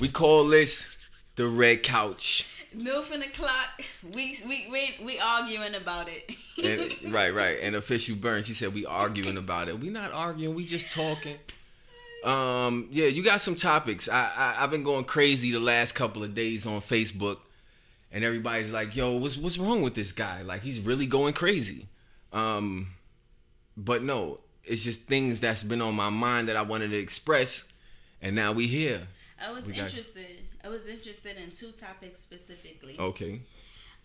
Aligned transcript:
We 0.00 0.08
call 0.08 0.46
this 0.46 0.86
the 1.34 1.48
red 1.48 1.82
couch. 1.82 2.46
Milf 2.76 3.10
in 3.10 3.18
the 3.18 3.26
clock. 3.26 3.82
We 4.12 4.38
we 4.46 4.68
we 4.70 4.94
we 5.04 5.18
arguing 5.18 5.74
about 5.74 6.08
it. 6.08 6.30
And, 6.62 7.12
right, 7.12 7.34
right. 7.34 7.58
And 7.60 7.74
official 7.74 8.14
burn. 8.14 8.44
She 8.44 8.52
said 8.52 8.74
we 8.74 8.86
arguing 8.86 9.36
about 9.36 9.68
it. 9.68 9.80
We 9.80 9.88
not 9.88 10.12
arguing. 10.12 10.54
We 10.54 10.64
just 10.64 10.90
talking. 10.92 11.36
Um, 12.22 12.88
yeah, 12.92 13.06
you 13.06 13.24
got 13.24 13.40
some 13.40 13.56
topics. 13.56 14.08
I, 14.08 14.30
I 14.36 14.62
I've 14.62 14.70
been 14.70 14.84
going 14.84 15.04
crazy 15.04 15.50
the 15.50 15.60
last 15.60 15.96
couple 15.96 16.22
of 16.22 16.32
days 16.32 16.64
on 16.64 16.80
Facebook, 16.80 17.38
and 18.12 18.22
everybody's 18.22 18.70
like, 18.70 18.94
"Yo, 18.94 19.16
what's 19.16 19.36
what's 19.36 19.58
wrong 19.58 19.82
with 19.82 19.94
this 19.94 20.12
guy? 20.12 20.42
Like 20.42 20.62
he's 20.62 20.78
really 20.78 21.06
going 21.06 21.32
crazy." 21.32 21.88
Um, 22.32 22.88
but 23.76 24.04
no, 24.04 24.40
it's 24.64 24.84
just 24.84 25.02
things 25.02 25.40
that's 25.40 25.64
been 25.64 25.82
on 25.82 25.96
my 25.96 26.10
mind 26.10 26.48
that 26.48 26.56
I 26.56 26.62
wanted 26.62 26.90
to 26.90 26.98
express, 26.98 27.64
and 28.22 28.36
now 28.36 28.52
we 28.52 28.68
here. 28.68 29.08
I 29.44 29.50
was 29.52 29.64
got- 29.64 29.76
interested. 29.76 30.42
I 30.64 30.68
was 30.68 30.86
interested 30.88 31.36
in 31.36 31.50
two 31.50 31.72
topics 31.72 32.20
specifically. 32.20 32.96
Okay. 32.98 33.40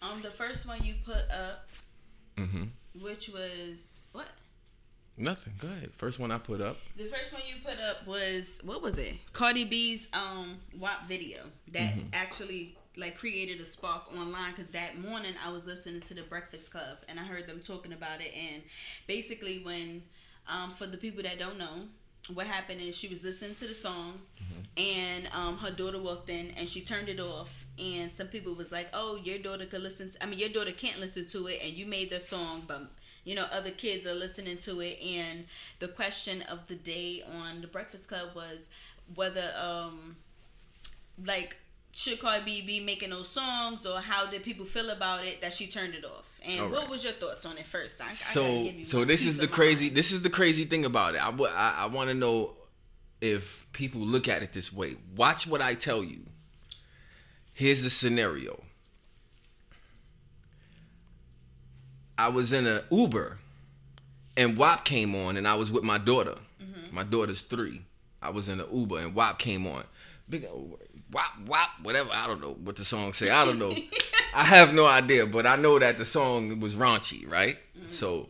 Um, 0.02 0.22
the 0.22 0.32
first 0.32 0.68
one 0.68 0.84
you 0.84 0.96
put 1.06 1.30
up, 1.32 1.68
mm-hmm. 2.38 2.64
which 3.02 3.30
was 3.30 4.02
what? 4.12 4.28
Nothing. 5.18 5.54
Go 5.60 5.68
ahead. 5.68 5.92
First 5.96 6.20
one 6.20 6.32
I 6.32 6.40
put 6.40 6.60
up. 6.60 6.78
The 6.98 7.06
first 7.06 7.32
one 7.32 7.42
you 7.48 7.56
put 7.64 7.80
up 7.80 8.06
was 8.08 8.60
what 8.64 8.82
was 8.82 8.98
it? 8.98 9.14
Cardi 9.32 9.64
B's 9.64 10.08
um 10.14 10.58
WAP 10.80 11.08
video 11.08 11.40
that 11.72 11.96
Mm-hmm. 11.96 12.08
actually 12.14 12.76
like 12.98 13.18
created 13.18 13.60
a 13.62 13.66
spark 13.66 14.12
online 14.16 14.52
because 14.52 14.68
that 14.68 15.00
morning 15.00 15.34
I 15.44 15.52
was 15.52 15.66
listening 15.66 16.02
to 16.02 16.14
the 16.14 16.22
Breakfast 16.24 16.72
Club 16.72 16.98
and 17.08 17.20
I 17.20 17.24
heard 17.24 17.48
them 17.48 17.60
talking 17.60 17.92
about 17.94 18.22
it 18.22 18.32
and 18.36 18.62
basically 19.08 19.64
when 19.64 20.04
um 20.48 20.70
for 20.72 20.86
the 20.88 20.98
people 20.98 21.24
that 21.24 21.40
don't 21.40 21.58
know 21.58 21.86
what 22.34 22.48
happened 22.48 22.82
is 22.82 22.96
she 22.96 23.08
was 23.08 23.24
listening 23.24 23.54
to 23.56 23.68
the 23.68 23.74
song 23.74 24.20
and 24.78 25.28
um 25.34 25.58
her 25.58 25.72
daughter 25.72 26.00
walked 26.02 26.30
in 26.30 26.52
and 26.58 26.68
she 26.70 26.82
turned 26.82 27.10
it 27.10 27.20
off 27.20 27.66
and 27.78 28.16
some 28.16 28.28
people 28.28 28.54
was 28.54 28.72
like 28.72 28.88
oh 28.94 29.16
your 29.18 29.38
daughter 29.38 29.66
could 29.66 29.82
listen 29.82 30.10
to 30.10 30.24
I 30.24 30.26
mean 30.26 30.40
your 30.40 30.50
daughter 30.50 30.72
can't 30.72 31.00
listen 31.00 31.28
to 31.28 31.48
it 31.48 31.60
and 31.62 31.74
you 31.74 31.86
made 31.86 32.10
the 32.10 32.20
song 32.20 32.64
but 32.66 32.90
you 33.26 33.36
know 33.36 33.46
other 33.52 33.72
kids 33.72 34.06
are 34.06 34.14
listening 34.14 34.58
to 34.60 34.82
it. 34.82 35.00
And 35.02 35.46
the 35.80 35.88
question 35.88 36.42
of 36.44 36.68
the 36.68 36.76
day 36.76 37.24
on 37.42 37.62
the 37.62 37.68
breakfast 37.68 38.08
club 38.08 38.30
was 38.36 38.66
whether 39.16 39.54
um 39.58 40.16
like 41.26 41.58
should 41.96 42.20
Cardi 42.20 42.44
B 42.44 42.62
be 42.62 42.80
making 42.80 43.12
those 43.12 43.30
songs 43.30 43.86
or 43.86 44.00
how 44.00 44.26
did 44.26 44.44
people 44.44 44.66
feel 44.66 44.90
about 44.90 45.24
it 45.26 45.42
that 45.42 45.54
she 45.54 45.68
turned 45.68 45.94
it 45.94 46.04
off? 46.04 46.40
And 46.44 46.60
All 46.60 46.70
what 46.70 46.90
was 46.90 47.04
your 47.04 47.14
thoughts 47.14 47.46
on 47.46 47.58
it 47.58 47.66
first? 47.66 48.02
I, 48.02 48.08
I 48.08 48.14
so 48.14 48.64
give 48.64 48.88
so 48.88 49.06
this 49.06 49.26
is 49.26 49.38
the 49.38 49.48
crazy 49.48 49.86
mind. 49.86 49.98
this 49.98 50.12
is 50.12 50.24
the 50.24 50.30
crazy 50.30 50.66
thing 50.66 50.86
about 50.86 51.14
it. 51.14 51.24
I 51.24 51.30
I, 51.30 51.84
I 51.84 51.86
want 51.86 52.10
to 52.10 52.16
know 52.16 52.56
if 53.22 53.68
people 53.74 54.02
look 54.02 54.28
at 54.28 54.42
it 54.42 54.54
this 54.54 54.74
way. 54.74 54.98
Watch 55.16 55.46
what 55.46 55.62
i 55.62 55.76
tell 55.76 56.04
you. 56.04 56.22
Here's 57.54 57.84
the 57.84 57.92
scenario. 57.92 58.64
I 62.18 62.30
was 62.30 62.54
in 62.54 62.66
a 62.66 62.84
uber 62.90 63.38
and 64.36 64.58
wap 64.58 64.84
came 64.84 65.16
on 65.16 65.38
and 65.38 65.48
i 65.48 65.54
was 65.54 65.72
with 65.72 65.84
my 65.84 66.00
daughter. 66.00 66.36
Mm-hmm. 66.62 66.96
my 66.96 67.04
daughter's 67.04 67.42
three. 67.42 67.84
I 68.20 68.32
was 68.32 68.50
in 68.50 68.60
an 68.60 68.68
uber 68.74 68.98
and 68.98 69.14
wap 69.14 69.38
came 69.38 69.68
on 69.68 69.84
big 70.30 70.48
wap 71.12 71.32
wap 71.48 71.70
whatever 71.84 72.10
i 72.14 72.26
don't 72.28 72.42
know 72.42 72.56
what 72.64 72.76
the 72.76 72.86
song 72.86 73.14
say 73.14 73.30
i 73.30 73.44
don't 73.46 73.60
know 73.60 73.76
i 74.34 74.44
have 74.44 74.74
no 74.74 74.86
idea 74.86 75.26
but 75.26 75.46
i 75.46 75.56
know 75.56 75.78
that 75.78 75.98
the 75.98 76.06
song 76.06 76.60
was 76.60 76.74
raunchy 76.76 77.30
right 77.30 77.58
Mm-hmm. 77.78 77.88
so 77.92 78.30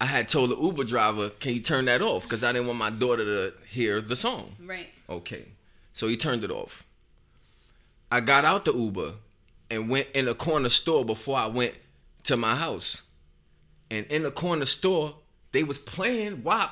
i 0.00 0.06
had 0.06 0.28
told 0.28 0.50
the 0.50 0.56
uber 0.56 0.84
driver 0.84 1.28
can 1.30 1.52
you 1.54 1.60
turn 1.60 1.84
that 1.84 2.02
off 2.02 2.24
because 2.24 2.42
i 2.42 2.50
didn't 2.52 2.66
want 2.66 2.78
my 2.78 2.90
daughter 2.90 3.24
to 3.24 3.54
hear 3.68 4.00
the 4.00 4.16
song 4.16 4.56
right 4.66 4.88
Okay. 5.08 5.44
So 5.92 6.08
he 6.08 6.16
turned 6.16 6.44
it 6.44 6.50
off. 6.50 6.82
I 8.10 8.20
got 8.20 8.46
out 8.46 8.64
the 8.64 8.72
Uber 8.72 9.12
and 9.70 9.90
went 9.90 10.08
in 10.14 10.24
the 10.24 10.34
corner 10.34 10.70
store 10.70 11.04
before 11.04 11.36
I 11.36 11.46
went 11.46 11.74
to 12.24 12.38
my 12.38 12.54
house. 12.56 13.02
And 13.90 14.06
in 14.06 14.22
the 14.22 14.30
corner 14.30 14.64
store, 14.64 15.14
they 15.52 15.62
was 15.62 15.76
playing 15.76 16.42
WAP. 16.42 16.70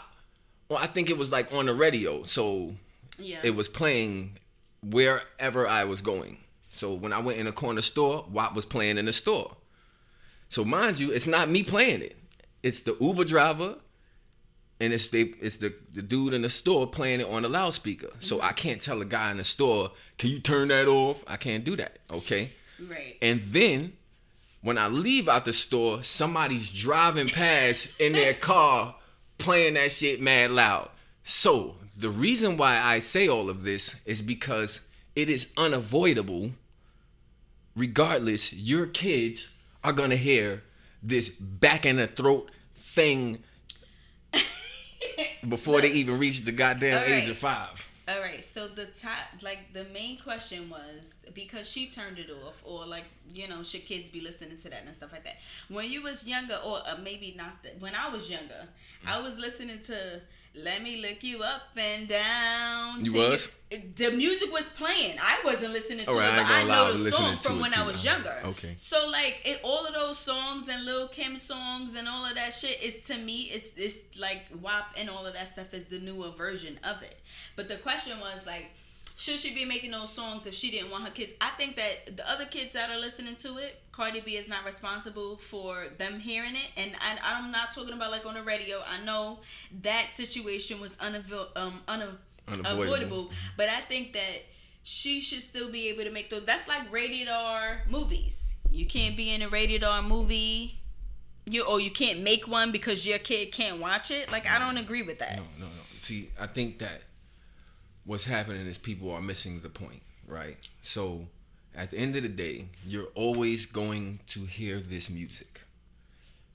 Well, 0.71 0.78
I 0.78 0.87
think 0.87 1.11
it 1.11 1.19
was 1.19 1.31
like 1.31 1.53
on 1.53 1.67
the 1.67 1.75
radio. 1.75 2.22
So 2.25 2.75
yeah 3.19 3.41
it 3.43 3.55
was 3.55 3.69
playing 3.69 4.39
wherever 4.83 5.67
I 5.67 5.84
was 5.84 6.00
going. 6.00 6.39
So 6.71 6.95
when 6.95 7.12
I 7.12 7.19
went 7.21 7.39
in 7.39 7.47
a 7.47 7.53
corner 7.53 7.83
store, 7.83 8.27
WAP 8.31 8.55
was 8.55 8.65
playing 8.65 8.99
in 8.99 9.05
the 9.05 9.12
store. 9.12 9.56
So 10.49 10.65
mind 10.65 10.99
you, 10.99 11.12
it's 11.12 11.27
not 11.27 11.49
me 11.49 11.62
playing 11.62 12.03
it. 12.03 12.17
It's 12.62 12.83
the 12.83 12.97
Uber 13.00 13.25
driver 13.25 13.77
and 14.81 14.93
it's 14.93 15.06
they, 15.06 15.21
it's 15.41 15.59
the, 15.59 15.75
the 15.93 16.03
dude 16.03 16.34
in 16.34 16.43
the 16.43 16.50
store 16.50 16.87
playing 16.87 17.21
it 17.21 17.28
on 17.28 17.43
the 17.43 17.49
loudspeaker. 17.49 18.11
So 18.19 18.37
mm-hmm. 18.37 18.47
I 18.47 18.53
can't 18.53 18.83
tell 18.83 19.00
a 19.00 19.05
guy 19.05 19.31
in 19.31 19.37
the 19.37 19.44
store, 19.44 19.93
"Can 20.19 20.31
you 20.31 20.41
turn 20.41 20.69
that 20.69 20.89
off?" 20.89 21.23
I 21.27 21.37
can't 21.37 21.65
do 21.65 21.77
that. 21.77 22.00
Okay? 22.11 22.53
right 22.81 23.17
And 23.23 23.43
then 23.44 23.93
when 24.61 24.79
I 24.79 24.89
leave 24.89 25.29
out 25.29 25.44
the 25.44 25.53
store, 25.53 26.03
somebody's 26.03 26.71
driving 26.73 27.29
past 27.29 27.89
in 28.00 28.12
their 28.12 28.34
car 28.50 28.97
playing 29.39 29.75
that 29.75 29.93
shit 29.93 30.21
mad 30.21 30.50
loud. 30.50 30.91
So 31.25 31.77
the 31.97 32.09
reason 32.09 32.57
why 32.57 32.81
I 32.81 33.01
say 33.01 33.29
all 33.29 33.51
of 33.51 33.63
this 33.63 33.97
is 34.05 34.23
because 34.23 34.81
it 35.15 35.29
is 35.29 35.49
unavoidable. 35.57 36.53
Regardless, 37.77 38.53
your 38.53 38.87
kids 38.87 39.49
are 39.85 39.93
gonna 39.93 40.17
hear 40.17 40.63
this 41.03 41.29
back 41.29 41.85
in 41.85 41.97
the 41.97 42.07
throat 42.07 42.51
thing 42.77 43.43
before 45.49 45.81
they 45.81 45.91
even 45.91 46.19
reach 46.19 46.43
the 46.43 46.53
goddamn 46.53 47.03
All 47.03 47.09
age 47.09 47.29
of 47.29 47.39
five. 47.39 47.71
All 48.09 48.21
right, 48.21 48.45
so 48.45 48.67
the 48.67 48.87
top, 48.87 49.19
like 49.43 49.73
the 49.73 49.85
main 49.85 50.19
question 50.19 50.69
was 50.69 51.05
because 51.35 51.71
she 51.71 51.89
turned 51.89 52.19
it 52.19 52.31
off, 52.45 52.61
or 52.65 52.85
like 52.85 53.05
you 53.33 53.49
know, 53.49 53.63
should 53.63 53.87
kids 53.87 54.11
be 54.11 54.21
listening 54.21 54.59
to 54.59 54.69
that 54.71 54.83
and 54.85 54.95
stuff 54.95 55.13
like 55.13 55.25
that? 55.25 55.37
When 55.69 55.91
you 55.91 56.03
was 56.03 56.27
younger, 56.27 56.57
or 56.65 56.79
uh, 56.79 56.97
maybe 57.03 57.35
not, 57.37 57.63
the, 57.63 57.71
when 57.79 57.95
I 57.95 58.09
was 58.09 58.29
younger, 58.29 58.67
I 59.07 59.21
was 59.21 59.39
listening 59.39 59.81
to 59.83 60.21
"Let 60.55 60.83
Me 60.83 61.01
Look 61.01 61.23
You 61.23 61.43
Up 61.43 61.63
and 61.77 62.09
Down." 62.09 63.05
You 63.05 63.15
was? 63.15 63.49
the 63.97 64.11
music 64.11 64.53
was 64.53 64.69
playing. 64.71 65.17
I 65.21 65.41
wasn't 65.45 65.73
listening 65.73 66.05
to 66.07 66.13
right, 66.13 66.29
it, 66.29 66.37
but 66.37 66.47
I, 66.47 66.61
I 66.61 66.65
know 66.65 66.93
the 66.93 67.11
song 67.11 67.37
from 67.37 67.61
when 67.61 67.73
I 67.75 67.85
was 67.85 68.05
younger. 68.05 68.35
Okay. 68.45 68.75
So 68.77 69.09
like 69.11 69.41
it, 69.45 69.61
all 69.62 69.87
of 69.87 69.95
those 69.95 70.19
songs 70.19 70.69
and 70.69 70.85
Lil 70.85 71.09
Kim 71.09 71.37
songs 71.37 71.95
and 71.95 72.07
all 72.09 72.27
of 72.27 72.35
that 72.35 72.53
shit 72.53 72.83
is 72.83 72.97
to 73.07 73.17
me 73.17 73.43
it's 73.45 73.71
it's 73.77 74.19
like 74.19 74.47
WAP 74.61 74.95
and 74.99 75.09
all 75.09 75.27
of 75.27 75.35
that 75.35 75.49
stuff 75.49 75.73
is 75.73 75.87
the 75.87 75.99
newer 75.99 76.31
version 76.31 76.79
of 76.85 77.03
it. 77.03 77.19
But 77.57 77.69
the 77.69 77.77
question 77.77 78.21
was 78.21 78.41
like 78.47 78.71
should 79.17 79.39
she 79.39 79.55
be 79.55 79.65
making 79.65 79.91
those 79.93 80.12
songs 80.12 80.47
if 80.47 80.55
she 80.55 80.71
didn't 80.71 80.91
want 80.91 81.05
her 81.05 81.11
kids? 81.11 81.33
I 81.41 81.50
think 81.50 81.77
that 81.77 82.17
the 82.17 82.28
other 82.28 82.45
kids 82.47 82.73
that 82.75 82.91
are 82.91 82.99
listening 82.99 83.37
to 83.37 83.59
it, 83.59 83.81
Cardi 83.93 84.21
B 84.21 84.37
is 84.37 84.49
not 84.49 84.65
responsible 84.65 85.37
for 85.37 85.87
them 85.99 86.19
hearing 86.19 86.56
it. 86.56 86.67
And 86.77 86.93
I, 87.00 87.19
I'm 87.37 87.53
not 87.53 87.73
talking 87.73 87.93
about 87.95 88.11
like 88.11 88.27
on 88.27 88.34
the 88.34 88.43
radio. 88.43 88.83
I 88.89 89.03
know 89.05 89.41
that 89.83 90.11
situation 90.15 90.81
was 90.81 90.93
unavo- 90.93 91.49
um, 91.56 91.81
una- 91.89 92.19
Unavoidable. 92.49 92.83
avoidable, 92.83 93.31
but 93.56 93.69
I 93.69 93.81
think 93.83 94.12
that 94.15 94.43
she 94.83 95.21
should 95.21 95.43
still 95.43 95.71
be 95.71 95.89
able 95.91 96.03
to 96.05 96.11
make 96.11 96.29
those. 96.29 96.44
That's 96.44 96.67
like 96.67 96.91
rated 96.93 97.29
R 97.29 97.83
movies. 97.89 98.39
You 98.71 98.87
can't 98.87 99.17
be 99.17 99.33
in 99.33 99.43
a 99.43 99.49
rated 99.49 99.84
R 99.84 100.03
movie. 100.03 100.79
You 101.44 101.65
or 101.67 101.81
you 101.81 101.91
can't 101.91 102.21
make 102.21 102.49
one 102.49 102.73
because 102.73 103.06
your 103.06 103.19
kid 103.19 103.53
can't 103.53 103.79
watch 103.81 104.11
it. 104.11 104.31
Like 104.33 104.49
I 104.50 104.59
don't 104.59 104.77
agree 104.79 105.03
with 105.03 105.19
that. 105.21 105.37
No, 105.37 105.43
no, 105.59 105.67
no. 105.67 105.71
See, 106.00 106.31
I 106.41 106.47
think 106.49 106.79
that 106.81 107.03
what's 108.05 108.25
happening 108.25 108.67
is 108.67 108.79
people 108.79 109.11
are 109.13 109.21
missing 109.21 109.61
the 109.61 109.69
point, 109.69 110.03
right? 110.27 110.57
So, 110.83 111.27
at 111.75 111.91
the 111.91 111.99
end 111.99 112.17
of 112.17 112.23
the 112.23 112.29
day, 112.29 112.67
you're 112.87 113.09
always 113.15 113.67
going 113.67 114.21
to 114.29 114.45
hear 114.45 114.79
this 114.79 115.09
music. 115.09 115.61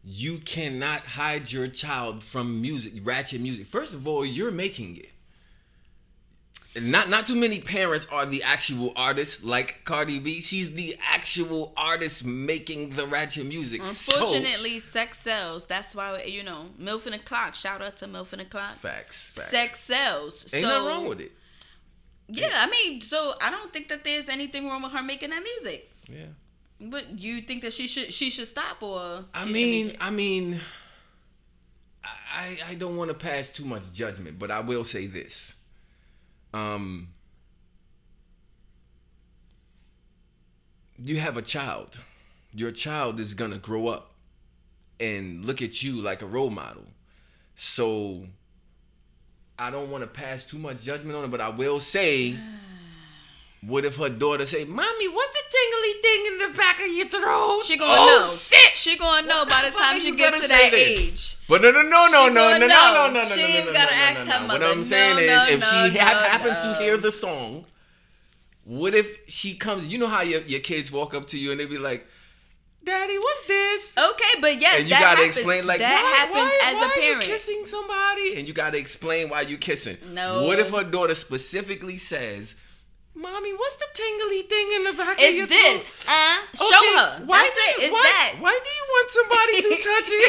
You 0.03 0.37
cannot 0.37 1.01
hide 1.01 1.51
your 1.51 1.67
child 1.67 2.23
from 2.23 2.61
music, 2.61 2.93
ratchet 3.03 3.41
music. 3.41 3.67
First 3.67 3.93
of 3.93 4.07
all, 4.07 4.25
you're 4.25 4.51
making 4.51 4.97
it. 4.97 5.11
And 6.75 6.91
Not 6.91 7.09
not 7.09 7.25
too 7.25 7.35
many 7.35 7.59
parents 7.59 8.05
are 8.11 8.25
the 8.25 8.43
actual 8.43 8.93
artists 8.95 9.43
like 9.43 9.83
Cardi 9.83 10.19
B. 10.19 10.41
She's 10.41 10.73
the 10.75 10.95
actual 11.03 11.73
artist 11.75 12.23
making 12.23 12.91
the 12.91 13.07
ratchet 13.07 13.47
music. 13.47 13.81
So- 13.87 14.21
Unfortunately, 14.21 14.79
sex 14.79 15.17
sells. 15.19 15.65
That's 15.65 15.95
why 15.95 16.21
you 16.23 16.43
know 16.43 16.67
Milf 16.79 17.05
and 17.05 17.15
the 17.15 17.19
Clock. 17.19 17.55
Shout 17.55 17.81
out 17.81 17.97
to 17.97 18.07
Milf 18.07 18.31
and 18.31 18.41
the 18.41 18.45
Clock. 18.45 18.75
facts, 18.75 19.31
facts. 19.33 19.49
Sex 19.49 19.79
sells. 19.79 20.53
Ain't 20.53 20.63
so, 20.63 20.69
nothing 20.69 20.87
wrong 20.87 21.09
with 21.09 21.19
it. 21.21 21.31
Yeah, 22.29 22.51
I 22.55 22.69
mean, 22.69 23.01
so 23.01 23.35
I 23.41 23.49
don't 23.49 23.71
think 23.71 23.87
that 23.89 24.03
there's 24.03 24.27
anything 24.27 24.67
wrong 24.67 24.83
with 24.83 24.91
her 24.91 25.01
making 25.01 25.29
that 25.29 25.43
music. 25.43 25.89
Yeah. 26.07 26.25
But 26.79 27.19
you 27.19 27.41
think 27.41 27.61
that 27.63 27.73
she 27.73 27.87
should 27.87 28.13
she 28.13 28.29
should 28.29 28.47
stop 28.47 28.83
or 28.83 29.25
I 29.33 29.45
mean? 29.45 29.95
I 29.99 30.11
mean, 30.11 30.59
I 32.03 32.57
I 32.69 32.75
don't 32.75 32.97
want 32.97 33.09
to 33.09 33.15
pass 33.15 33.49
too 33.49 33.65
much 33.65 33.91
judgment, 33.93 34.37
but 34.37 34.51
I 34.51 34.59
will 34.59 34.83
say 34.83 35.07
this. 35.07 35.53
Um, 36.53 37.09
you 40.97 41.19
have 41.19 41.37
a 41.37 41.41
child. 41.41 42.03
Your 42.53 42.71
child 42.71 43.19
is 43.19 43.33
gonna 43.33 43.57
grow 43.57 43.87
up 43.87 44.13
and 44.99 45.45
look 45.45 45.61
at 45.61 45.81
you 45.81 46.01
like 46.01 46.21
a 46.21 46.27
role 46.27 46.49
model. 46.49 46.85
So 47.55 48.27
I 49.59 49.71
don't 49.71 49.89
want 49.89 50.03
to 50.03 50.07
pass 50.07 50.43
too 50.43 50.57
much 50.57 50.83
judgment 50.83 51.17
on 51.17 51.23
it, 51.25 51.31
but 51.31 51.41
I 51.41 51.49
will 51.49 51.79
say 51.79 52.37
What 53.61 53.85
if 53.85 53.95
her 53.95 54.07
daughter 54.09 54.45
say, 54.45 54.65
"Mommy, 54.65 55.07
what's 55.07 55.33
the 55.33 55.43
tingly 55.49 56.01
thing 56.01 56.25
in 56.27 56.37
the 56.51 56.57
back 56.57 56.79
of 56.79 56.87
your 56.87 57.07
throat?" 57.07 57.61
She 57.65 57.75
gonna 57.75 57.95
know. 57.95 58.17
oh, 58.17 58.21
know. 58.21 58.27
shit. 58.27 58.75
She 58.75 58.97
gonna 58.97 59.27
know 59.27 59.45
by 59.45 59.63
the 59.65 59.71
the 59.71 59.77
time 59.77 59.99
she 59.99 60.09
you 60.09 60.15
get 60.15 60.31
gonna 60.31 60.43
to 60.43 60.47
that 60.49 60.71
then? 60.71 60.79
age. 60.79 61.37
But 61.49 61.63
no, 61.63 61.71
no, 61.71 61.81
no, 61.81 62.07
no, 62.07 62.29
no, 62.29 62.29
no, 62.29 62.57
no, 62.59 62.67
no, 62.67 62.67
no, 62.67 63.11
no, 63.11 63.23
no, 63.23 63.25
She 63.25 63.41
no, 63.41 63.47
ain't 63.47 63.65
no, 63.65 63.73
gotta 63.73 63.95
no, 63.95 64.01
ask 64.01 64.19
no, 64.19 64.25
her 64.25 64.39
no. 64.41 64.47
What 64.47 64.61
mother. 64.61 64.65
I'm 64.73 64.83
saying 64.83 65.15
No, 65.15 65.21
is, 65.21 65.27
no, 65.27 65.45
if 65.55 65.59
no, 65.61 65.89
she 65.89 65.97
happens 65.97 66.57
no. 66.63 66.73
to 66.73 66.79
hear 66.79 66.97
the 66.97 67.11
song, 67.11 67.65
what 68.63 68.93
if 68.93 69.11
she 69.27 69.55
comes? 69.55 69.87
You 69.87 69.97
know 69.97 70.07
how 70.07 70.21
your 70.21 70.41
your 70.41 70.59
kids 70.59 70.91
walk 70.91 71.15
up 71.15 71.25
to 71.29 71.39
you 71.39 71.49
and 71.51 71.59
they 71.59 71.65
be 71.65 71.79
like, 71.79 72.05
"Daddy, 72.83 73.17
what's 73.17 73.41
this?" 73.43 73.97
Okay, 73.97 74.39
but 74.41 74.61
yes, 74.61 74.79
and 74.79 74.83
you 74.83 74.95
that 74.95 75.01
gotta 75.01 75.17
happens. 75.17 75.37
explain 75.37 75.67
like 75.67 75.79
that 75.79 75.93
why, 75.93 76.17
happens 76.17 76.53
why, 76.61 76.71
as 76.71 76.75
why 76.75 76.85
a 76.85 76.99
parent. 76.99 77.23
Are 77.23 77.25
you 77.25 77.31
kissing 77.33 77.65
somebody, 77.65 78.37
and 78.37 78.47
you 78.47 78.53
gotta 78.53 78.77
explain 78.77 79.29
why 79.29 79.41
you 79.41 79.57
kissing. 79.57 79.97
No. 80.13 80.43
What 80.43 80.59
if 80.59 80.69
her 80.69 80.83
daughter 80.83 81.15
specifically 81.15 81.97
says, 81.97 82.55
"Mommy, 83.17 83.53
what's 83.53 83.75
the 83.77 83.87
tingly 83.93 84.41
thing 84.43 84.71
in 84.77 84.83
the 84.85 84.93
back 84.93 85.17
of 85.17 85.23
your 85.23 85.43
It's 85.43 85.49
this. 85.49 85.81
throat?" 85.83 86.13
Uh, 86.13 86.37
show 86.55 86.83
her. 86.99 87.21
Why 87.25 87.41
That's 87.43 87.55
do 87.55 87.61
it. 87.61 87.77
you, 87.77 87.83
It's 87.85 87.93
why, 87.93 88.03
that. 88.03 88.35
Why 88.39 88.57
do 88.65 88.69
you 88.79 88.85
want 88.95 89.07
somebody 89.19 89.55
to 89.67 89.71
touch 89.89 90.09
you? 90.11 90.25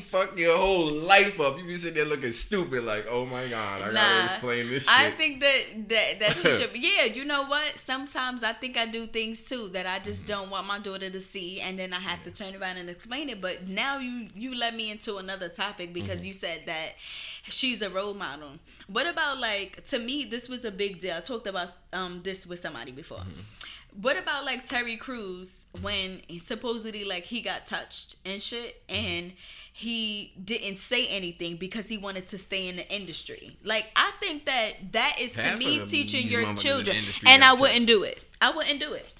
Fuck 0.10 0.38
your 0.38 0.56
whole 0.56 0.90
life 0.92 1.40
up. 1.40 1.58
You 1.58 1.64
be 1.64 1.76
sitting 1.76 1.94
there 1.94 2.04
looking 2.04 2.32
stupid, 2.32 2.84
like, 2.84 3.06
oh 3.08 3.26
my 3.26 3.46
god, 3.48 3.82
I 3.82 3.86
Nah, 3.86 3.92
gotta 3.92 4.24
explain 4.26 4.70
this 4.70 4.84
shit. 4.84 4.92
I 4.98 5.10
think 5.12 5.40
that 5.40 5.88
that 5.88 6.20
that 6.20 6.36
she 6.36 6.52
should. 6.52 6.70
Yeah, 6.80 7.04
you 7.04 7.24
know 7.24 7.44
what? 7.44 7.78
Sometimes 7.78 8.42
I 8.42 8.52
think 8.52 8.76
I 8.76 8.86
do 8.86 9.06
things 9.06 9.44
too 9.44 9.68
that 9.68 9.86
I 9.86 9.98
just 9.98 10.20
Mm-hmm. 10.20 10.28
don't 10.28 10.50
want 10.50 10.66
my 10.66 10.78
daughter 10.78 11.08
to 11.10 11.20
see, 11.20 11.60
and 11.60 11.78
then 11.78 11.92
I 11.92 12.00
have 12.00 12.22
to 12.24 12.30
turn 12.30 12.54
around 12.56 12.76
and 12.78 12.88
explain 12.90 13.28
it. 13.28 13.40
But 13.40 13.68
now 13.68 13.98
you 13.98 14.26
you 14.34 14.54
led 14.54 14.74
me 14.74 14.90
into 14.90 15.16
another 15.16 15.48
topic 15.48 15.92
because 15.92 16.18
Mm-hmm. 16.18 16.26
you 16.26 16.32
said 16.32 16.62
that 16.66 16.94
she's 17.50 17.82
a 17.82 17.90
role 17.90 18.14
model. 18.14 18.52
What 18.86 19.06
about 19.06 19.38
like 19.38 19.84
to 19.86 19.98
me? 19.98 20.24
This 20.24 20.48
was 20.48 20.64
a 20.64 20.70
big 20.70 21.00
deal. 21.00 21.16
I 21.16 21.20
talked 21.20 21.46
about 21.46 21.70
um 21.92 22.20
this 22.22 22.46
with 22.46 22.60
somebody 22.60 22.92
before. 22.92 23.18
Mm-hmm. 23.18 24.00
What 24.00 24.16
about 24.16 24.44
like 24.44 24.66
Terry 24.66 24.96
Crews 24.96 25.52
when 25.80 26.20
supposedly 26.40 27.04
like 27.04 27.24
he 27.24 27.40
got 27.40 27.66
touched 27.66 28.16
and 28.24 28.42
shit 28.42 28.82
and 28.88 29.32
he 29.72 30.32
didn't 30.44 30.78
say 30.78 31.06
anything 31.06 31.56
because 31.56 31.88
he 31.88 31.96
wanted 31.96 32.26
to 32.28 32.38
stay 32.38 32.68
in 32.68 32.76
the 32.76 32.88
industry. 32.92 33.56
Like 33.64 33.86
I 33.94 34.10
think 34.20 34.46
that 34.46 34.92
that 34.92 35.16
is 35.20 35.32
to 35.32 35.56
me 35.56 35.86
teaching 35.86 36.26
your 36.26 36.42
motherfuckers 36.42 36.48
in 36.50 36.56
the 36.56 36.62
children 36.62 36.96
and 37.26 37.44
I 37.44 37.52
got 37.52 37.60
wouldn't 37.60 37.86
do 37.86 38.02
it. 38.02 38.24
I 38.40 38.50
wouldn't 38.50 38.80
do 38.80 38.92
it. 38.92 39.12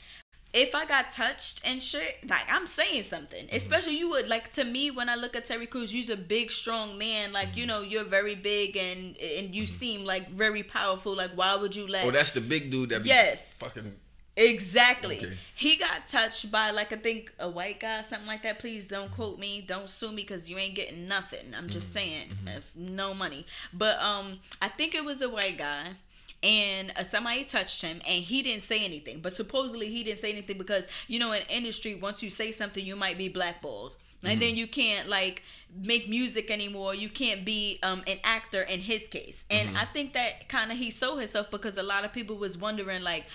If 0.53 0.75
I 0.75 0.85
got 0.85 1.13
touched 1.13 1.61
and 1.65 1.81
shit, 1.83 2.29
like 2.29 2.43
I'm 2.53 2.67
saying 2.67 3.05
something. 3.05 3.47
Mm-hmm. 3.47 3.55
Especially 3.57 3.97
you 3.97 4.11
would 4.11 4.29
like 4.29 4.51
to 4.53 4.65
me 4.65 4.91
when 4.91 5.09
I 5.09 5.15
look 5.15 5.37
at 5.37 5.47
Terry 5.47 5.67
Crews, 5.67 5.95
you're 5.95 6.15
a 6.15 6.19
big, 6.19 6.51
strong 6.51 6.99
man. 6.99 7.33
Like 7.33 7.51
Mm-hmm. 7.51 7.59
you 7.59 7.67
know, 7.67 7.81
you're 7.83 8.05
very 8.05 8.35
big 8.35 8.77
and 8.77 9.17
and 9.19 9.55
you 9.55 9.67
seem 9.67 10.05
like 10.05 10.29
very 10.31 10.63
powerful. 10.63 11.15
Like 11.17 11.31
why 11.37 11.55
would 11.55 11.77
you 11.77 11.87
let? 11.87 12.05
oh, 12.05 12.11
that's 12.11 12.33
the 12.33 12.41
big 12.41 12.71
dude 12.71 12.91
that 12.91 13.03
be 13.05 13.09
Yes. 13.11 13.59
fucking. 13.59 13.95
Exactly. 14.37 15.19
Okay. 15.19 15.37
He 15.55 15.77
got 15.77 16.09
touched 16.09 16.51
by 16.51 16.71
like 16.71 16.93
I 16.93 16.97
think 16.97 17.33
a 17.39 17.49
white 17.49 17.79
guy, 17.81 18.01
something 18.01 18.27
like 18.27 18.43
that. 18.45 18.59
Please 18.59 18.87
don't 18.89 19.11
quote 19.13 19.39
me. 19.39 19.61
Don't 19.61 19.91
sue 19.91 20.11
me 20.11 20.23
because 20.23 20.49
you 20.49 20.57
ain't 20.57 20.75
getting 20.75 21.07
nothing. 21.07 21.53
I'm 21.57 21.69
just 21.69 21.93
saying, 21.93 22.29
if 22.47 22.71
no 22.75 23.13
money. 23.13 23.45
But 23.73 24.01
um, 24.01 24.39
I 24.63 24.69
think 24.69 24.95
it 24.95 25.05
was 25.05 25.21
a 25.21 25.29
white 25.29 25.59
guy. 25.59 25.93
And 26.43 26.93
uh, 26.97 27.05
somebody 27.05 27.45
touched 27.45 27.83
him, 27.83 28.01
and 28.09 28.25
he 28.25 28.43
didn't 28.43 28.63
say 28.63 28.83
anything. 28.83 29.21
But 29.21 29.35
supposedly, 29.37 29.91
he 29.91 30.03
didn't 30.03 30.21
say 30.21 30.31
anything 30.33 30.57
because 30.57 30.87
you 31.07 31.19
know, 31.19 31.33
in 31.33 31.43
industry, 31.49 31.95
once 31.95 32.23
you 32.23 32.31
say 32.31 32.51
something, 32.51 32.85
you 32.85 32.97
might 32.97 33.19
be 33.19 33.29
blackballed, 33.29 33.93
and 34.23 34.41
then 34.41 34.57
you 34.57 34.67
can't 34.67 35.09
like 35.09 35.43
make 35.83 36.09
music 36.09 36.51
anymore. 36.51 36.95
You 36.95 37.09
can't 37.09 37.45
be 37.45 37.79
um, 37.83 38.03
an 38.07 38.19
actor 38.25 38.63
in 38.63 38.81
his 38.81 39.09
case. 39.09 39.45
And 39.51 39.77
I 39.77 39.85
think 39.85 40.15
that 40.15 40.49
kind 40.49 40.71
of 40.73 40.79
he 40.79 40.91
sold 40.91 41.21
himself 41.21 41.51
because 41.51 41.77
a 41.77 41.83
lot 41.83 42.05
of 42.05 42.13
people 42.13 42.37
was 42.37 42.59
wondering 42.59 43.03
like, 43.03 43.27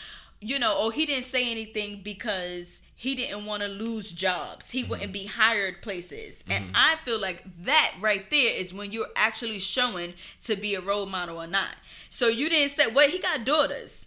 you 0.42 0.60
know, 0.60 0.76
oh, 0.78 0.90
he 0.90 1.06
didn't 1.06 1.26
say 1.26 1.50
anything 1.50 2.02
because 2.04 2.82
he 3.06 3.14
didn't 3.14 3.46
want 3.46 3.62
to 3.62 3.70
lose 3.70 4.12
jobs. 4.12 4.72
He 4.72 4.84
wouldn't 4.84 5.14
mm-hmm. 5.14 5.26
be 5.26 5.26
hired 5.28 5.84
places. 5.84 6.44
And 6.50 6.66
mm-hmm. 6.66 6.74
I 6.76 6.96
feel 7.04 7.22
like 7.22 7.44
that 7.66 7.94
right 8.00 8.28
there 8.32 8.56
is 8.56 8.74
when 8.74 8.92
you're 8.92 9.12
actually 9.16 9.60
showing 9.60 10.16
to 10.46 10.56
be 10.56 10.74
a 10.74 10.82
role 10.82 11.06
model 11.06 11.40
or 11.40 11.46
not. 11.46 11.76
So 12.10 12.30
you 12.30 12.50
didn't 12.50 12.72
say 12.72 12.88
what 12.88 13.12
he 13.12 13.20
got 13.20 13.46
daughters. 13.46 14.05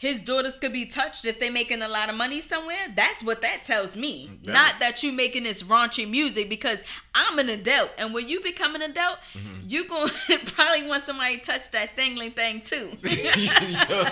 His 0.00 0.18
daughters 0.18 0.58
could 0.58 0.72
be 0.72 0.86
touched 0.86 1.26
if 1.26 1.38
they 1.38 1.50
making 1.50 1.82
a 1.82 1.88
lot 1.88 2.08
of 2.08 2.14
money 2.14 2.40
somewhere. 2.40 2.88
That's 2.96 3.22
what 3.22 3.42
that 3.42 3.64
tells 3.64 3.98
me. 3.98 4.30
That- 4.44 4.52
Not 4.52 4.80
that 4.80 5.02
you 5.02 5.12
making 5.12 5.42
this 5.42 5.62
raunchy 5.62 6.08
music 6.08 6.48
because 6.48 6.82
I'm 7.14 7.38
an 7.38 7.50
adult. 7.50 7.90
And 7.98 8.14
when 8.14 8.26
you 8.26 8.40
become 8.40 8.74
an 8.74 8.80
adult, 8.80 9.18
mm-hmm. 9.34 9.60
you 9.66 9.86
going 9.86 10.08
to 10.28 10.38
probably 10.38 10.86
want 10.88 11.02
somebody 11.02 11.36
to 11.36 11.44
touch 11.44 11.70
that 11.72 11.98
thingling 11.98 12.34
thing 12.34 12.62
too. 12.62 12.96
Yo, 13.02 14.04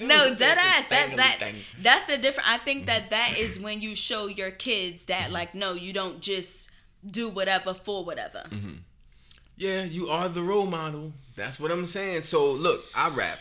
no, 0.04 0.34
dead 0.34 0.58
ass. 0.58 0.88
That 0.88 1.16
that 1.16 1.36
thang. 1.38 1.54
that's 1.80 2.02
the 2.06 2.18
different. 2.18 2.50
I 2.50 2.58
think 2.58 2.86
that 2.86 3.02
mm-hmm. 3.02 3.10
that 3.10 3.38
is 3.38 3.60
when 3.60 3.80
you 3.80 3.94
show 3.94 4.26
your 4.26 4.50
kids 4.50 5.04
that 5.04 5.26
mm-hmm. 5.26 5.32
like 5.32 5.54
no, 5.54 5.74
you 5.74 5.92
don't 5.92 6.20
just 6.20 6.68
do 7.06 7.30
whatever 7.30 7.72
for 7.72 8.04
whatever. 8.04 8.42
Yeah, 9.56 9.84
you 9.84 10.08
are 10.08 10.28
the 10.28 10.42
role 10.42 10.66
model. 10.66 11.12
That's 11.36 11.60
what 11.60 11.70
I'm 11.70 11.86
saying. 11.86 12.22
So 12.22 12.50
look, 12.50 12.84
I 12.96 13.10
rap. 13.10 13.38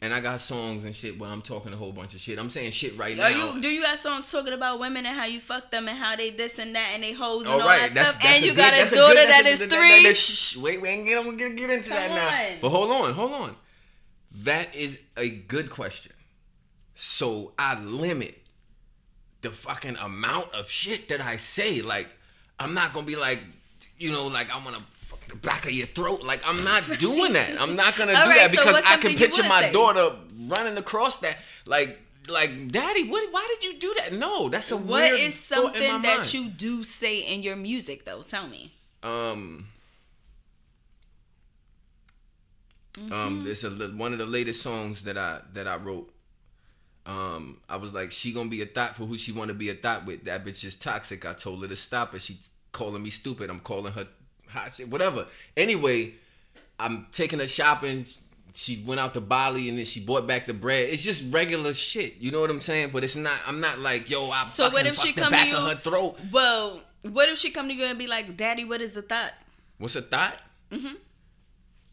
And 0.00 0.14
I 0.14 0.20
got 0.20 0.40
songs 0.40 0.84
and 0.84 0.94
shit 0.94 1.18
where 1.18 1.28
I'm 1.28 1.42
talking 1.42 1.72
a 1.72 1.76
whole 1.76 1.90
bunch 1.90 2.14
of 2.14 2.20
shit. 2.20 2.38
I'm 2.38 2.50
saying 2.50 2.70
shit 2.70 2.96
right 2.96 3.16
now. 3.16 3.24
Are 3.24 3.30
you 3.32 3.60
do 3.60 3.66
you 3.68 3.82
got 3.82 3.98
songs 3.98 4.30
talking 4.30 4.52
about 4.52 4.78
women 4.78 5.04
and 5.04 5.18
how 5.18 5.24
you 5.24 5.40
fuck 5.40 5.72
them 5.72 5.88
and 5.88 5.98
how 5.98 6.14
they 6.14 6.30
this 6.30 6.60
and 6.60 6.72
that 6.76 6.92
and 6.94 7.02
they 7.02 7.12
hoes 7.12 7.42
and 7.42 7.52
All 7.52 7.60
all 7.62 7.66
right, 7.66 7.80
that 7.80 7.94
that's, 7.94 8.10
stuff 8.10 8.22
that's 8.22 8.36
and 8.36 8.44
you 8.46 8.52
good- 8.52 8.58
got 8.58 8.74
a 8.74 8.94
daughter 8.94 9.14
good- 9.14 9.28
that 9.28 9.46
is 9.46 9.60
a- 9.60 9.66
that- 9.66 9.76
three. 9.76 10.04
that- 10.04 10.16
shh, 10.16 10.56
wait, 10.56 10.80
we 10.80 10.88
ain't 10.88 11.04
get, 11.04 11.18
I'm 11.18 11.24
gonna 11.36 11.36
get 11.54 11.68
into 11.70 11.88
that 11.88 12.06
Come 12.06 12.16
now. 12.16 12.56
But 12.62 12.68
hold 12.68 12.90
on, 12.92 13.12
hold 13.12 13.32
on. 13.32 13.56
That 14.44 14.72
is 14.72 15.00
a 15.16 15.30
good 15.30 15.68
question. 15.68 16.12
So 16.94 17.52
I 17.58 17.78
limit 17.80 18.38
the 19.40 19.50
fucking 19.50 19.96
amount 19.96 20.52
of 20.54 20.70
shit 20.70 21.08
that 21.08 21.20
I 21.20 21.38
say. 21.38 21.80
Like, 21.82 22.08
I'm 22.60 22.72
not 22.72 22.92
gonna 22.92 23.06
be 23.06 23.16
like, 23.16 23.40
you 23.98 24.12
know, 24.12 24.28
like 24.28 24.52
I 24.54 24.62
wanna 24.64 24.84
the 25.28 25.36
back 25.36 25.66
of 25.66 25.72
your 25.72 25.86
throat. 25.86 26.22
Like, 26.22 26.40
I'm 26.44 26.62
not 26.64 26.88
doing 26.98 27.32
that. 27.34 27.60
I'm 27.60 27.76
not 27.76 27.96
gonna 27.96 28.12
do 28.12 28.18
right, 28.18 28.38
that 28.38 28.50
because 28.50 28.74
what's 28.74 28.86
I 28.86 28.96
can 28.96 29.14
picture 29.16 29.42
my 29.44 29.62
say? 29.62 29.72
daughter 29.72 30.16
running 30.46 30.76
across 30.76 31.18
that. 31.18 31.38
Like, 31.66 31.98
like, 32.28 32.68
daddy, 32.68 33.08
what? 33.08 33.32
Why 33.32 33.46
did 33.48 33.64
you 33.64 33.78
do 33.78 33.94
that? 33.98 34.12
No, 34.12 34.48
that's 34.48 34.70
a 34.70 34.76
what 34.76 35.02
weird 35.02 35.20
is 35.20 35.36
thought 35.36 35.76
in 35.76 35.82
my 35.82 35.88
something 35.88 36.02
that 36.02 36.18
mind. 36.18 36.34
you 36.34 36.48
do 36.48 36.82
say 36.84 37.20
in 37.20 37.42
your 37.42 37.56
music 37.56 38.04
though? 38.04 38.22
Tell 38.22 38.46
me. 38.46 38.72
Um. 39.02 39.68
Mm-hmm. 42.94 43.12
Um, 43.12 43.44
this 43.44 43.62
is 43.62 43.92
one 43.92 44.12
of 44.12 44.18
the 44.18 44.26
latest 44.26 44.62
songs 44.62 45.04
that 45.04 45.16
I 45.16 45.40
that 45.54 45.68
I 45.68 45.76
wrote. 45.76 46.12
Um, 47.06 47.60
I 47.68 47.76
was 47.76 47.92
like, 47.92 48.10
she 48.10 48.32
gonna 48.32 48.50
be 48.50 48.60
a 48.60 48.66
thought 48.66 48.96
for 48.96 49.04
who 49.04 49.16
she 49.16 49.32
want 49.32 49.48
to 49.48 49.54
be 49.54 49.70
a 49.70 49.74
thought 49.74 50.04
with. 50.04 50.24
That 50.24 50.44
bitch 50.44 50.64
is 50.64 50.74
toxic. 50.74 51.24
I 51.24 51.32
told 51.32 51.62
her 51.62 51.68
to 51.68 51.76
stop 51.76 52.14
it. 52.14 52.22
She's 52.22 52.50
calling 52.72 53.02
me 53.02 53.10
stupid. 53.10 53.48
I'm 53.50 53.60
calling 53.60 53.92
her 53.92 54.06
hot 54.48 54.72
shit. 54.72 54.88
Whatever. 54.88 55.26
Anyway, 55.56 56.14
I'm 56.78 57.06
taking 57.12 57.38
her 57.38 57.46
shopping. 57.46 58.06
She 58.54 58.82
went 58.84 58.98
out 59.00 59.14
to 59.14 59.20
Bali 59.20 59.68
and 59.68 59.78
then 59.78 59.84
she 59.84 60.00
bought 60.00 60.26
back 60.26 60.46
the 60.46 60.54
bread. 60.54 60.88
It's 60.88 61.02
just 61.04 61.32
regular 61.32 61.72
shit. 61.74 62.16
You 62.18 62.32
know 62.32 62.40
what 62.40 62.50
I'm 62.50 62.60
saying? 62.60 62.90
But 62.92 63.04
it's 63.04 63.14
not. 63.16 63.38
I'm 63.46 63.60
not 63.60 63.78
like, 63.78 64.10
yo, 64.10 64.30
I 64.30 64.46
So 64.46 64.64
fucking 64.64 64.74
what 64.74 64.86
if 64.86 64.96
she 64.98 65.12
the 65.12 65.20
come 65.20 65.32
to 65.32 65.46
you- 65.46 65.56
of 65.56 65.68
her 65.68 65.76
throat. 65.76 66.18
Well, 66.32 66.80
what 67.02 67.28
if 67.28 67.38
she 67.38 67.50
come 67.50 67.68
to 67.68 67.74
you 67.74 67.84
and 67.84 67.98
be 67.98 68.06
like, 68.08 68.36
"Daddy, 68.36 68.64
what 68.64 68.80
is 68.80 68.92
the 68.94 69.02
thought?" 69.02 69.32
What's 69.78 69.94
a 69.94 70.02
thought? 70.02 70.36
Mm-hmm. 70.72 70.94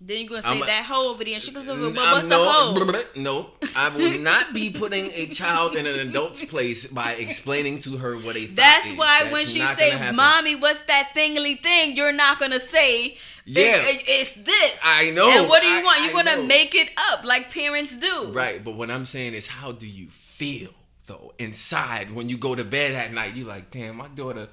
Then 0.02 0.18
you 0.18 0.28
gonna 0.28 0.42
say 0.42 0.48
I'm 0.50 0.60
that 0.62 0.84
hoe 0.86 1.10
over 1.12 1.24
there, 1.24 1.36
and 1.36 1.42
she 1.44 1.52
goes, 1.52 1.68
well, 1.68 1.78
N- 1.86 1.94
"What's 1.96 2.08
I'm- 2.08 2.24
the 2.24 2.30
no, 2.30 2.52
hoe?" 2.52 3.02
No, 3.16 3.50
I 3.76 3.90
will 3.90 4.18
not 4.20 4.54
be 4.54 4.70
putting 4.70 5.12
a 5.14 5.28
child 5.28 5.76
in 5.76 5.86
an 5.86 6.00
adult's 6.00 6.44
place 6.46 6.86
by 6.88 7.14
explaining 7.14 7.82
to 7.82 7.98
her 7.98 8.16
what 8.18 8.36
a 8.38 8.46
That's 8.46 8.92
why 8.94 9.24
That's 9.24 9.34
when 9.34 9.46
she 9.46 9.60
say, 9.62 10.12
"Mommy, 10.14 10.56
what's 10.56 10.80
that 10.82 11.10
thingly 11.16 11.62
thing?" 11.62 11.96
You're 11.98 12.14
not 12.14 12.40
gonna 12.40 12.60
say, 12.60 13.18
Yeah. 13.46 13.78
"It- 13.86 13.96
it- 14.02 14.04
it's 14.08 14.34
this." 14.34 14.80
I 14.84 15.10
know, 15.12 15.30
And 15.30 15.50
what 15.50 15.62
do 15.62 15.68
you 15.68 15.82
I- 15.82 15.84
want? 15.84 16.00
You're 16.02 16.10
I 16.12 16.14
gonna 16.24 16.36
know. 16.38 16.44
make 16.44 16.74
it 16.74 16.92
up 17.12 17.26
like 17.26 17.52
parents 17.54 17.96
do. 17.96 18.28
right? 18.32 18.64
But 18.64 18.72
what 18.76 18.90
I'm 18.90 19.06
saying 19.06 19.34
is, 19.34 19.48
how 19.48 19.72
do 19.74 19.86
you 19.88 20.08
feel 20.10 20.74
though 21.08 21.34
inside 21.38 22.12
when 22.12 22.30
you 22.30 22.38
go 22.38 22.56
to 22.56 22.64
bed 22.64 22.94
at 22.96 23.12
night? 23.14 23.36
You're 23.36 23.48
like, 23.48 23.72
damn, 23.72 23.98
my 23.98 24.08
daughter 24.08 24.48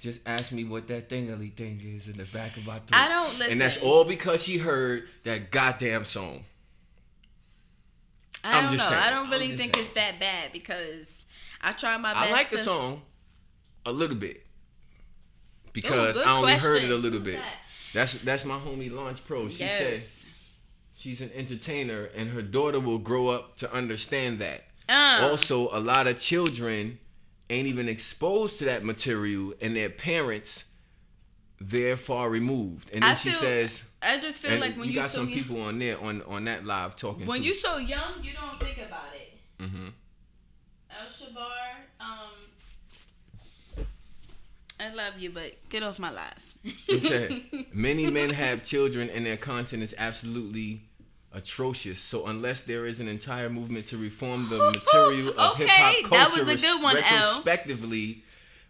just 0.00 0.20
asked 0.26 0.50
me 0.50 0.64
what 0.64 0.88
that 0.88 1.08
thingly 1.08 1.54
thing 1.56 1.80
is 1.96 2.08
in 2.08 2.16
the 2.16 2.24
back 2.24 2.56
of 2.56 2.66
my 2.66 2.74
throat. 2.80 2.90
I 2.92 3.08
don't 3.08 3.32
listen. 3.38 3.52
and 3.52 3.60
that's 3.60 3.76
all 3.78 4.04
because 4.04 4.42
she 4.44 4.58
heard 4.58 5.08
that 5.22 5.52
goddamn 5.52 6.04
song. 6.04 6.44
I 8.44 8.58
I'm 8.58 8.64
don't 8.64 8.72
just 8.74 8.90
know. 8.90 8.96
saying. 8.96 9.06
I 9.06 9.10
don't 9.10 9.30
really 9.30 9.56
think 9.56 9.74
saying. 9.74 9.86
it's 9.86 9.94
that 9.94 10.20
bad 10.20 10.52
because 10.52 11.26
I 11.60 11.72
try 11.72 11.96
my 11.96 12.12
best. 12.14 12.26
I 12.28 12.30
like 12.32 12.50
the 12.50 12.56
to- 12.58 12.62
song 12.62 13.02
a 13.86 13.92
little 13.92 14.16
bit 14.16 14.44
because 15.72 16.16
Ooh, 16.18 16.22
I 16.22 16.36
only 16.36 16.54
heard 16.54 16.82
it 16.82 16.90
a 16.90 16.94
little 16.96 17.18
Who's 17.18 17.26
bit. 17.34 17.36
that? 17.40 17.54
That's 17.92 18.14
that's 18.14 18.44
my 18.44 18.58
homie 18.58 18.92
Launch 18.92 19.24
Pro. 19.26 19.48
She 19.48 19.66
said 19.68 20.02
she's 20.96 21.20
an 21.20 21.30
entertainer 21.34 22.08
and 22.16 22.30
her 22.30 22.42
daughter 22.42 22.80
will 22.80 22.98
grow 22.98 23.28
up 23.28 23.56
to 23.58 23.72
understand 23.72 24.38
that. 24.40 24.64
Uh, 24.88 25.20
Also, 25.30 25.68
a 25.76 25.80
lot 25.80 26.06
of 26.06 26.18
children 26.18 26.98
ain't 27.50 27.66
even 27.66 27.88
exposed 27.88 28.58
to 28.58 28.64
that 28.66 28.84
material 28.84 29.54
and 29.60 29.76
their 29.76 29.90
parents 29.90 30.64
they're 31.60 31.96
far 31.96 32.28
removed. 32.28 32.90
And 32.94 33.02
then 33.02 33.10
I 33.12 33.14
she 33.14 33.30
feel- 33.30 33.38
says 33.40 33.82
I 34.04 34.18
just 34.20 34.38
feel 34.42 34.52
And 34.52 34.60
like 34.60 34.76
when 34.76 34.86
you 34.88 34.94
you 34.94 35.00
got 35.00 35.10
so 35.10 35.18
some 35.18 35.28
young- 35.28 35.38
people 35.38 35.62
on 35.62 35.78
there 35.78 35.98
on 36.00 36.22
on 36.22 36.44
that 36.44 36.64
live 36.66 36.96
talking. 36.96 37.26
when 37.26 37.40
too. 37.40 37.46
you 37.48 37.54
so 37.54 37.78
young, 37.78 38.22
you 38.22 38.32
don't 38.32 38.60
think 38.60 38.78
about 38.78 39.08
it. 39.14 39.38
hmm 39.60 39.88
El 40.90 41.06
Shabar, 41.08 41.74
um, 42.00 43.86
I 44.80 44.92
love 44.92 45.14
you, 45.18 45.30
but 45.30 45.52
get 45.68 45.82
off 45.82 45.98
my 45.98 46.10
life. 46.10 46.54
He 46.86 47.00
said, 47.00 47.42
many 47.72 48.10
men 48.10 48.30
have 48.30 48.62
children 48.64 49.08
and 49.10 49.24
their 49.26 49.36
content 49.36 49.82
is 49.82 49.94
absolutely 49.98 50.82
atrocious. 51.32 52.00
So 52.00 52.26
unless 52.26 52.62
there 52.62 52.86
is 52.86 53.00
an 53.00 53.08
entire 53.08 53.48
movement 53.48 53.86
to 53.88 53.96
reform 53.98 54.48
the 54.48 54.58
material 54.72 55.30
of 55.38 55.52
Okay, 55.54 55.64
hip 55.64 55.70
hop 55.70 55.94
that 56.10 56.30
culture 56.30 56.44
was 56.44 56.54
a 56.64 56.66
good 56.66 56.82
one, 56.82 56.96
L. 56.96 57.02
retrospectively, 57.02 58.22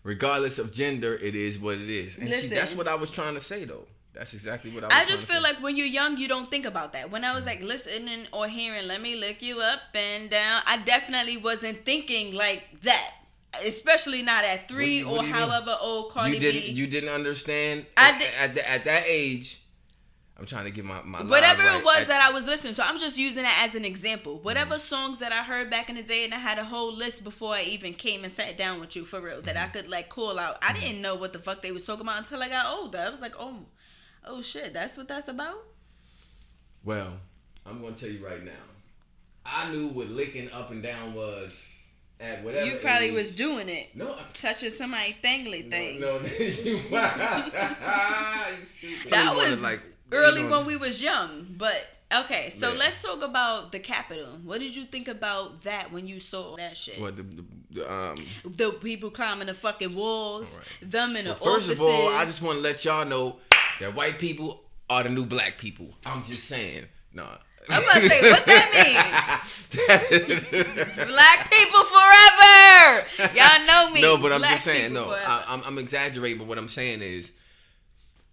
regardless 0.03 0.59
of 0.59 0.73
gender, 0.73 1.15
it 1.17 1.35
is 1.35 1.59
what 1.59 1.77
it 1.79 1.91
is. 1.91 2.17
And 2.19 2.33
see, 2.33 2.49
that's 2.49 2.75
what 2.75 2.89
I 2.89 2.95
was 2.95 3.11
trying 3.11 3.35
to 3.35 3.41
say 3.41 3.65
though. 3.65 3.87
That's 4.15 4.33
exactly 4.33 4.71
what 4.71 4.85
I 4.85 4.87
was 4.87 4.97
I 4.97 5.05
just 5.11 5.27
feel 5.27 5.43
like 5.43 5.61
when 5.61 5.77
you're 5.77 5.87
young, 5.87 6.17
you 6.17 6.29
don't 6.29 6.49
think 6.49 6.67
about 6.67 6.93
that. 6.93 7.11
When 7.11 7.25
I 7.25 7.35
was 7.35 7.47
like 7.47 7.59
mm-hmm. 7.59 7.69
listening 7.69 8.27
or 8.33 8.47
hearing, 8.47 8.87
let 8.87 9.01
me 9.01 9.17
look 9.17 9.43
you 9.43 9.61
up 9.61 9.81
and 9.93 10.31
down, 10.31 10.63
I 10.67 10.79
definitely 10.79 11.37
wasn't 11.37 11.85
thinking 11.85 12.33
like 12.33 12.81
that. 12.83 13.13
Especially 13.65 14.23
not 14.23 14.45
at 14.45 14.69
three 14.69 15.05
What 15.05 15.13
what 15.13 15.21
or 15.21 15.27
you 15.27 15.33
mean? 15.33 15.41
however 15.41 15.77
old 15.81 16.11
Cardi 16.11 16.35
you 16.35 16.41
didn't 16.41 16.61
B. 16.63 16.71
you 16.73 16.87
didn't 16.87 17.11
understand 17.11 17.87
I 17.97 18.11
at, 18.11 18.19
did- 18.19 18.35
at, 18.41 18.55
the- 18.55 18.71
at 18.71 18.85
that 18.85 19.05
age. 19.07 19.61
I'm 20.37 20.47
trying 20.47 20.65
to 20.65 20.73
get 20.73 20.85
my, 20.85 21.01
my 21.05 21.23
Whatever 21.23 21.63
right. 21.65 21.79
it 21.79 21.85
was 21.85 22.03
At- 22.03 22.09
that 22.09 22.21
I 22.21 22.31
was 22.31 22.45
listening, 22.45 22.75
so 22.75 22.83
I'm 22.83 22.99
just 22.99 23.17
using 23.17 23.45
it 23.45 23.53
as 23.61 23.77
an 23.77 23.85
example. 23.85 24.41
Whatever 24.41 24.75
mm-hmm. 24.75 24.85
songs 24.85 25.19
that 25.19 25.33
I 25.33 25.45
heard 25.45 25.71
back 25.71 25.89
in 25.89 25.95
the 25.95 26.03
day, 26.03 26.25
and 26.25 26.35
I 26.35 26.39
had 26.39 26.59
a 26.59 26.65
whole 26.65 26.93
list 26.93 27.23
before 27.23 27.55
I 27.55 27.63
even 27.63 27.95
came 27.95 28.25
and 28.25 28.33
sat 28.33 28.59
down 28.59 28.81
with 28.81 28.97
you 28.97 29.05
for 29.05 29.21
real 29.21 29.43
that 29.43 29.57
I 29.57 29.61
mm-hmm. 29.61 29.73
could 29.73 29.89
like 29.89 30.09
call 30.09 30.41
out. 30.41 30.59
I 30.61 30.73
didn't 30.73 31.01
know 31.01 31.15
what 31.15 31.33
the 31.33 31.39
fuck 31.39 31.63
they 31.63 31.71
was 31.71 31.85
talking 31.85 32.03
about 32.03 32.19
until 32.19 32.43
I 32.43 32.49
got 32.49 32.67
older. 32.67 32.99
I 32.99 33.11
was 33.11 33.21
like, 33.21 33.37
oh, 33.39 33.61
oh 34.27 34.41
shit, 34.43 34.73
that's 34.73 34.97
what 34.97 35.09
that's 35.09 35.29
about. 35.29 35.59
Well, 36.85 37.13
I'm 37.67 37.81
gonna 37.83 37.95
tell 37.95 38.09
you 38.11 38.25
right 38.25 38.45
now. 38.45 38.51
I 39.47 39.71
knew 39.71 39.89
what 39.89 40.09
licking 40.09 40.51
up 40.53 40.71
and 40.71 40.83
down 40.83 41.15
was 41.15 41.59
at 42.21 42.43
whatever. 42.45 42.67
you 42.67 42.77
probably 42.77 43.09
age. 43.09 43.15
was 43.15 43.31
doing 43.33 43.69
it, 43.69 43.95
No, 43.95 44.17
touching 44.33 44.71
somebody 44.71 45.17
thangly 45.23 45.69
thing. 45.71 46.01
no, 46.01 46.19
no. 46.19 46.27
you, 46.39 46.45
you 46.45 46.53
stupid. 46.53 46.93
That 49.11 49.31
You 49.31 49.37
wanna, 49.37 49.51
was 49.51 49.61
like 49.61 49.81
early 50.13 50.43
you 50.43 50.49
know, 50.49 50.59
when 50.59 50.67
we 50.67 50.77
was 50.77 51.03
young, 51.03 51.47
but 51.57 51.89
okay. 52.15 52.51
So 52.57 52.73
Yeah. 52.73 52.79
let's 52.79 53.03
talk 53.03 53.23
about 53.23 53.73
the 53.73 53.79
Capitol. 53.81 54.29
What 54.45 54.61
did 54.61 54.77
you 54.77 54.85
think 54.85 55.09
about 55.09 55.63
that 55.63 55.93
when 55.93 56.07
you 56.07 56.21
saw 56.21 56.57
that 56.57 56.77
shit? 56.77 57.01
What 57.01 57.17
the, 57.17 57.23
the, 57.23 57.45
the 57.73 57.93
um. 57.93 58.25
The 58.45 58.71
people 58.73 59.11
climbing 59.11 59.49
the 59.49 59.55
fucking 59.55 59.95
walls, 59.95 60.47
Alright. 60.53 60.67
them 60.91 61.17
in 61.17 61.25
So 61.25 61.31
the 61.31 61.37
first 61.37 61.47
offices. 61.69 61.71
of 61.73 61.81
all, 61.83 62.09
I 62.11 62.25
just 62.25 62.43
want 62.43 62.59
to 62.59 62.63
let 62.63 62.85
y'all 62.85 63.05
know 63.05 63.37
that 63.81 63.95
white 63.95 64.19
people 64.19 64.63
are 64.91 65.03
the 65.03 65.09
new 65.09 65.25
black 65.27 65.59
people. 65.59 65.89
I'm 66.05 66.23
just 66.25 66.45
saying. 66.45 66.85
No. 67.13 67.27
I'm 67.71 67.83
gonna 67.85 68.09
say, 68.09 68.31
what 68.31 68.45
that 68.45 69.41
means. 69.75 71.09
Black 71.09 71.51
people 71.51 71.85
forever. 71.85 73.35
Y'all 73.35 73.67
know 73.67 73.91
me. 73.91 74.03
No, 74.03 74.17
but 74.19 74.33
I'm 74.33 74.41
Black 74.41 74.53
just 74.53 74.65
saying. 74.65 74.93
No, 74.93 75.07
forever. 75.11 75.25
I, 75.27 75.45
I'm, 75.49 75.63
I'm 75.65 75.79
exaggerating. 75.79 76.39
But 76.39 76.47
what 76.47 76.59
I'm 76.59 76.69
saying 76.69 77.01
is, 77.03 77.31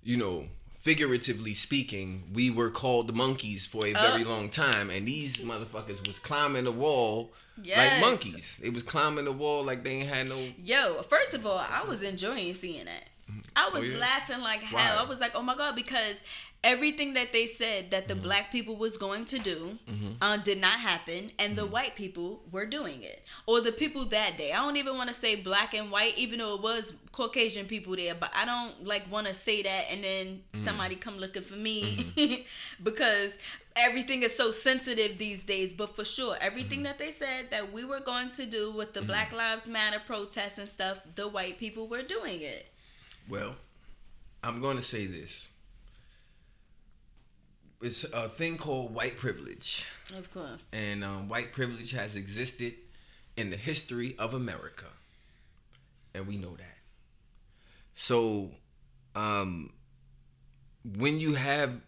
you 0.03 0.17
know, 0.17 0.47
figuratively 0.81 1.53
speaking, 1.53 2.23
we 2.33 2.49
were 2.49 2.69
called 2.69 3.07
the 3.07 3.13
monkeys 3.13 3.65
for 3.65 3.85
a 3.85 3.93
very 3.93 4.23
Uh. 4.23 4.29
long 4.29 4.49
time, 4.49 4.89
and 4.89 5.07
these 5.07 5.37
motherfuckers 5.37 6.05
was 6.05 6.19
climbing 6.19 6.65
the 6.65 6.71
wall 6.71 7.31
Yes. 7.63 8.01
like 8.01 8.09
monkeys. 8.11 8.57
They 8.61 8.69
was 8.69 8.81
climbing 8.83 9.25
the 9.25 9.31
wall 9.31 9.63
like 9.63 9.83
they 9.83 9.91
ain't 9.91 10.09
had 10.09 10.27
no. 10.29 10.39
Yo, 10.63 11.03
first 11.03 11.33
of 11.33 11.45
all, 11.45 11.59
I 11.69 11.83
was 11.87 12.01
enjoying 12.03 12.53
seeing 12.53 12.85
that. 12.85 13.07
I 13.55 13.69
was 13.69 13.83
Oh, 13.89 13.93
yeah? 13.93 13.99
laughing 13.99 14.39
like 14.41 14.61
hell. 14.63 14.95
Why? 14.97 15.03
I 15.05 15.07
was 15.07 15.19
like, 15.19 15.35
oh 15.35 15.41
my 15.41 15.55
god, 15.55 15.75
because 15.75 16.23
everything 16.63 17.15
that 17.15 17.33
they 17.33 17.47
said 17.47 17.91
that 17.91 18.07
Mm-hmm. 18.07 18.17
the 18.19 18.23
black 18.27 18.51
people 18.51 18.75
was 18.77 18.97
going 18.97 19.25
to 19.25 19.39
do 19.39 19.77
uh, 20.21 20.37
did 20.37 20.59
not 20.61 20.79
happen, 20.79 21.31
and 21.39 21.53
Mm-hmm. 21.53 21.55
the 21.55 21.65
white 21.65 21.95
people 21.95 22.43
were 22.51 22.65
doing 22.65 23.01
it, 23.03 23.23
or 23.47 23.59
the 23.61 23.71
people 23.71 24.05
that 24.05 24.37
day. 24.37 24.51
I 24.53 24.57
don't 24.57 24.77
even 24.77 24.95
want 24.95 25.09
to 25.09 25.15
say 25.15 25.35
black 25.35 25.73
and 25.73 25.91
white, 25.91 26.17
even 26.17 26.39
though 26.39 26.55
it 26.55 26.61
was 26.61 26.93
Caucasian 27.11 27.65
people 27.65 27.95
there, 27.95 28.15
but 28.15 28.31
I 28.35 28.45
don't 28.45 28.85
like 28.85 29.11
want 29.11 29.27
to 29.27 29.33
say 29.33 29.61
that 29.63 29.85
and 29.91 30.03
then 30.03 30.27
Mm-hmm. 30.53 30.63
somebody 30.63 30.95
come 30.95 31.17
looking 31.17 31.43
for 31.43 31.55
me 31.55 32.45
because 32.83 33.37
everything 33.75 34.23
is 34.23 34.35
so 34.35 34.51
sensitive 34.51 35.17
these 35.17 35.43
days. 35.43 35.73
But 35.73 35.95
for 35.95 36.05
sure, 36.05 36.37
everything 36.39 36.79
Mm-hmm. 36.79 36.83
that 36.85 36.99
they 36.99 37.11
said 37.11 37.51
that 37.51 37.73
we 37.73 37.83
were 37.83 37.99
going 37.99 38.29
to 38.31 38.45
do 38.45 38.71
with 38.71 38.93
the 38.93 39.01
Black 39.01 39.33
Lives 39.33 39.67
Matter 39.69 39.99
protests 40.05 40.57
and 40.57 40.69
stuff, 40.69 40.99
the 41.15 41.27
white 41.27 41.57
people 41.57 41.87
were 41.87 42.03
doing 42.03 42.41
it. 42.41 42.67
Well, 43.31 43.55
I'm 44.43 44.59
going 44.59 44.75
to 44.75 44.83
say 44.83 45.05
this. 45.05 45.47
It's 47.81 48.03
a 48.03 48.27
thing 48.27 48.57
called 48.57 48.93
white 48.93 49.15
privilege. 49.15 49.87
Of 50.13 50.29
course. 50.33 50.61
and 50.73 51.01
um, 51.01 51.29
white 51.29 51.53
privilege 51.53 51.91
has 51.91 52.17
existed 52.17 52.73
in 53.37 53.49
the 53.49 53.55
history 53.55 54.15
of 54.19 54.33
America, 54.33 54.87
and 56.13 56.27
we 56.27 56.35
know 56.35 56.57
that. 56.57 56.77
So, 57.93 58.51
um, 59.15 59.71
when 60.97 61.21
you 61.21 61.35
have 61.35 61.79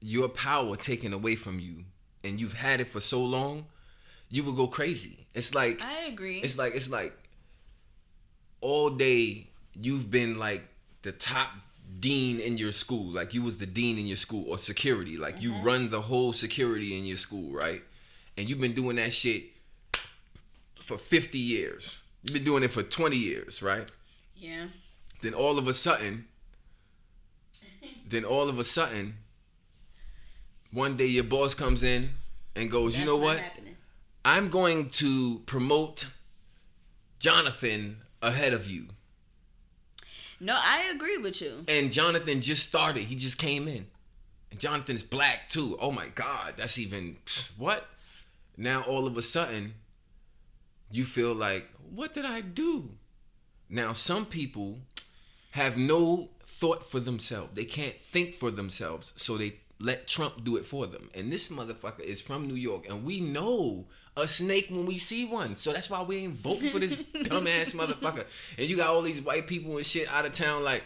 your 0.00 0.28
power 0.28 0.76
taken 0.76 1.12
away 1.12 1.34
from 1.34 1.58
you, 1.58 1.86
and 2.22 2.38
you've 2.38 2.54
had 2.54 2.80
it 2.80 2.86
for 2.86 3.00
so 3.00 3.20
long, 3.24 3.66
you 4.28 4.44
will 4.44 4.52
go 4.52 4.68
crazy. 4.68 5.26
It's 5.34 5.52
like 5.52 5.82
I 5.82 6.04
agree. 6.04 6.38
it's 6.38 6.56
like 6.56 6.76
it's 6.76 6.88
like 6.88 7.18
all 8.60 8.90
day 8.90 9.47
you've 9.74 10.10
been 10.10 10.38
like 10.38 10.68
the 11.02 11.12
top 11.12 11.50
dean 12.00 12.40
in 12.40 12.58
your 12.58 12.72
school. 12.72 13.12
Like 13.12 13.34
you 13.34 13.42
was 13.42 13.58
the 13.58 13.66
dean 13.66 13.98
in 13.98 14.06
your 14.06 14.16
school 14.16 14.44
or 14.48 14.58
security. 14.58 15.16
Like 15.16 15.40
you 15.42 15.52
mm-hmm. 15.52 15.66
run 15.66 15.90
the 15.90 16.02
whole 16.02 16.32
security 16.32 16.96
in 16.96 17.04
your 17.04 17.16
school 17.16 17.52
right? 17.52 17.82
And 18.36 18.48
you've 18.48 18.60
been 18.60 18.74
doing 18.74 18.96
that 18.96 19.12
shit 19.12 19.44
for 20.84 20.98
50 20.98 21.38
years. 21.38 21.98
You've 22.22 22.34
been 22.34 22.44
doing 22.44 22.62
it 22.62 22.70
for 22.70 22.82
20 22.82 23.16
years 23.16 23.62
right? 23.62 23.90
Yeah. 24.36 24.66
then 25.22 25.34
all 25.34 25.58
of 25.58 25.66
a 25.66 25.74
sudden 25.74 26.26
then 28.08 28.24
all 28.24 28.48
of 28.48 28.58
a 28.60 28.64
sudden 28.64 29.16
one 30.70 30.96
day 30.96 31.06
your 31.06 31.24
boss 31.24 31.54
comes 31.54 31.82
in 31.82 32.10
and 32.54 32.70
goes 32.70 32.96
you 32.96 33.04
know 33.04 33.16
what? 33.16 33.38
happening. 33.38 33.76
I'm 34.24 34.48
going 34.48 34.90
to 34.90 35.40
promote 35.46 36.06
Jonathan 37.18 38.02
ahead 38.20 38.52
of 38.52 38.68
you. 38.68 38.88
No, 40.40 40.54
I 40.56 40.90
agree 40.94 41.18
with 41.18 41.40
you. 41.40 41.64
And 41.68 41.90
Jonathan 41.92 42.40
just 42.40 42.66
started. 42.66 43.04
He 43.04 43.16
just 43.16 43.38
came 43.38 43.66
in. 43.66 43.86
And 44.50 44.60
Jonathan's 44.60 45.02
black 45.02 45.48
too. 45.48 45.76
Oh 45.80 45.90
my 45.90 46.06
God. 46.08 46.54
That's 46.56 46.78
even 46.78 47.16
what? 47.56 47.86
Now 48.56 48.82
all 48.82 49.06
of 49.06 49.16
a 49.16 49.22
sudden, 49.22 49.74
you 50.90 51.04
feel 51.04 51.34
like, 51.34 51.68
what 51.90 52.14
did 52.14 52.24
I 52.24 52.40
do? 52.40 52.90
Now 53.68 53.92
some 53.92 54.26
people 54.26 54.78
have 55.52 55.76
no 55.76 56.30
thought 56.46 56.90
for 56.90 57.00
themselves. 57.00 57.50
They 57.54 57.64
can't 57.64 58.00
think 58.00 58.36
for 58.36 58.50
themselves. 58.50 59.12
So 59.16 59.36
they 59.36 59.56
let 59.80 60.08
Trump 60.08 60.44
do 60.44 60.56
it 60.56 60.66
for 60.66 60.86
them. 60.86 61.10
And 61.14 61.30
this 61.30 61.48
motherfucker 61.48 62.00
is 62.00 62.20
from 62.20 62.46
New 62.46 62.54
York. 62.54 62.88
And 62.88 63.04
we 63.04 63.20
know 63.20 63.86
a 64.20 64.28
snake 64.28 64.66
when 64.70 64.86
we 64.86 64.98
see 64.98 65.24
one. 65.24 65.54
So 65.54 65.72
that's 65.72 65.88
why 65.88 66.02
we 66.02 66.18
ain't 66.18 66.34
voting 66.34 66.70
for 66.70 66.78
this 66.78 66.96
dumbass 67.14 67.74
motherfucker. 67.74 68.24
And 68.56 68.68
you 68.68 68.76
got 68.76 68.88
all 68.88 69.02
these 69.02 69.20
white 69.20 69.46
people 69.46 69.76
and 69.76 69.86
shit 69.86 70.08
out 70.12 70.26
of 70.26 70.32
town 70.32 70.62
like, 70.62 70.82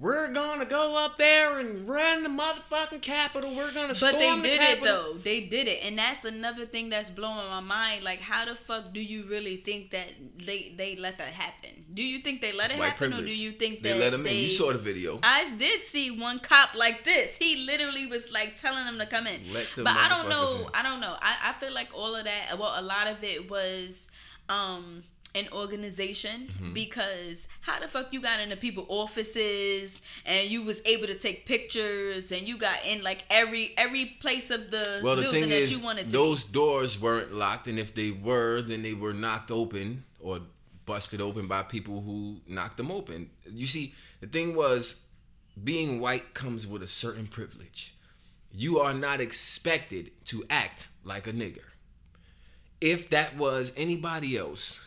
we're 0.00 0.32
gonna 0.32 0.64
go 0.64 0.96
up 0.96 1.16
there 1.18 1.58
and 1.58 1.86
run 1.86 2.22
the 2.22 2.30
motherfucking 2.30 3.02
Capitol. 3.02 3.54
We're 3.54 3.70
gonna 3.72 3.94
storm 3.94 4.12
But 4.12 4.20
storm 4.20 4.42
they 4.42 4.50
the 4.52 4.56
did 4.58 4.78
it 4.78 4.82
though. 4.82 5.12
They 5.22 5.40
did 5.42 5.68
it, 5.68 5.80
and 5.82 5.98
that's 5.98 6.24
another 6.24 6.64
thing 6.64 6.88
that's 6.88 7.10
blowing 7.10 7.46
my 7.48 7.60
mind. 7.60 8.02
Like, 8.02 8.20
how 8.20 8.46
the 8.46 8.54
fuck 8.54 8.94
do 8.94 9.00
you 9.02 9.24
really 9.24 9.58
think 9.58 9.90
that 9.90 10.08
they 10.38 10.72
they 10.76 10.96
let 10.96 11.18
that 11.18 11.34
happen? 11.34 11.84
Do 11.92 12.02
you 12.02 12.20
think 12.20 12.40
they 12.40 12.52
let 12.52 12.66
It's 12.66 12.74
it 12.74 12.78
white 12.78 12.90
happen, 12.92 13.12
or 13.12 13.20
do 13.22 13.36
you 13.38 13.50
think 13.52 13.82
they 13.82 13.92
that 13.92 13.98
let 13.98 14.14
him 14.14 14.22
they? 14.22 14.38
in? 14.38 14.42
You 14.44 14.48
saw 14.48 14.72
the 14.72 14.78
video. 14.78 15.18
I 15.22 15.50
did 15.50 15.84
see 15.86 16.10
one 16.10 16.38
cop 16.38 16.74
like 16.74 17.04
this. 17.04 17.36
He 17.36 17.66
literally 17.66 18.06
was 18.06 18.32
like 18.32 18.56
telling 18.56 18.86
them 18.86 18.98
to 18.98 19.06
come 19.06 19.26
in. 19.26 19.40
Let 19.52 19.66
the 19.76 19.84
but 19.84 19.94
I 19.96 20.08
don't 20.08 20.30
know. 20.30 20.62
in. 20.62 20.66
I 20.74 20.82
don't 20.82 21.00
know. 21.00 21.14
I, 21.20 21.50
I 21.50 21.52
feel 21.60 21.74
like 21.74 21.88
all 21.92 22.14
of 22.14 22.24
that. 22.24 22.58
Well, 22.58 22.72
a 22.74 22.82
lot 22.82 23.06
of 23.06 23.22
it 23.22 23.50
was 23.50 24.08
um 24.48 25.02
an 25.34 25.46
organization 25.52 26.48
Mm-hmm. 26.60 26.72
because 26.72 27.48
how 27.60 27.78
the 27.80 27.88
fuck 27.88 28.12
you 28.12 28.20
got 28.20 28.40
into 28.40 28.56
people 28.56 28.84
offices 28.88 30.02
and 30.26 30.48
you 30.50 30.62
was 30.64 30.80
able 30.84 31.06
to 31.06 31.14
take 31.14 31.46
pictures 31.46 32.32
and 32.32 32.46
you 32.48 32.58
got 32.58 32.78
in 32.86 33.02
like 33.02 33.24
every 33.30 33.72
every 33.76 34.06
place 34.06 34.50
of 34.50 34.70
the 34.70 35.00
Well, 35.02 35.16
the 35.16 35.22
building 35.22 35.42
thing 35.42 35.50
that 35.50 35.62
is, 35.62 35.72
you 35.72 35.80
wanted 35.80 36.06
to 36.06 36.12
those 36.12 36.44
doors 36.44 37.00
weren't 37.00 37.32
locked, 37.34 37.66
and 37.68 37.78
if 37.78 37.94
they 37.94 38.10
were, 38.10 38.62
then 38.62 38.82
they 38.82 38.94
were 38.94 39.12
knocked 39.12 39.50
open 39.50 40.04
or 40.20 40.40
busted 40.86 41.20
open 41.20 41.46
by 41.46 41.62
people 41.62 42.02
who 42.02 42.40
knocked 42.46 42.76
them 42.76 42.90
open. 42.90 43.30
You 43.46 43.66
see, 43.66 43.94
the 44.20 44.26
thing 44.26 44.54
was, 44.56 44.96
being 45.62 46.00
white 46.00 46.34
comes 46.34 46.66
with 46.66 46.82
a 46.82 46.86
certain 46.86 47.26
privilege. 47.26 47.94
You 48.52 48.80
are 48.80 48.94
not 48.94 49.20
expected 49.20 50.10
to 50.26 50.44
act 50.50 50.88
like 51.04 51.26
a 51.26 51.32
nigger. 51.32 51.62
If 52.80 53.10
that 53.10 53.36
was 53.36 53.72
anybody 53.76 54.36
else, 54.36 54.80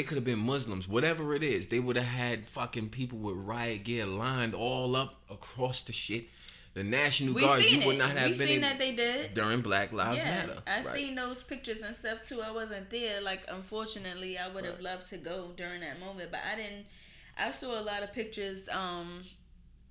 it 0.00 0.06
could 0.08 0.16
have 0.16 0.24
been 0.24 0.38
Muslims, 0.40 0.88
whatever 0.88 1.34
it 1.34 1.42
is, 1.42 1.68
they 1.68 1.78
would 1.80 1.96
have 1.96 2.04
had 2.06 2.48
fucking 2.48 2.88
people 2.88 3.18
with 3.18 3.36
riot 3.36 3.84
gear 3.84 4.06
lined 4.06 4.54
all 4.54 4.96
up 4.96 5.14
across 5.30 5.82
the 5.82 5.92
shit. 5.92 6.24
the 6.74 6.84
National 6.84 7.34
We 7.34 7.40
Guard, 7.42 7.64
you 7.64 7.84
would 7.86 7.96
it. 7.96 7.98
not 7.98 8.10
have 8.16 8.30
we 8.30 8.38
been 8.38 8.46
seen 8.46 8.60
that 8.60 8.78
they 8.78 8.92
did. 8.92 9.34
during 9.34 9.60
Black 9.60 9.92
Lives 9.92 10.18
yeah, 10.22 10.30
Matter. 10.46 10.62
I 10.68 10.76
right. 10.82 10.86
seen 10.86 11.14
those 11.16 11.42
pictures 11.42 11.82
and 11.82 11.96
stuff 11.96 12.18
too. 12.24 12.40
I 12.42 12.52
wasn't 12.52 12.88
there. 12.90 13.20
Like, 13.20 13.42
unfortunately, 13.48 14.38
I 14.38 14.46
would 14.48 14.64
have 14.64 14.74
Right. 14.74 14.82
loved 14.84 15.08
to 15.08 15.16
go 15.18 15.50
during 15.56 15.80
that 15.80 15.98
moment, 15.98 16.30
but 16.30 16.40
I 16.44 16.54
didn't. 16.56 16.86
I 17.36 17.50
saw 17.50 17.80
a 17.80 17.82
lot 17.82 18.02
of 18.04 18.12
pictures. 18.12 18.68
Um, 18.68 19.20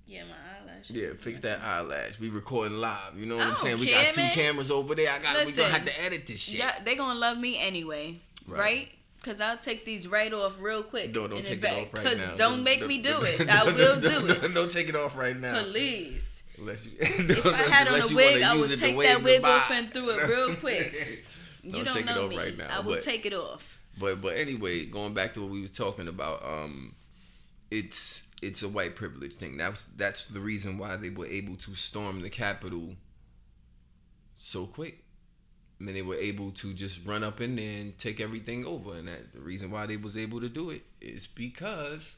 yeah, 0.06 0.24
my 0.24 0.30
eyelash. 0.72 0.88
Yeah, 0.90 1.08
fix 1.18 1.40
that 1.40 1.60
eyelash. 1.60 2.18
We 2.18 2.30
recording 2.30 2.78
live. 2.78 3.16
You 3.18 3.26
know 3.26 3.36
what 3.36 3.46
I'm 3.48 3.56
saying? 3.56 3.78
We 3.78 3.86
care, 3.86 4.04
got 4.06 4.14
two 4.14 4.20
man. 4.22 4.34
cameras 4.34 4.70
over 4.70 4.94
there. 4.94 5.10
I 5.12 5.18
got. 5.18 5.34
We 5.34 5.40
Listen, 5.44 5.64
gonna 5.64 5.74
have 5.74 5.84
to 5.84 6.02
edit 6.02 6.26
this 6.26 6.40
shit. 6.40 6.60
Yeah, 6.60 6.72
they 6.84 6.96
gonna 6.96 7.18
love 7.18 7.36
me 7.38 7.58
anyway, 7.60 8.20
Right. 8.46 8.58
right? 8.58 8.88
Cause 9.22 9.40
I'll 9.40 9.58
take 9.58 9.84
these 9.84 10.08
right 10.08 10.32
off 10.32 10.58
real 10.60 10.82
quick. 10.82 11.14
No, 11.14 11.28
don't 11.28 11.44
take 11.44 11.58
it 11.58 11.60
back. 11.60 11.76
off 11.82 11.94
right 12.04 12.16
now. 12.16 12.36
Don't 12.36 12.62
make 12.62 12.86
me 12.86 12.98
do 13.02 13.18
it. 13.22 13.48
I 13.50 13.64
will 13.64 14.00
do 14.00 14.26
it. 14.28 14.54
Don't 14.54 14.70
take 14.70 14.88
it 14.88 14.96
off 14.96 15.14
right 15.16 15.38
now. 15.38 15.62
Please. 15.62 16.42
Unless 16.58 16.86
you, 16.86 16.92
If 17.00 17.44
I 17.46 17.56
had 17.56 17.88
on 17.88 18.00
a 18.00 18.14
wig, 18.14 18.42
I 18.42 18.56
would 18.56 18.78
take 18.78 18.98
that 19.00 19.22
wig 19.22 19.44
off 19.44 19.70
and 19.70 19.92
through 19.92 20.10
it 20.18 20.26
real 20.28 20.56
quick. 20.56 21.24
You 21.62 21.72
Don't 21.72 21.84
don't, 21.84 21.94
take 21.94 22.06
it 22.10 22.16
off 22.16 22.30
me. 22.30 22.38
right 22.38 22.56
now, 22.56 22.68
I 22.70 22.80
will 22.80 22.94
but- 22.94 23.02
take 23.02 23.26
it 23.26 23.34
off. 23.34 23.78
But 23.98 24.22
but 24.22 24.36
anyway, 24.38 24.86
going 24.86 25.12
back 25.12 25.34
to 25.34 25.42
what 25.42 25.50
we 25.50 25.60
were 25.60 25.68
talking 25.68 26.08
about, 26.08 26.42
um, 26.42 26.94
it's 27.70 28.22
it's 28.40 28.62
a 28.62 28.68
white 28.68 28.96
privilege 28.96 29.34
thing. 29.34 29.58
That's 29.58 29.84
that's 29.84 30.24
the 30.24 30.40
reason 30.40 30.78
why 30.78 30.96
they 30.96 31.10
were 31.10 31.26
able 31.26 31.56
to 31.56 31.74
storm 31.74 32.22
the 32.22 32.30
Capitol 32.30 32.94
so 34.38 34.66
quick. 34.66 35.04
And 35.80 35.88
then 35.88 35.94
they 35.94 36.02
were 36.02 36.14
able 36.14 36.50
to 36.52 36.74
just 36.74 37.04
run 37.06 37.24
up 37.24 37.40
in 37.40 37.56
there 37.56 37.80
and 37.80 37.98
take 37.98 38.20
everything 38.20 38.66
over. 38.66 38.94
And 38.94 39.08
that 39.08 39.32
the 39.32 39.40
reason 39.40 39.70
why 39.70 39.86
they 39.86 39.96
was 39.96 40.16
able 40.16 40.40
to 40.40 40.48
do 40.48 40.70
it 40.70 40.82
is 41.00 41.26
because 41.26 42.16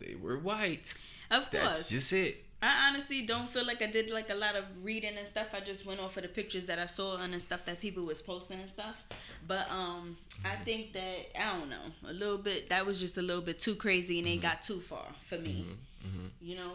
they 0.00 0.16
were 0.16 0.36
white. 0.38 0.92
Of 1.30 1.50
course, 1.50 1.62
That's 1.62 1.88
just 1.88 2.12
it. 2.12 2.44
I 2.60 2.88
honestly 2.88 3.22
don't 3.22 3.48
feel 3.48 3.66
like 3.66 3.82
I 3.82 3.86
did 3.86 4.10
like 4.10 4.30
a 4.30 4.34
lot 4.34 4.54
of 4.54 4.64
reading 4.82 5.16
and 5.18 5.26
stuff. 5.26 5.48
I 5.52 5.60
just 5.60 5.84
went 5.84 5.98
off 6.00 6.16
of 6.16 6.22
the 6.22 6.28
pictures 6.28 6.66
that 6.66 6.78
I 6.78 6.86
saw 6.86 7.16
and 7.16 7.34
the 7.34 7.40
stuff 7.40 7.64
that 7.64 7.80
people 7.80 8.04
was 8.04 8.22
posting 8.22 8.60
and 8.60 8.68
stuff. 8.68 9.02
But 9.48 9.68
um, 9.68 10.16
I 10.44 10.50
mm-hmm. 10.50 10.64
think 10.64 10.92
that 10.92 11.40
I 11.40 11.58
don't 11.58 11.70
know 11.70 12.08
a 12.08 12.12
little 12.12 12.38
bit. 12.38 12.68
That 12.68 12.86
was 12.86 13.00
just 13.00 13.16
a 13.16 13.22
little 13.22 13.42
bit 13.42 13.58
too 13.58 13.74
crazy 13.74 14.18
and 14.18 14.28
they 14.28 14.34
mm-hmm. 14.34 14.42
got 14.42 14.62
too 14.62 14.78
far 14.78 15.06
for 15.22 15.38
me. 15.38 15.66
Mm-hmm. 16.06 16.26
You 16.40 16.56
know. 16.56 16.72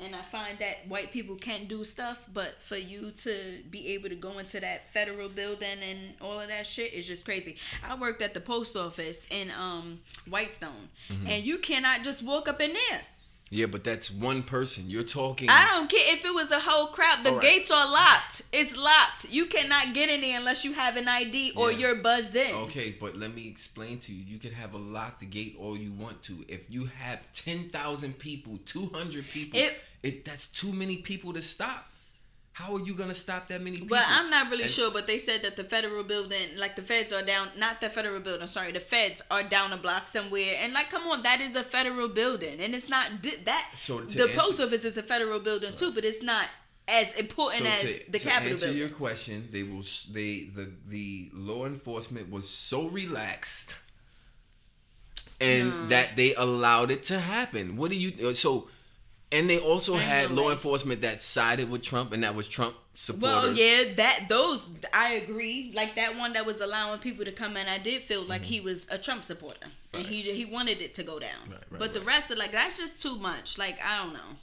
And 0.00 0.14
I 0.14 0.22
find 0.22 0.56
that 0.60 0.86
white 0.86 1.10
people 1.12 1.34
can't 1.34 1.66
do 1.66 1.84
stuff, 1.84 2.24
but 2.32 2.62
for 2.62 2.76
you 2.76 3.10
to 3.10 3.34
be 3.68 3.88
able 3.94 4.08
to 4.08 4.14
go 4.14 4.38
into 4.38 4.60
that 4.60 4.88
federal 4.88 5.28
building 5.28 5.78
and 5.82 5.98
all 6.20 6.38
of 6.40 6.46
that 6.48 6.68
shit 6.68 6.92
is 6.94 7.04
just 7.06 7.24
crazy. 7.24 7.56
I 7.86 7.96
worked 7.96 8.22
at 8.22 8.32
the 8.32 8.40
post 8.40 8.76
office 8.76 9.26
in 9.30 9.50
um 9.58 9.98
Whitestone, 10.28 10.88
and 11.26 11.44
you 11.44 11.58
cannot 11.58 12.04
just 12.04 12.22
walk 12.22 12.46
up 12.48 12.60
in 12.60 12.72
there. 12.74 13.00
Yeah, 13.50 13.64
but 13.64 13.82
that's 13.82 14.10
one 14.10 14.42
person. 14.42 14.90
You're 14.90 15.02
talking. 15.04 15.48
I 15.48 15.64
don't 15.64 15.88
care 15.90 16.14
if 16.14 16.22
it 16.22 16.34
was 16.34 16.50
a 16.50 16.60
whole 16.60 16.88
crowd. 16.88 17.24
The 17.24 17.32
right. 17.32 17.40
gates 17.40 17.70
are 17.70 17.90
locked. 17.90 18.42
It's 18.52 18.76
locked. 18.76 19.26
You 19.30 19.46
cannot 19.46 19.94
get 19.94 20.10
in 20.10 20.20
there 20.20 20.38
unless 20.38 20.66
you 20.66 20.74
have 20.74 20.98
an 20.98 21.08
ID 21.08 21.52
or 21.56 21.72
Yeah. 21.72 21.78
you're 21.78 21.94
buzzed 21.96 22.36
in. 22.36 22.54
Okay, 22.54 22.90
but 23.00 23.16
let 23.16 23.34
me 23.34 23.48
explain 23.48 24.00
to 24.00 24.12
you. 24.12 24.22
You 24.22 24.38
can 24.38 24.52
have 24.52 24.74
a 24.74 24.78
locked 24.78 25.28
gate 25.30 25.56
all 25.58 25.78
you 25.78 25.92
want 25.92 26.22
to. 26.24 26.44
If 26.46 26.70
you 26.70 26.90
have 26.98 27.20
ten 27.32 27.70
thousand 27.70 28.18
people, 28.18 28.58
two 28.66 28.90
hundred 28.92 29.26
people, 29.30 29.58
It- 29.58 29.80
it, 30.02 30.24
that's 30.24 30.46
too 30.46 30.72
many 30.72 30.98
people 30.98 31.32
to 31.32 31.42
stop. 31.42 31.84
How 32.52 32.74
are 32.74 32.80
you 32.80 32.94
gonna 32.94 33.14
stop 33.14 33.46
that 33.48 33.62
many 33.62 33.76
people? 33.76 33.88
Well, 33.96 34.04
I'm 34.06 34.30
not 34.30 34.50
really 34.50 34.64
And- 34.64 34.72
sure, 34.72 34.90
but 34.90 35.06
they 35.06 35.20
said 35.20 35.42
that 35.42 35.54
the 35.56 35.62
federal 35.62 36.02
building, 36.02 36.56
like 36.56 36.74
the 36.74 36.82
feds 36.82 37.12
are 37.12 37.22
down, 37.22 37.50
not 37.56 37.80
the 37.80 37.88
federal 37.88 38.18
building, 38.20 38.48
sorry, 38.48 38.72
the 38.72 38.80
feds 38.80 39.22
are 39.30 39.44
down 39.44 39.72
a 39.72 39.76
block 39.76 40.08
somewhere. 40.08 40.56
And 40.60 40.72
like, 40.72 40.90
come 40.90 41.06
on, 41.06 41.22
that 41.22 41.40
is 41.40 41.54
a 41.54 41.62
federal 41.62 42.08
building. 42.08 42.58
And 42.60 42.74
it's 42.74 42.88
not 42.88 43.10
that. 43.44 43.70
So 43.76 44.00
the 44.00 44.22
answer- 44.24 44.34
post 44.36 44.58
office 44.60 44.84
is 44.84 44.96
a 44.96 45.04
federal 45.04 45.38
building 45.38 45.76
too, 45.76 45.92
but 45.92 46.04
it's 46.04 46.20
not 46.22 46.48
as 46.88 47.12
important 47.12 47.64
So 47.66 47.70
as 47.70 47.80
to, 47.98 48.10
the 48.10 48.18
to 48.18 48.24
Capitol 48.28 48.52
answer 48.54 48.66
building. 48.66 48.80
your 48.80 48.88
question, 48.88 49.48
they 49.52 49.62
will. 49.62 49.84
They 50.10 50.50
the 50.52 50.72
the 50.88 51.30
law 51.34 51.64
enforcement 51.64 52.28
was 52.28 52.48
so 52.48 52.88
relaxed, 52.88 53.76
and 55.40 55.70
No. 55.70 55.86
that 55.86 56.16
they 56.16 56.34
allowed 56.34 56.90
it 56.90 57.02
to 57.04 57.20
happen. 57.20 57.76
What 57.76 57.90
do 57.90 57.96
you? 57.96 58.28
uh, 58.28 58.32
So, 58.34 58.68
and 59.30 59.48
they 59.48 59.58
also 59.58 59.96
had 59.96 60.30
law 60.30 60.50
enforcement 60.50 61.02
that 61.02 61.20
sided 61.20 61.70
with 61.70 61.82
Trump, 61.82 62.12
and 62.12 62.22
that 62.22 62.34
was 62.34 62.48
Trump 62.48 62.76
supporters. 62.94 63.42
Well, 63.42 63.52
yeah, 63.52 63.94
that 63.96 64.26
those 64.28 64.62
I 64.92 65.14
agree. 65.14 65.72
Like 65.74 65.96
that 65.96 66.16
one 66.16 66.32
that 66.32 66.46
was 66.46 66.60
allowing 66.60 67.00
people 67.00 67.24
to 67.24 67.32
come 67.32 67.56
in, 67.56 67.68
I 67.68 67.78
did 67.78 68.02
feel 68.02 68.24
like 68.24 68.42
he 68.42 68.60
was 68.60 68.86
a 68.90 68.96
Trump 68.96 69.24
supporter, 69.24 69.66
and 69.92 70.06
he 70.06 70.22
he 70.22 70.44
wanted 70.44 70.80
it 70.80 70.94
to 70.94 71.02
go 71.02 71.18
down. 71.18 71.30
Mm-hmm. 71.42 71.52
Right, 71.52 71.62
right, 71.70 71.78
but 71.78 71.94
the 71.94 72.00
rest 72.00 72.30
of 72.30 72.38
like 72.38 72.52
that's 72.52 72.78
just 72.78 73.00
too 73.00 73.16
much. 73.16 73.58
Like 73.58 73.78
I 73.84 74.02
don't 74.02 74.14
know. 74.14 74.36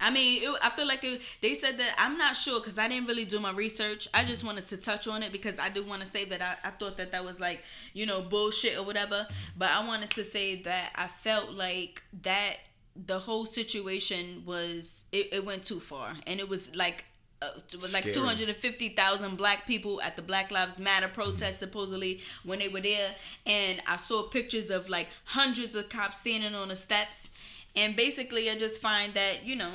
I 0.00 0.10
mean, 0.10 0.42
it, 0.42 0.58
I 0.60 0.70
feel 0.70 0.88
like 0.88 1.04
it, 1.04 1.22
they 1.40 1.54
said 1.54 1.78
that 1.78 1.94
I'm 1.96 2.18
not 2.18 2.34
sure 2.34 2.58
because 2.58 2.78
I 2.78 2.88
didn't 2.88 3.06
really 3.06 3.24
do 3.24 3.38
my 3.38 3.52
research. 3.52 4.08
I 4.12 4.24
just 4.24 4.42
wanted 4.42 4.66
to 4.68 4.76
touch 4.76 5.06
on 5.06 5.22
it 5.22 5.30
because 5.30 5.60
I 5.60 5.68
do 5.68 5.84
want 5.84 6.04
to 6.04 6.10
say 6.10 6.24
that 6.26 6.42
I, 6.42 6.56
I 6.64 6.70
thought 6.72 6.96
that 6.96 7.12
that 7.12 7.24
was 7.24 7.40
like 7.40 7.62
you 7.92 8.06
know 8.06 8.20
bullshit 8.22 8.76
or 8.76 8.82
whatever. 8.82 9.28
But 9.56 9.70
I 9.70 9.86
wanted 9.86 10.10
to 10.10 10.24
say 10.24 10.56
that 10.62 10.90
I 10.96 11.06
felt 11.06 11.50
like 11.52 12.02
that 12.22 12.56
the 12.96 13.18
whole 13.18 13.44
situation 13.44 14.42
was 14.46 15.04
it, 15.12 15.28
it 15.32 15.44
went 15.44 15.64
too 15.64 15.80
far. 15.80 16.14
And 16.26 16.40
it 16.40 16.48
was 16.48 16.74
like 16.74 17.04
uh, 17.42 17.50
it 17.72 17.80
was 17.80 17.92
like 17.92 18.12
250,000 18.12 19.36
black 19.36 19.66
people 19.66 20.00
at 20.00 20.16
the 20.16 20.22
Black 20.22 20.50
Lives 20.50 20.78
Matter 20.78 21.08
protest 21.08 21.58
supposedly 21.58 22.20
when 22.44 22.58
they 22.58 22.68
were 22.68 22.80
there. 22.80 23.14
And 23.46 23.80
I 23.86 23.96
saw 23.96 24.22
pictures 24.24 24.70
of 24.70 24.88
like 24.88 25.08
hundreds 25.24 25.76
of 25.76 25.88
cops 25.88 26.18
standing 26.18 26.54
on 26.54 26.68
the 26.68 26.76
steps. 26.76 27.28
And 27.76 27.96
basically 27.96 28.50
I 28.50 28.56
just 28.56 28.80
find 28.80 29.14
that 29.14 29.44
you 29.44 29.56
know 29.56 29.72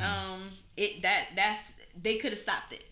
um 0.00 0.48
it 0.76 1.02
that 1.02 1.28
that's 1.36 1.74
they 2.00 2.16
could 2.16 2.30
have 2.30 2.38
stopped 2.38 2.72
it. 2.72 2.86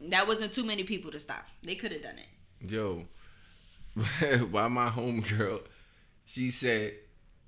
That 0.00 0.26
wasn't 0.26 0.52
too 0.52 0.64
many 0.64 0.82
people 0.82 1.10
to 1.12 1.18
stop. 1.18 1.46
They 1.62 1.74
could 1.74 1.92
have 1.92 2.02
done 2.02 2.16
it. 2.18 2.70
Yo, 2.70 3.06
why 4.50 4.68
my 4.68 4.88
homegirl, 4.88 5.60
she 6.26 6.50
said 6.50 6.94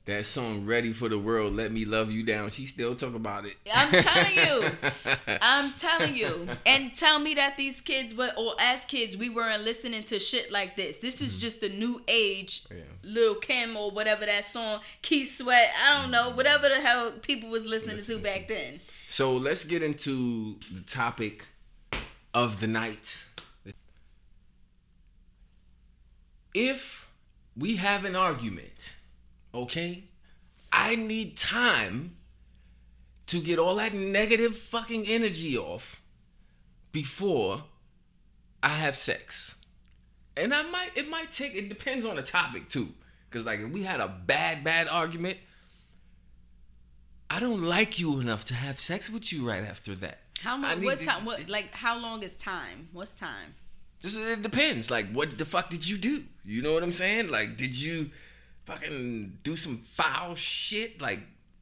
that 0.04 0.26
song 0.26 0.66
"Ready 0.66 0.92
for 0.92 1.08
the 1.08 1.18
World," 1.18 1.54
"Let 1.54 1.70
Me 1.72 1.84
Love 1.84 2.10
You 2.10 2.22
Down." 2.24 2.50
She 2.50 2.66
still 2.66 2.96
talk 2.96 3.14
about 3.14 3.46
it. 3.46 3.54
I'm 3.72 3.90
telling 4.02 4.34
you. 4.34 4.70
I'm 5.40 5.72
telling 5.74 6.16
you. 6.16 6.48
And 6.66 6.94
tell 6.94 7.18
me 7.20 7.34
that 7.34 7.56
these 7.56 7.80
kids, 7.80 8.12
but 8.12 8.36
or 8.36 8.54
as 8.60 8.84
kids, 8.86 9.16
we 9.16 9.28
weren't 9.28 9.62
listening 9.64 10.02
to 10.04 10.18
shit 10.18 10.50
like 10.50 10.76
this. 10.76 10.98
This 10.98 11.20
is 11.20 11.36
just 11.36 11.60
the 11.60 11.68
new 11.68 12.02
age 12.08 12.64
Mm-hmm. 12.64 12.76
Yeah. 12.78 12.84
Lil 13.04 13.34
Kim 13.36 13.76
or 13.76 13.90
whatever 13.90 14.26
that 14.26 14.44
song, 14.44 14.80
Keith 15.02 15.36
Sweat, 15.36 15.70
I 15.84 16.00
don't 16.00 16.10
know, 16.10 16.30
whatever 16.30 16.68
the 16.68 16.80
hell 16.80 17.12
people 17.12 17.48
was 17.50 17.64
listening 17.66 17.96
Listening 17.96 18.18
to 18.18 18.24
back 18.24 18.48
then. 18.48 18.80
so 19.06 19.36
let's 19.36 19.64
get 19.64 19.82
into 19.82 20.56
the 20.72 20.80
topic 20.82 21.44
of 22.34 22.60
the 22.60 22.66
night. 22.66 23.24
If 26.54 27.08
we 27.56 27.76
have 27.76 28.04
an 28.04 28.16
argument, 28.16 28.91
okay, 29.54 30.04
I 30.72 30.96
need 30.96 31.36
time 31.36 32.16
to 33.26 33.40
get 33.40 33.58
all 33.58 33.76
that 33.76 33.94
negative 33.94 34.56
fucking 34.56 35.06
energy 35.06 35.56
off 35.56 36.00
before 36.92 37.64
I 38.62 38.68
have 38.68 38.96
sex. 38.96 39.54
And 40.36 40.52
I 40.54 40.62
might 40.62 40.90
it 40.96 41.08
might 41.08 41.32
take 41.32 41.54
it 41.54 41.68
depends 41.68 42.06
on 42.06 42.16
the 42.16 42.22
topic 42.22 42.68
too. 42.68 42.88
Cause 43.30 43.44
like 43.44 43.60
if 43.60 43.70
we 43.70 43.82
had 43.82 44.00
a 44.00 44.08
bad, 44.08 44.64
bad 44.64 44.88
argument, 44.88 45.38
I 47.30 47.40
don't 47.40 47.62
like 47.62 47.98
you 47.98 48.20
enough 48.20 48.44
to 48.46 48.54
have 48.54 48.78
sex 48.80 49.10
with 49.10 49.32
you 49.32 49.46
right 49.48 49.62
after 49.64 49.94
that. 49.96 50.18
How 50.40 50.56
need 50.56 50.84
what 50.84 50.98
to- 51.00 51.06
time 51.06 51.24
what 51.24 51.48
like 51.48 51.70
how 51.72 51.98
long 51.98 52.22
is 52.22 52.32
time? 52.34 52.88
What's 52.92 53.12
time? 53.12 53.54
Just 54.00 54.18
it 54.18 54.42
depends. 54.42 54.90
Like, 54.90 55.10
what 55.12 55.38
the 55.38 55.44
fuck 55.44 55.70
did 55.70 55.88
you 55.88 55.96
do? 55.96 56.24
You 56.44 56.60
know 56.60 56.72
what 56.72 56.82
I'm 56.82 56.92
saying? 56.92 57.30
Like, 57.30 57.56
did 57.56 57.80
you 57.80 58.10
fucking 58.64 59.38
do 59.42 59.56
some 59.56 59.78
foul 59.78 60.34
shit? 60.34 61.00
Like, 61.00 61.20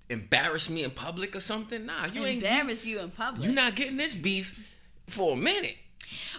embarrass 0.08 0.68
me 0.70 0.84
in 0.84 0.90
public 0.90 1.34
or 1.36 1.40
something? 1.40 1.86
Nah, 1.86 2.06
you 2.12 2.24
ain't. 2.24 2.42
Embarrass 2.42 2.84
you 2.86 3.00
in 3.00 3.10
public. 3.10 3.44
You're 3.44 3.54
not 3.54 3.74
getting 3.74 3.96
this 3.96 4.14
beef 4.14 4.58
for 5.08 5.34
a 5.34 5.36
minute. 5.36 5.76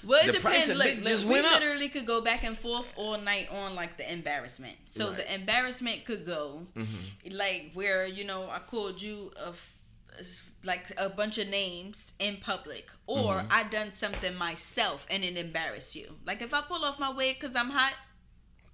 Well, 0.04 0.22
it 0.24 0.28
The 0.28 0.34
depends. 0.34 0.68
of 0.70 0.78
Look, 0.78 0.88
it 0.88 0.98
look, 0.98 1.06
just 1.08 1.26
we 1.26 1.32
went 1.34 1.46
up. 1.46 1.54
literally 1.60 1.88
could 1.88 2.06
go 2.06 2.20
back 2.20 2.44
and 2.44 2.58
forth 2.58 2.92
all 2.98 3.18
night 3.18 3.48
on 3.52 3.74
like 3.76 3.98
the 3.98 4.12
embarrassment. 4.12 4.76
So 4.88 5.06
Right. 5.06 5.18
Mm-hmm. 5.18 5.18
the 5.18 5.34
embarrassment 5.36 6.06
could 6.06 6.26
go 6.26 6.68
like 7.32 7.72
where 7.74 8.06
you 8.06 8.26
know 8.26 8.50
I 8.50 8.60
called 8.60 9.02
you 9.02 9.32
of 9.38 9.58
like 10.64 10.92
a 10.98 11.10
bunch 11.10 11.38
of 11.38 11.48
names 11.48 12.14
in 12.20 12.38
public, 12.38 12.90
or 13.08 13.36
Mm-hmm. 13.36 13.48
I 13.52 13.64
done 13.64 13.92
something 13.94 14.36
myself 14.36 15.08
and 15.10 15.24
it 15.24 15.38
embarrassed 15.38 15.96
you. 15.96 16.18
Like 16.26 16.42
if 16.42 16.54
I 16.54 16.60
pull 16.62 16.84
off 16.84 17.00
my 17.00 17.10
wig 17.10 17.40
because 17.40 17.56
I'm 17.56 17.70
hot. 17.70 17.94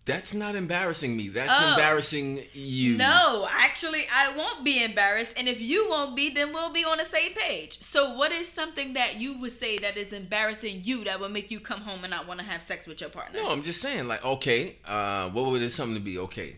That's 0.08 0.34
not 0.34 0.56
embarrassing 0.56 1.15
me. 1.15 1.28
That's 1.28 1.52
Oh. 1.54 1.70
embarrassing 1.72 2.46
you. 2.54 2.96
No, 2.98 3.48
actually, 3.52 4.08
I 4.12 4.30
won't 4.36 4.63
be 4.63 4.82
embarrassed, 4.84 5.34
and 5.38 5.48
if 5.48 5.62
you 5.62 5.88
won't 5.89 6.15
be, 6.15 6.30
then 6.30 6.54
we'll 6.54 6.72
be 6.72 6.86
on 6.86 6.98
the 6.98 7.06
same 7.06 7.34
page. 7.34 7.78
So, 7.82 8.13
what 8.13 8.32
is 8.32 8.48
something 8.48 8.93
that 8.93 9.20
you 9.20 9.38
would 9.39 9.60
say 9.60 9.78
that 9.80 9.98
is 9.98 10.13
embarrassing 10.13 10.82
you 10.86 11.04
that 11.04 11.20
would 11.20 11.32
make 11.34 11.52
you 11.52 11.60
come 11.60 11.82
home 11.82 12.04
and 12.06 12.12
not 12.12 12.26
want 12.26 12.39
to 12.39 12.46
have 12.46 12.65
sex 12.65 12.88
with 12.88 13.02
your 13.02 13.10
partner? 13.10 13.39
No, 13.41 13.50
I'm 13.50 13.62
just 13.63 13.82
saying, 13.82 14.08
like, 14.08 14.24
okay, 14.26 14.78
uh, 14.86 15.30
what 15.30 15.46
would 15.48 15.62
it 15.62 15.72
something 15.72 15.96
to 15.96 16.02
be? 16.02 16.17
Okay. 16.17 16.58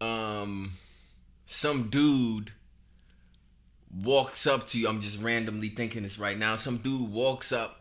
Um 0.00 0.78
some 1.46 1.88
dude 1.90 2.52
walks 3.92 4.46
up 4.46 4.66
to 4.68 4.78
you. 4.78 4.88
I'm 4.88 5.00
just 5.00 5.20
randomly 5.20 5.68
thinking 5.68 6.02
this 6.02 6.18
right 6.18 6.38
now. 6.38 6.54
Some 6.56 6.78
dude 6.78 7.10
walks 7.12 7.52
up 7.52 7.80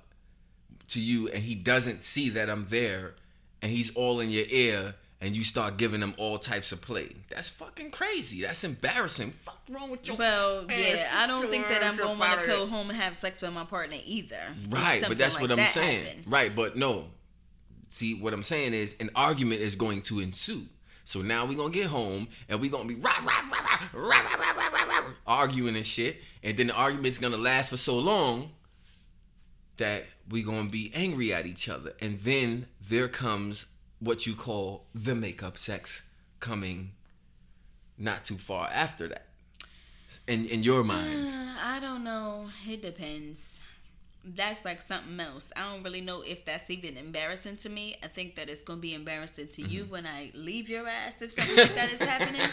to 0.89 1.01
you 1.01 1.27
and 1.29 1.43
he 1.43 1.55
doesn't 1.55 2.03
see 2.03 2.29
that 2.29 2.49
I'm 2.49 2.63
there 2.65 3.15
and 3.63 3.71
he's 3.71 3.95
all 3.95 4.19
in 4.19 4.29
your 4.29 4.45
ear 4.49 4.93
and 5.21 5.35
you 5.35 5.43
start 5.43 5.77
giving 5.77 6.01
him 6.01 6.13
all 6.17 6.37
types 6.37 6.73
of 6.73 6.81
play. 6.81 7.09
That's 7.29 7.47
fucking 7.47 7.91
crazy. 7.91 8.41
That's 8.41 8.65
embarrassing. 8.65 9.31
Fuck 9.45 9.57
wrong 9.69 9.89
with 9.89 10.05
you? 10.05 10.15
Well, 10.15 10.65
yeah, 10.69 11.09
I 11.13 11.27
don't 11.27 11.47
think 11.47 11.65
that 11.69 11.81
I'm 11.81 11.95
going 11.95 12.13
to 12.13 12.19
want 12.19 12.41
to 12.41 12.47
go 12.47 12.67
home 12.67 12.89
and 12.89 12.99
have 12.99 13.15
sex 13.15 13.41
with 13.41 13.53
my 13.53 13.63
partner 13.63 13.97
either. 14.05 14.35
Right, 14.67 15.01
but 15.07 15.17
that's 15.17 15.35
like 15.35 15.49
what 15.49 15.57
I'm 15.57 15.65
saying. 15.67 16.03
Happened. 16.03 16.23
Right, 16.27 16.53
but 16.53 16.75
no. 16.75 17.05
See, 17.87 18.15
what 18.15 18.33
I'm 18.33 18.43
saying 18.43 18.73
is 18.73 18.97
an 18.99 19.11
argument 19.15 19.61
is 19.61 19.77
going 19.77 20.01
to 20.03 20.19
ensue. 20.19 20.63
So 21.05 21.21
now 21.21 21.45
we're 21.45 21.57
gonna 21.57 21.69
get 21.69 21.87
home 21.87 22.27
and 22.49 22.59
we're 22.59 22.71
gonna 22.71 22.85
be 22.85 22.95
rah, 22.95 23.11
rah, 23.23 23.41
rah, 23.93 24.23
arguing 25.27 25.75
and 25.75 25.85
shit. 25.85 26.17
And 26.43 26.57
then 26.57 26.67
the 26.67 26.73
argument's 26.73 27.17
gonna 27.17 27.37
last 27.37 27.69
for 27.69 27.77
so 27.77 27.97
long 27.99 28.51
that 29.77 30.05
we're 30.29 30.45
gonna 30.45 30.69
be 30.69 30.91
angry 30.93 31.33
at 31.33 31.45
each 31.45 31.69
other. 31.69 31.93
And 31.99 32.19
then 32.21 32.67
there 32.89 33.07
comes 33.07 33.65
what 33.99 34.25
you 34.25 34.35
call 34.35 34.85
the 34.93 35.15
makeup 35.15 35.57
sex 35.57 36.03
coming 36.39 36.91
not 37.97 38.25
too 38.25 38.37
far 38.37 38.69
after 38.73 39.07
that. 39.07 39.27
In 40.27 40.45
in 40.45 40.63
your 40.63 40.83
mind. 40.83 41.29
Uh, 41.29 41.55
I 41.61 41.79
don't 41.79 42.03
know. 42.03 42.47
It 42.67 42.81
depends 42.81 43.59
that's 44.25 44.63
like 44.63 44.81
something 44.81 45.19
else. 45.19 45.51
I 45.55 45.61
don't 45.61 45.83
really 45.83 46.01
know 46.01 46.21
if 46.21 46.45
that's 46.45 46.69
even 46.69 46.97
embarrassing 46.97 47.57
to 47.57 47.69
me. 47.69 47.97
I 48.01 48.07
think 48.07 48.35
that 48.35 48.49
it's 48.49 48.63
gonna 48.63 48.79
be 48.79 48.93
embarrassing 48.93 49.49
to 49.49 49.61
mm-hmm. 49.61 49.71
you 49.71 49.85
when 49.85 50.05
I 50.05 50.31
leave 50.33 50.69
your 50.69 50.87
ass 50.87 51.21
if 51.21 51.33
something 51.33 51.57
like 51.57 51.75
that 51.75 51.91
is 51.91 51.99
happening. 51.99 52.41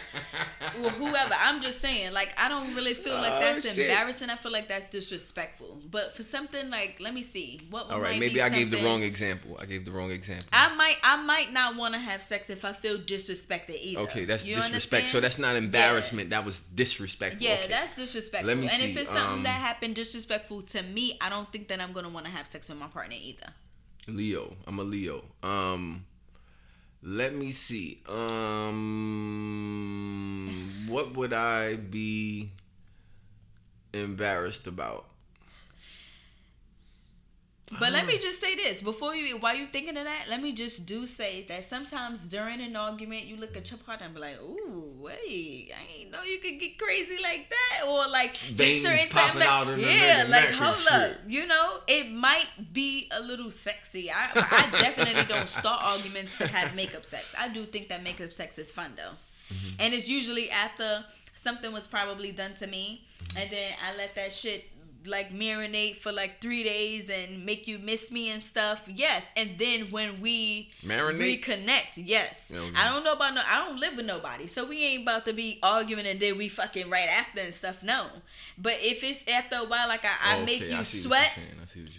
Well, 0.78 0.90
whoever. 0.90 1.34
I'm 1.38 1.60
just 1.60 1.80
saying, 1.80 2.12
like 2.12 2.32
I 2.38 2.48
don't 2.48 2.74
really 2.74 2.94
feel 2.94 3.14
like 3.14 3.32
oh, 3.32 3.40
that's 3.40 3.76
embarrassing. 3.76 4.30
I 4.30 4.36
feel 4.36 4.52
like 4.52 4.68
that's 4.68 4.86
disrespectful. 4.86 5.78
But 5.90 6.14
for 6.14 6.22
something 6.22 6.70
like, 6.70 6.98
let 7.00 7.12
me 7.12 7.22
see, 7.22 7.60
what? 7.70 7.90
All 7.90 8.00
right, 8.00 8.20
maybe 8.20 8.40
I 8.40 8.48
gave 8.50 8.70
the 8.70 8.82
wrong 8.84 9.02
example. 9.02 9.58
I 9.60 9.66
gave 9.66 9.84
the 9.84 9.90
wrong 9.90 10.10
example. 10.10 10.46
I 10.52 10.74
might, 10.76 10.96
I 11.02 11.16
might 11.22 11.52
not 11.52 11.76
want 11.76 11.94
to 11.94 12.00
have 12.00 12.22
sex 12.22 12.50
if 12.50 12.64
I 12.64 12.72
feel 12.72 12.98
disrespected 12.98 13.78
either. 13.80 14.00
Okay, 14.02 14.24
that's 14.26 14.44
you 14.44 14.56
disrespect. 14.56 14.74
Understand? 14.74 15.08
So 15.08 15.20
that's 15.20 15.38
not 15.38 15.56
embarrassment. 15.56 16.28
Yeah. 16.28 16.38
That 16.38 16.44
was 16.44 16.60
disrespectful. 16.74 17.42
Yeah, 17.42 17.54
okay. 17.54 17.68
that's 17.68 17.94
disrespectful. 17.94 18.48
Let 18.48 18.58
me 18.58 18.68
and 18.68 18.80
see. 18.80 18.90
if 18.90 18.96
it's 18.96 19.08
something 19.10 19.38
um, 19.38 19.42
that 19.44 19.60
happened 19.60 19.94
disrespectful 19.94 20.62
to 20.62 20.82
me, 20.82 21.18
I 21.20 21.30
don't 21.30 21.50
think 21.50 21.59
think 21.60 21.68
that 21.68 21.80
I'm 21.80 21.92
gonna 21.92 22.08
want 22.08 22.24
to 22.24 22.32
have 22.32 22.50
sex 22.50 22.70
with 22.70 22.78
my 22.78 22.86
partner 22.86 23.16
either. 23.20 23.52
Leo, 24.06 24.56
I'm 24.66 24.78
a 24.78 24.82
Leo. 24.82 25.24
Um, 25.42 26.06
let 27.02 27.34
me 27.34 27.52
see. 27.52 28.00
Um, 28.08 28.86
what 30.88 31.14
would 31.16 31.34
I 31.34 31.76
be 31.76 32.52
embarrassed 33.92 34.66
about? 34.66 35.09
But 37.78 37.92
let 37.92 38.06
me 38.06 38.18
just 38.18 38.40
say 38.40 38.56
this 38.56 38.82
before 38.82 39.14
you, 39.14 39.38
while 39.38 39.54
you 39.54 39.66
thinking 39.66 39.96
of 39.96 40.04
that, 40.04 40.24
let 40.28 40.42
me 40.42 40.52
just 40.52 40.86
do 40.86 41.06
say 41.06 41.44
that 41.48 41.68
sometimes 41.68 42.20
during 42.20 42.60
an 42.60 42.74
argument, 42.74 43.26
you 43.26 43.36
look 43.36 43.56
at 43.56 43.70
your 43.70 43.78
partner 43.78 44.06
and 44.06 44.14
be 44.14 44.20
like, 44.20 44.40
"Ooh, 44.40 44.92
wait, 45.00 45.70
I 45.72 46.00
ain't 46.00 46.10
know 46.10 46.22
you 46.22 46.40
could 46.40 46.58
get 46.58 46.78
crazy 46.78 47.22
like 47.22 47.48
that," 47.48 47.86
or 47.86 48.08
like 48.08 48.36
Veins 48.36 48.82
just 48.82 49.00
certain 49.02 49.16
popping 49.16 49.42
out 49.42 49.66
like, 49.68 49.78
yeah, 49.78 50.26
like 50.28 50.50
hold 50.50 50.84
up, 50.90 51.16
you 51.28 51.46
know, 51.46 51.78
it 51.86 52.10
might 52.10 52.48
be 52.72 53.08
a 53.12 53.20
little 53.20 53.52
sexy. 53.52 54.10
I, 54.10 54.30
I 54.34 54.68
definitely 54.72 55.24
don't 55.24 55.48
start 55.48 55.80
arguments 55.84 56.36
to 56.38 56.48
have 56.48 56.74
makeup 56.74 57.04
sex. 57.04 57.34
I 57.38 57.48
do 57.48 57.64
think 57.64 57.88
that 57.90 58.02
makeup 58.02 58.32
sex 58.32 58.58
is 58.58 58.70
fun 58.72 58.94
though, 58.96 59.54
mm-hmm. 59.54 59.76
and 59.78 59.94
it's 59.94 60.08
usually 60.08 60.50
after 60.50 61.04
something 61.34 61.72
was 61.72 61.86
probably 61.86 62.32
done 62.32 62.54
to 62.56 62.66
me, 62.66 63.04
and 63.36 63.48
then 63.50 63.72
I 63.86 63.96
let 63.96 64.16
that 64.16 64.32
shit 64.32 64.64
like 65.06 65.32
marinate 65.32 65.96
for 65.96 66.12
like 66.12 66.40
three 66.40 66.62
days 66.62 67.10
and 67.10 67.44
make 67.44 67.66
you 67.66 67.78
miss 67.78 68.10
me 68.10 68.30
and 68.30 68.42
stuff. 68.42 68.82
Yes, 68.86 69.26
and 69.36 69.58
then 69.58 69.90
when 69.90 70.20
we 70.20 70.70
marinate? 70.84 71.42
reconnect, 71.42 71.94
yes. 71.96 72.52
Okay. 72.54 72.76
I 72.76 72.88
don't 72.88 73.04
know 73.04 73.12
about 73.12 73.34
no. 73.34 73.42
I 73.46 73.64
don't 73.64 73.78
live 73.78 73.96
with 73.96 74.06
nobody, 74.06 74.46
so 74.46 74.66
we 74.66 74.84
ain't 74.84 75.02
about 75.02 75.26
to 75.26 75.32
be 75.32 75.58
arguing 75.62 76.06
and 76.06 76.20
then 76.20 76.36
we 76.36 76.48
fucking 76.48 76.90
right 76.90 77.08
after 77.08 77.40
and 77.40 77.54
stuff. 77.54 77.82
No, 77.82 78.06
but 78.58 78.74
if 78.80 79.02
it's 79.02 79.26
after 79.30 79.56
a 79.56 79.64
while, 79.64 79.88
like 79.88 80.04
I, 80.04 80.16
I 80.22 80.36
okay, 80.36 80.44
make 80.44 80.70
you 80.70 80.76
I 80.76 80.82
sweat, 80.82 81.38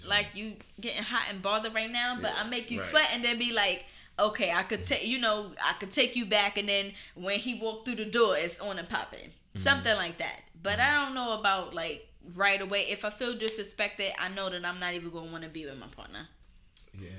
like 0.05 0.27
you 0.33 0.53
getting 0.79 1.03
hot 1.03 1.23
and 1.29 1.41
bothered 1.41 1.73
right 1.73 1.91
now, 1.91 2.17
but 2.21 2.31
yeah, 2.35 2.43
I 2.43 2.47
make 2.47 2.69
you 2.69 2.79
right. 2.79 2.87
sweat 2.87 3.09
and 3.13 3.23
then 3.23 3.39
be 3.39 3.53
like 3.53 3.85
okay, 4.19 4.51
I 4.51 4.63
could 4.63 4.85
take 4.85 5.05
you 5.05 5.19
know 5.19 5.51
I 5.63 5.73
could 5.73 5.91
take 5.91 6.15
you 6.15 6.25
back, 6.25 6.57
and 6.57 6.69
then 6.69 6.93
when 7.15 7.39
he 7.39 7.55
walked 7.55 7.85
through 7.85 7.95
the 7.95 8.05
door, 8.05 8.37
it's 8.37 8.59
on 8.59 8.79
and 8.79 8.87
popping, 8.87 9.29
mm-hmm. 9.29 9.59
something 9.59 9.95
like 9.95 10.17
that. 10.19 10.41
But 10.61 10.77
mm-hmm. 10.77 10.81
I 10.81 11.05
don't 11.05 11.15
know 11.15 11.39
about 11.39 11.73
like 11.73 12.07
right 12.36 12.62
away. 12.62 12.88
If 12.89 13.05
I 13.05 13.10
feel 13.10 13.36
disrespected, 13.36 14.12
I 14.19 14.29
know 14.29 14.49
that 14.49 14.65
I'm 14.65 14.79
not 14.79 14.93
even 14.93 15.10
gonna 15.10 15.31
want 15.31 15.43
to 15.43 15.49
be 15.49 15.65
with 15.65 15.77
my 15.77 15.88
partner. 15.88 16.27
Yeah. 16.99 17.10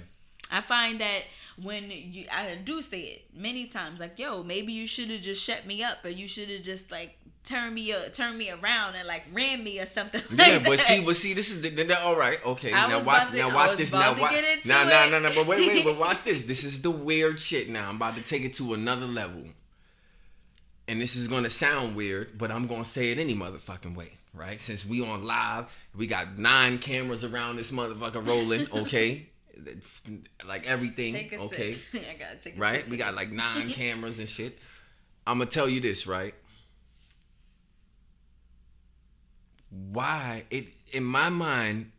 I 0.50 0.60
find 0.60 1.00
that 1.00 1.22
when 1.60 1.90
you, 1.90 2.26
I 2.30 2.56
do 2.56 2.82
say 2.82 3.00
it 3.00 3.24
many 3.34 3.66
times, 3.66 3.98
like, 3.98 4.18
yo, 4.18 4.42
maybe 4.42 4.72
you 4.72 4.86
should 4.86 5.08
have 5.08 5.22
just 5.22 5.42
shut 5.42 5.66
me 5.66 5.82
up, 5.82 6.04
or 6.04 6.10
you 6.10 6.28
should 6.28 6.50
have 6.50 6.62
just 6.62 6.90
like 6.90 7.18
turned 7.42 7.74
me, 7.74 7.92
uh, 7.92 8.08
turn 8.12 8.36
me 8.36 8.50
around 8.50 8.94
and 8.94 9.08
like 9.08 9.24
ran 9.32 9.64
me 9.64 9.80
or 9.80 9.86
something. 9.86 10.22
Yeah, 10.30 10.56
like 10.56 10.64
but 10.64 10.80
see, 10.80 11.04
but 11.04 11.16
see, 11.16 11.32
this 11.32 11.50
is 11.50 11.62
the, 11.62 11.70
the, 11.70 11.84
the, 11.84 12.00
all 12.02 12.16
right. 12.16 12.38
Okay, 12.44 12.72
I 12.72 12.88
now 12.88 13.02
watch, 13.02 13.30
to, 13.30 13.36
now 13.36 13.54
watch 13.54 13.76
this. 13.76 13.92
Now 13.92 14.18
watch. 14.18 14.32
Now, 14.66 14.84
now, 14.84 15.18
now, 15.18 15.34
but 15.34 15.46
wait, 15.46 15.66
wait, 15.66 15.84
but 15.84 15.98
watch 15.98 16.22
this. 16.22 16.42
This 16.42 16.64
is 16.64 16.82
the 16.82 16.90
weird 16.90 17.40
shit. 17.40 17.70
Now 17.70 17.88
I'm 17.88 17.96
about 17.96 18.16
to 18.16 18.22
take 18.22 18.42
it 18.42 18.54
to 18.54 18.74
another 18.74 19.06
level, 19.06 19.44
and 20.88 21.00
this 21.00 21.16
is 21.16 21.28
gonna 21.28 21.50
sound 21.50 21.96
weird, 21.96 22.38
but 22.38 22.50
I'm 22.50 22.66
gonna 22.66 22.84
say 22.84 23.10
it 23.10 23.18
any 23.18 23.34
motherfucking 23.34 23.94
way 23.94 24.18
right? 24.34 24.60
Since 24.60 24.86
we 24.86 25.04
on 25.04 25.24
live, 25.24 25.66
we 25.94 26.06
got 26.06 26.38
nine 26.38 26.78
cameras 26.78 27.24
around 27.24 27.56
this 27.56 27.70
motherfucker 27.70 28.26
rolling, 28.26 28.66
okay? 28.74 29.28
like 30.46 30.66
everything, 30.66 31.14
okay? 31.38 31.76
I 31.94 32.16
gotta 32.18 32.36
take 32.42 32.58
right? 32.58 32.88
We 32.88 32.96
got 32.96 33.14
like 33.14 33.30
nine 33.30 33.68
cameras 33.72 34.18
and 34.18 34.28
shit. 34.28 34.58
I'm 35.26 35.38
gonna 35.38 35.50
tell 35.50 35.68
you 35.68 35.80
this, 35.80 36.06
right? 36.06 36.34
Why 39.70 40.44
it 40.50 40.68
in 40.92 41.04
my 41.04 41.28
mind 41.28 41.92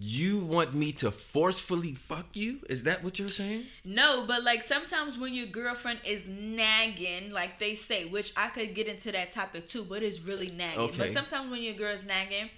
you 0.00 0.38
want 0.38 0.74
me 0.74 0.92
to 0.92 1.10
forcefully 1.10 1.94
fuck 1.94 2.26
you? 2.34 2.60
Is 2.68 2.84
that 2.84 3.04
what 3.04 3.18
you're 3.18 3.28
saying? 3.28 3.64
No, 3.84 4.24
but 4.26 4.42
like 4.42 4.62
sometimes 4.62 5.18
when 5.18 5.34
your 5.34 5.46
girlfriend 5.46 6.00
is 6.04 6.26
nagging, 6.26 7.30
like 7.32 7.58
they 7.58 7.74
say, 7.74 8.04
which 8.04 8.32
I 8.36 8.48
could 8.48 8.74
get 8.74 8.88
into 8.88 9.12
that 9.12 9.32
topic 9.32 9.68
too, 9.68 9.84
but 9.84 10.02
it's 10.02 10.20
really 10.20 10.50
nagging. 10.50 10.80
Okay. 10.80 10.98
But 10.98 11.12
sometimes 11.12 11.50
when 11.50 11.62
your 11.62 11.74
girl's 11.74 12.04
nagging, 12.04 12.50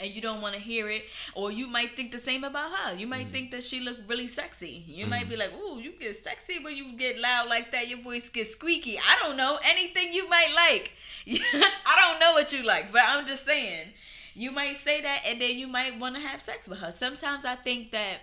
and 0.00 0.14
you 0.14 0.22
don't 0.22 0.40
want 0.40 0.54
to 0.54 0.60
hear 0.60 0.88
it 0.88 1.06
or 1.34 1.50
you 1.50 1.66
might 1.66 1.96
think 1.96 2.12
the 2.12 2.20
same 2.20 2.44
about 2.44 2.70
her. 2.70 2.94
You 2.94 3.08
might 3.08 3.30
mm. 3.30 3.32
think 3.32 3.50
that 3.50 3.64
she 3.64 3.80
look 3.80 3.96
really 4.06 4.28
sexy. 4.28 4.84
You 4.86 5.06
mm. 5.06 5.08
might 5.08 5.28
be 5.28 5.34
like 5.34 5.52
ooh 5.52 5.80
you 5.80 5.90
get 5.98 6.22
sexy 6.22 6.62
when 6.62 6.76
you 6.76 6.92
get 6.96 7.18
loud 7.18 7.48
like 7.48 7.72
that. 7.72 7.88
Your 7.88 8.00
voice 8.00 8.28
gets 8.30 8.52
squeaky. 8.52 8.96
I 8.96 9.16
don't 9.20 9.36
know. 9.36 9.58
Anything 9.64 10.12
you 10.12 10.28
might 10.28 10.54
like. 10.54 10.92
I 11.26 11.96
don't 11.96 12.20
know 12.20 12.32
what 12.32 12.52
you 12.52 12.62
like 12.62 12.92
but 12.92 13.02
i'm 13.06 13.26
just 13.26 13.44
saying 13.44 13.88
you 14.38 14.52
might 14.52 14.76
say 14.76 15.00
that 15.00 15.22
and 15.26 15.40
then 15.40 15.58
you 15.58 15.66
might 15.66 15.98
want 15.98 16.14
to 16.14 16.20
have 16.20 16.40
sex 16.40 16.68
with 16.68 16.78
her. 16.78 16.92
Sometimes 16.92 17.44
I 17.44 17.56
think 17.56 17.90
that 17.90 18.18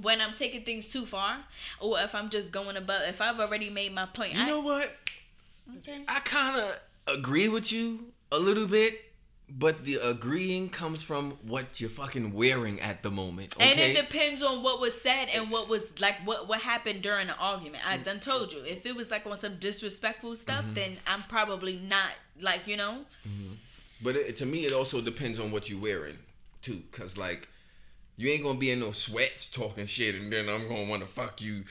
when 0.00 0.20
I'm 0.20 0.34
taking 0.34 0.62
things 0.62 0.86
too 0.86 1.04
far, 1.04 1.38
or 1.78 2.00
if 2.00 2.14
I'm 2.14 2.30
just 2.30 2.50
going 2.50 2.76
above, 2.76 3.02
if 3.06 3.20
I've 3.20 3.38
already 3.38 3.68
made 3.68 3.94
my 3.94 4.06
point. 4.06 4.32
You 4.32 4.42
I, 4.42 4.46
know 4.46 4.60
what? 4.60 4.90
Okay. 5.78 6.04
I 6.08 6.20
kind 6.20 6.56
of 6.56 6.80
agree 7.06 7.48
with 7.48 7.70
you 7.70 8.12
a 8.32 8.38
little 8.38 8.66
bit, 8.66 9.12
but 9.48 9.84
the 9.84 9.96
agreeing 9.96 10.70
comes 10.70 11.02
from 11.02 11.32
what 11.42 11.80
you're 11.82 11.90
fucking 11.90 12.32
wearing 12.32 12.80
at 12.80 13.02
the 13.02 13.10
moment. 13.10 13.56
Okay? 13.56 13.70
And 13.70 13.78
it 13.78 13.96
depends 13.96 14.42
on 14.42 14.62
what 14.62 14.80
was 14.80 14.98
said 14.98 15.26
and 15.34 15.50
what 15.50 15.68
was 15.68 16.00
like 16.00 16.16
what 16.24 16.48
what 16.48 16.60
happened 16.60 17.02
during 17.02 17.26
the 17.26 17.36
argument. 17.36 17.86
I 17.86 17.98
done 17.98 18.20
told 18.20 18.54
you 18.54 18.64
if 18.64 18.86
it 18.86 18.96
was 18.96 19.10
like 19.10 19.26
on 19.26 19.36
some 19.36 19.56
disrespectful 19.56 20.36
stuff, 20.36 20.64
mm-hmm. 20.64 20.74
then 20.74 20.96
I'm 21.06 21.24
probably 21.24 21.78
not 21.78 22.10
like 22.40 22.66
you 22.66 22.78
know. 22.78 23.04
Mm-hmm. 23.28 23.54
But 24.02 24.16
it, 24.16 24.36
to 24.38 24.46
me, 24.46 24.64
it 24.64 24.72
also 24.72 25.00
depends 25.00 25.38
on 25.38 25.50
what 25.50 25.68
you're 25.68 25.80
wearing 25.80 26.18
too, 26.62 26.82
cause 26.92 27.16
like 27.16 27.48
you 28.16 28.28
ain't 28.30 28.42
gonna 28.42 28.58
be 28.58 28.70
in 28.70 28.80
no 28.80 28.90
sweats 28.90 29.46
talking 29.46 29.86
shit, 29.86 30.14
and 30.14 30.30
then 30.30 30.48
I'm 30.48 30.68
gonna 30.68 30.84
want 30.88 31.02
to 31.02 31.08
fuck 31.08 31.40
you. 31.40 31.64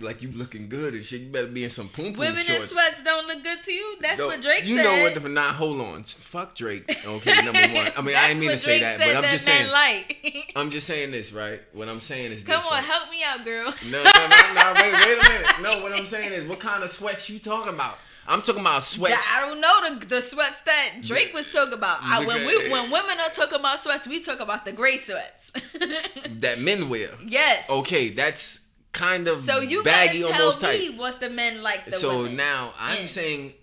Like 0.00 0.20
you 0.20 0.32
looking 0.32 0.68
good 0.68 0.94
and 0.94 1.04
shit. 1.04 1.20
You 1.20 1.28
better 1.28 1.46
be 1.46 1.62
in 1.62 1.70
some 1.70 1.88
poom 1.88 2.14
Women 2.14 2.42
shorts. 2.42 2.64
in 2.64 2.68
sweats 2.68 3.04
don't 3.04 3.28
look 3.28 3.44
good 3.44 3.62
to 3.62 3.72
you. 3.72 3.96
That's 4.00 4.18
what 4.20 4.42
Drake 4.42 4.66
you 4.66 4.76
said. 4.76 4.82
You 4.82 4.82
know 4.82 5.02
what? 5.04 5.14
The, 5.14 5.28
nah, 5.28 5.52
hold 5.52 5.80
on. 5.80 6.02
Fuck 6.02 6.56
Drake. 6.56 6.90
Okay, 7.06 7.44
number 7.44 7.60
one. 7.72 7.92
I 7.96 8.02
mean, 8.02 8.16
I 8.16 8.28
didn't 8.28 8.40
mean 8.40 8.50
to 8.50 8.58
say 8.58 8.80
that, 8.80 8.98
but 8.98 9.14
I'm 9.14 9.30
just 9.30 9.44
saying. 9.44 9.70
Like. 9.70 10.52
I'm 10.56 10.72
just 10.72 10.88
saying 10.88 11.12
this, 11.12 11.32
right? 11.32 11.60
What 11.72 11.88
I'm 11.88 12.00
saying 12.00 12.32
is. 12.32 12.42
Come 12.42 12.56
this, 12.56 12.66
on, 12.66 12.72
right? 12.72 12.84
help 12.84 13.10
me 13.10 13.22
out, 13.24 13.44
girl. 13.44 13.72
No, 13.90 14.02
no, 14.02 14.28
no, 14.28 14.54
no. 14.54 14.72
Wait, 14.74 14.92
wait 14.92 15.18
a 15.18 15.28
minute. 15.30 15.62
No, 15.62 15.82
what 15.82 15.92
I'm 15.92 16.04
saying 16.04 16.32
is, 16.32 16.48
what 16.48 16.58
kind 16.58 16.82
of 16.82 16.90
sweats 16.90 17.30
you 17.30 17.38
talking 17.38 17.72
about? 17.72 17.96
I'm 18.26 18.42
talking 18.42 18.60
about 18.60 18.84
sweats. 18.84 19.26
I 19.32 19.40
don't 19.40 19.60
know 19.60 19.98
the, 19.98 20.06
the 20.06 20.20
sweats 20.20 20.60
that 20.62 20.98
Drake 21.02 21.32
was 21.34 21.52
talking 21.52 21.74
about. 21.74 21.98
I, 22.02 22.24
when 22.24 22.46
we 22.46 22.70
when 22.70 22.90
women 22.90 23.18
are 23.20 23.30
talking 23.30 23.58
about 23.58 23.80
sweats, 23.80 24.06
we 24.06 24.22
talk 24.22 24.40
about 24.40 24.64
the 24.64 24.72
gray 24.72 24.98
sweats 24.98 25.52
that 26.30 26.60
men 26.60 26.88
wear. 26.88 27.10
Yes. 27.26 27.68
Okay, 27.68 28.10
that's 28.10 28.60
kind 28.92 29.28
of 29.28 29.40
so 29.40 29.60
you 29.60 29.82
baggy, 29.82 30.20
tell 30.20 30.32
almost 30.32 30.62
me 30.62 30.90
tight. 30.90 30.98
what 30.98 31.20
the 31.20 31.30
men 31.30 31.62
like. 31.62 31.86
The 31.86 31.92
so 31.92 32.26
now 32.26 32.74
I'm 32.78 33.08
saying 33.08 33.54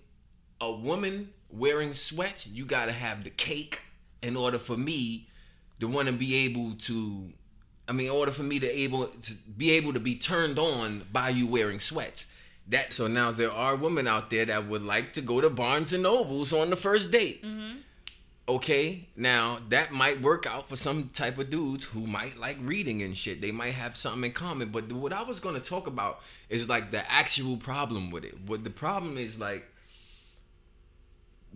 a 0.60 0.70
woman 0.70 1.30
wearing 1.50 1.94
sweats, 1.94 2.46
you 2.46 2.64
gotta 2.64 2.92
have 2.92 3.24
the 3.24 3.30
cake 3.30 3.80
in 4.22 4.36
order 4.36 4.58
for 4.58 4.76
me 4.76 5.28
to 5.80 5.88
want 5.88 6.08
to 6.08 6.14
be 6.14 6.34
able 6.34 6.74
to. 6.80 7.32
I 7.88 7.92
mean, 7.92 8.08
in 8.08 8.12
order 8.12 8.32
for 8.32 8.42
me 8.42 8.58
to 8.58 8.70
able 8.70 9.06
to 9.06 9.34
be 9.34 9.70
able 9.72 9.94
to 9.94 10.00
be 10.00 10.16
turned 10.16 10.58
on 10.58 11.06
by 11.10 11.30
you 11.30 11.46
wearing 11.46 11.80
sweats. 11.80 12.26
That 12.68 12.92
so 12.92 13.06
now 13.06 13.30
there 13.32 13.52
are 13.52 13.76
women 13.76 14.06
out 14.06 14.30
there 14.30 14.44
that 14.44 14.68
would 14.68 14.82
like 14.82 15.14
to 15.14 15.20
go 15.22 15.40
to 15.40 15.48
Barnes 15.48 15.92
and 15.92 16.02
Nobles 16.02 16.52
on 16.52 16.70
the 16.70 16.76
first 16.76 17.10
date. 17.10 17.42
Mm-hmm. 17.42 17.78
Okay, 18.48 19.06
now 19.14 19.58
that 19.68 19.92
might 19.92 20.22
work 20.22 20.46
out 20.46 20.68
for 20.68 20.76
some 20.76 21.10
type 21.12 21.38
of 21.38 21.50
dudes 21.50 21.84
who 21.84 22.06
might 22.06 22.38
like 22.38 22.56
reading 22.62 23.02
and 23.02 23.16
shit. 23.16 23.42
They 23.42 23.52
might 23.52 23.74
have 23.74 23.96
something 23.96 24.24
in 24.24 24.32
common. 24.32 24.70
But 24.70 24.90
what 24.90 25.12
I 25.12 25.22
was 25.22 25.38
gonna 25.40 25.60
talk 25.60 25.86
about 25.86 26.20
is 26.48 26.68
like 26.68 26.90
the 26.90 27.10
actual 27.10 27.56
problem 27.58 28.10
with 28.10 28.24
it. 28.24 28.34
What 28.46 28.64
the 28.64 28.70
problem 28.70 29.18
is 29.18 29.38
like 29.38 29.66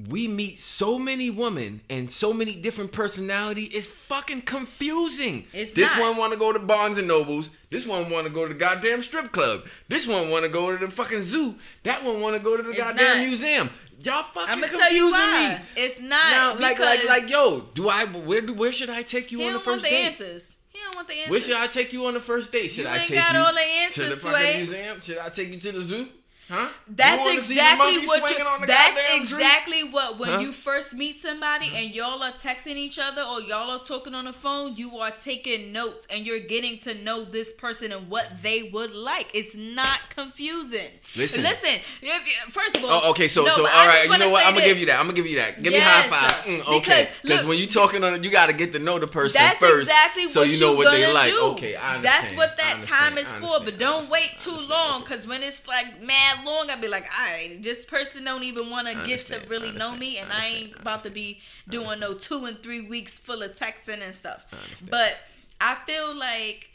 we 0.09 0.26
meet 0.26 0.59
so 0.59 0.98
many 0.98 1.28
women 1.31 1.81
and 1.90 2.11
so 2.11 2.33
many 2.33 2.55
different 2.55 2.92
personality. 2.92 3.64
It's 3.64 3.87
fucking 3.87 4.42
confusing. 4.42 5.46
It's 5.52 5.72
this 5.72 5.94
not. 5.94 6.00
one 6.00 6.16
want 6.16 6.33
to 6.33 6.38
go 6.38 6.52
to 6.52 6.59
Barnes 6.59 6.98
and 6.98 7.07
Nobles. 7.07 7.50
This 7.70 7.87
one 7.87 8.11
want 8.11 8.26
to 8.26 8.33
go 8.33 8.46
to 8.48 8.52
the 8.55 8.59
goddamn 8.59 9.02
strip 9.02 9.33
club. 9.33 9.62
This 9.88 10.09
one 10.09 10.31
want 10.31 10.44
to 10.44 10.50
go 10.50 10.76
to 10.76 10.85
the 10.87 10.90
fucking 10.90 11.20
zoo. 11.22 11.57
That 11.83 12.05
one 12.05 12.20
want 12.20 12.37
to 12.37 12.42
go 12.42 12.57
to 12.57 12.62
the 12.62 12.70
It's 12.70 12.78
goddamn 12.78 13.18
not. 13.18 13.26
museum. 13.26 13.70
Y'all 14.02 14.22
fucking 14.24 14.52
I'm 14.52 14.61
gonna 14.61 14.72
confusing 14.72 14.81
tell 14.81 14.92
you 14.92 15.11
why. 15.11 15.61
me. 15.76 15.83
It's 15.85 16.00
not 16.00 16.09
Now, 16.11 16.55
like, 16.59 16.78
like, 16.81 17.05
like, 17.07 17.31
yo, 17.31 17.61
do 17.74 17.88
I? 17.88 18.05
Where, 18.07 18.40
do- 18.40 18.55
where 18.55 18.72
should 18.72 18.90
I 18.90 19.02
take 19.02 19.31
you 19.31 19.42
on 19.42 19.52
the 19.52 19.59
don't 19.59 19.66
want 19.66 19.81
first 19.81 19.85
the 19.85 19.90
date? 19.90 20.05
answers. 20.07 20.57
He 20.70 20.78
don't 20.81 20.96
want 20.96 21.07
the 21.07 21.14
answers. 21.14 21.31
Where 21.31 21.40
should 21.40 21.57
I 21.57 21.66
take 21.68 21.92
you 21.92 22.07
on 22.07 22.14
the 22.14 22.20
first 22.20 22.50
date? 22.50 22.68
Should 22.72 22.85
You 22.87 22.90
I 22.90 22.98
take 22.98 23.11
you 23.11 23.16
to 23.16 24.11
the 24.11 24.16
fucking 24.16 24.57
museum? 24.57 25.00
Should 25.02 25.18
I 25.18 25.28
take 25.28 25.50
you 25.52 25.61
to 25.61 25.72
the 25.72 25.81
zoo? 25.83 26.09
Huh? 26.48 26.68
That's 26.88 27.20
wanna 27.20 27.40
see 27.40 27.55
the 27.55 27.61
exactly 27.61 28.07
what 28.07 28.31
you. 28.31 28.66
That's 28.66 28.94
goddamn 28.94 29.26
tree? 29.26 29.37
exactly 29.38 29.85
what 29.85 30.18
when 30.18 30.28
Huh? 30.33 30.38
you 30.40 30.52
first 30.52 30.92
meet 30.92 31.22
somebody 31.22 31.70
and 31.74 31.94
y'all 31.94 32.22
are 32.22 32.33
texting 32.33 32.76
each 32.76 32.98
other 32.98 33.22
or 33.22 33.40
y'all 33.40 33.70
are 33.70 33.78
talking 33.83 34.14
on 34.14 34.24
the 34.26 34.33
phone, 34.33 34.76
you 34.76 34.98
are 34.98 35.12
taking 35.12 35.72
notes 35.72 36.07
and 36.11 36.26
you're 36.26 36.40
getting 36.40 36.78
to 36.81 36.94
know 36.94 37.24
this 37.24 37.52
person 37.55 37.92
and 37.92 38.09
what 38.09 38.42
they 38.42 38.64
would 38.64 38.92
like. 38.94 39.31
It's 39.33 39.55
not 39.55 40.00
confusing. 40.14 40.90
Listen. 41.16 41.42
listen. 41.42 41.81
If 42.02 42.26
you, 42.26 42.50
first 42.50 42.76
of 42.76 42.85
all, 42.85 43.00
Oh, 43.05 43.11
okay. 43.11 43.28
So, 43.28 43.44
no, 43.44 43.52
so 43.52 43.62
all 43.62 43.87
right. 43.87 44.07
You 44.11 44.18
know 44.18 44.31
what? 44.31 44.44
I'm 44.44 44.52
gonna 44.55 44.66
give 44.66 44.78
you 44.78 44.87
that. 44.87 44.98
I'm 44.98 45.07
gonna 45.07 45.16
give 45.16 45.26
you 45.26 45.37
that. 45.37 45.62
Give 45.62 45.72
Yes, 45.72 45.81
me 46.07 46.11
high 46.12 46.26
five. 46.28 46.44
Mm, 46.44 46.76
okay. 46.78 47.09
because, 47.22 47.44
when 47.46 47.59
you 47.59 47.66
talking 47.66 48.02
on, 48.05 48.14
it, 48.14 48.24
you 48.24 48.31
got 48.31 48.46
to 48.48 48.52
get 48.52 48.72
to 48.72 48.78
know 48.78 48.98
the 48.98 49.07
person 49.07 49.40
That's 49.40 49.59
first, 49.59 49.83
exactly 49.90 50.28
so 50.28 50.40
what 50.40 50.50
you 50.50 50.61
know 50.61 50.74
what 50.74 50.90
they 50.90 51.02
gonna 51.02 51.14
like. 51.14 51.31
do. 51.31 51.40
Okay, 51.52 51.76
I 51.76 51.96
understand. 51.96 52.05
That's 52.05 52.37
what 52.37 52.57
that 52.59 52.83
time 52.83 53.16
is 53.16 53.31
for. 53.33 53.61
But 53.64 53.78
don't 53.78 54.11
wait 54.11 54.33
too 54.38 54.59
long, 54.68 55.02
because 55.02 55.26
when 55.26 55.42
it's 55.42 55.66
like 55.66 56.02
mad 56.02 56.41
long, 56.44 56.70
I'd 56.70 56.81
be 56.81 56.88
like, 56.88 57.07
all 57.16 57.26
right, 57.26 57.62
this 57.62 57.85
person 57.87 58.24
don't 58.24 58.44
even 58.44 58.70
want 58.70 58.88
to 58.88 58.94
get 59.07 59.20
to 59.26 59.40
really 59.48 59.70
know 59.72 59.96
me, 59.96 60.18
and 60.18 60.33
I 60.33 60.37
I, 60.42 60.46
ain't 60.46 60.76
I 60.76 60.81
about 60.81 61.02
to 61.05 61.11
be 61.11 61.40
doing 61.68 62.00
no 62.00 62.14
two 62.14 62.44
and 62.46 62.59
three 62.59 62.83
weeks 62.83 63.18
full 63.18 63.42
of 63.42 63.55
texting 63.55 64.02
and 64.02 64.14
stuff. 64.14 64.46
I. 64.52 64.57
But 64.88 65.16
I 65.61 65.76
feel 65.87 66.14
like, 66.16 66.70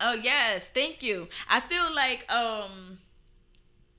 oh 0.00 0.12
yes, 0.14 0.68
thank 0.68 1.02
you. 1.02 1.28
I 1.48 1.60
feel 1.60 1.94
like 1.94 2.30
um, 2.32 2.98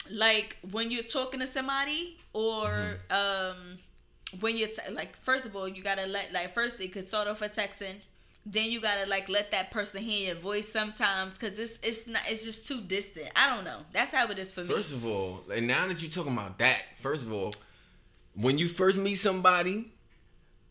like 0.10 0.58
when 0.72 0.92
you're 0.92 1.04
talking 1.04 1.40
to 1.40 1.48
somebody 1.48 2.18
or 2.34 3.00
Mm-hmm. 3.10 3.54
um 3.56 3.78
when 4.42 4.58
you're 4.58 4.68
t- 4.68 4.92
like 4.92 5.16
first 5.16 5.46
of 5.46 5.56
all 5.56 5.68
you 5.68 5.82
gotta 5.82 6.06
let 6.06 6.32
like 6.34 6.54
first 6.54 6.80
it 6.82 6.92
could 6.92 7.08
start 7.08 7.28
off 7.28 7.40
with 7.42 7.54
texting 7.56 7.96
then 8.50 8.72
you 8.72 8.80
gotta 8.80 9.10
like 9.10 9.28
let 9.28 9.52
that 9.52 9.72
person 9.72 10.02
hear 10.02 10.28
your 10.28 10.36
voice 10.36 10.68
sometimes 10.70 11.38
because 11.38 11.60
it's 11.60 11.80
it's 11.84 12.08
not 12.08 12.22
it's 12.28 12.44
just 12.46 12.66
too 12.66 12.80
distant 12.82 13.28
i 13.36 13.54
don't 13.54 13.66
know 13.66 13.80
that's 13.92 14.12
how 14.12 14.26
it 14.28 14.40
is 14.40 14.52
for 14.52 14.62
me 14.62 14.74
First 14.74 14.94
of 14.94 15.06
all, 15.06 15.42
and 15.54 15.68
now 15.68 15.86
that 15.88 16.02
you're 16.02 16.10
talking 16.12 16.32
about 16.34 16.58
that, 16.60 16.82
first 17.02 17.24
of 17.24 17.34
all, 17.34 17.54
when 18.36 18.58
you 18.58 18.68
first 18.68 18.98
meet 18.98 19.16
somebody, 19.16 19.92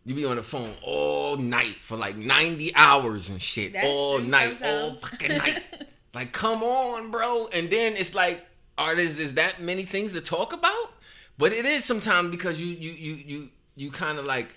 you 0.05 0.15
be 0.15 0.25
on 0.25 0.37
the 0.37 0.43
phone 0.43 0.75
all 0.83 1.37
night 1.37 1.75
for 1.75 1.97
like 1.97 2.17
90 2.17 2.75
hours 2.77 3.29
and 3.29 3.43
shit. 3.43 3.75
All 3.83 4.19
night, 4.19 4.63
all 4.63 4.95
fucking 4.95 5.37
night. 5.37 5.63
like, 6.15 6.33
come 6.33 6.63
on, 6.63 7.11
bro. 7.11 7.49
And 7.53 7.69
then 7.69 7.97
it's 7.97 8.15
like, 8.15 8.47
are 8.79 8.95
there 8.95 9.05
is 9.05 9.35
that 9.35 9.61
many 9.61 9.85
things 9.85 10.13
to 10.13 10.21
talk 10.21 10.53
about? 10.53 10.93
But 11.39 11.53
it 11.53 11.67
is 11.67 11.85
sometimes 11.85 12.31
because 12.31 12.61
you 12.61 12.69
you 12.69 12.93
you 12.93 13.15
you 13.27 13.49
you 13.75 13.91
kind 13.91 14.19
of 14.19 14.25
like 14.25 14.55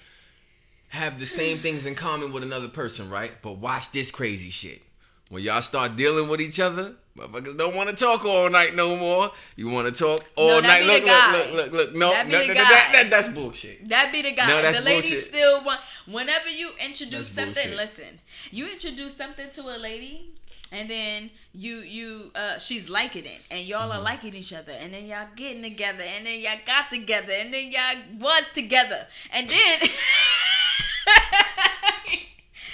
have 0.90 1.20
the 1.20 1.26
same 1.26 1.60
things 1.60 1.86
in 1.86 1.96
common 1.96 2.32
with 2.32 2.44
another 2.44 2.68
person, 2.68 3.10
right? 3.10 3.32
But 3.42 3.58
watch 3.58 3.92
this 3.92 4.12
crazy 4.12 4.50
shit. 4.50 4.84
When 5.30 5.44
y'all 5.44 5.62
start 5.62 5.96
dealing 5.96 6.28
with 6.28 6.42
each 6.42 6.60
other, 6.60 6.96
motherfuckers 7.16 7.56
don't 7.56 7.76
want 7.76 7.88
to 7.90 7.96
talk 7.96 8.26
all 8.26 8.50
night 8.50 8.74
no 8.76 8.96
more. 8.98 9.30
You 9.56 9.70
want 9.70 9.86
to 9.88 9.94
talk 9.94 10.22
all 10.36 10.60
No, 10.60 10.68
night. 10.68 10.84
Look, 10.86 11.04
look, 11.04 11.32
look, 11.32 11.54
look, 11.54 11.72
look. 11.72 11.96
No, 11.96 12.10
That 12.12 12.28
no, 12.28 12.40
the 12.42 12.48
no, 12.48 12.54
guy. 12.56 12.60
no, 12.64 12.70
that, 12.70 12.90
that, 12.94 13.10
that's 13.12 13.28
bullshit. 13.30 13.88
That 13.90 14.12
be 14.12 14.24
the 14.24 14.32
guy. 14.32 14.48
No, 14.48 14.62
that's 14.64 14.80
the 14.80 14.86
lady 14.86 15.02
bullshit. 15.08 15.24
still 15.26 15.64
want. 15.64 15.82
Whenever 16.08 16.50
you 16.50 16.72
introduce 16.84 17.30
That's 17.30 17.46
something, 17.56 17.76
bullshit. 17.76 17.78
listen. 17.78 18.20
You 18.50 18.72
introduce 18.72 19.16
something 19.16 19.52
to 19.54 19.62
a 19.62 19.78
lady, 19.78 20.32
and 20.72 20.90
then 20.90 21.30
you 21.54 21.78
you 21.78 22.32
uh 22.36 22.58
she's 22.58 22.90
liking 22.90 23.26
it, 23.26 23.42
and 23.52 23.66
y'all 23.66 23.90
Mm-hmm. 23.90 24.00
are 24.00 24.02
liking 24.02 24.34
each 24.36 24.54
other, 24.54 24.72
and 24.74 24.94
then 24.94 25.06
y'all 25.06 25.28
getting 25.36 25.62
together, 25.64 26.04
and 26.04 26.26
then 26.26 26.40
y'all 26.40 26.60
got 26.66 26.92
together, 26.92 27.34
and 27.34 27.54
then 27.54 27.72
y'all 27.72 27.98
was 28.20 28.44
together, 28.54 29.08
and 29.34 29.50
then. 29.50 29.80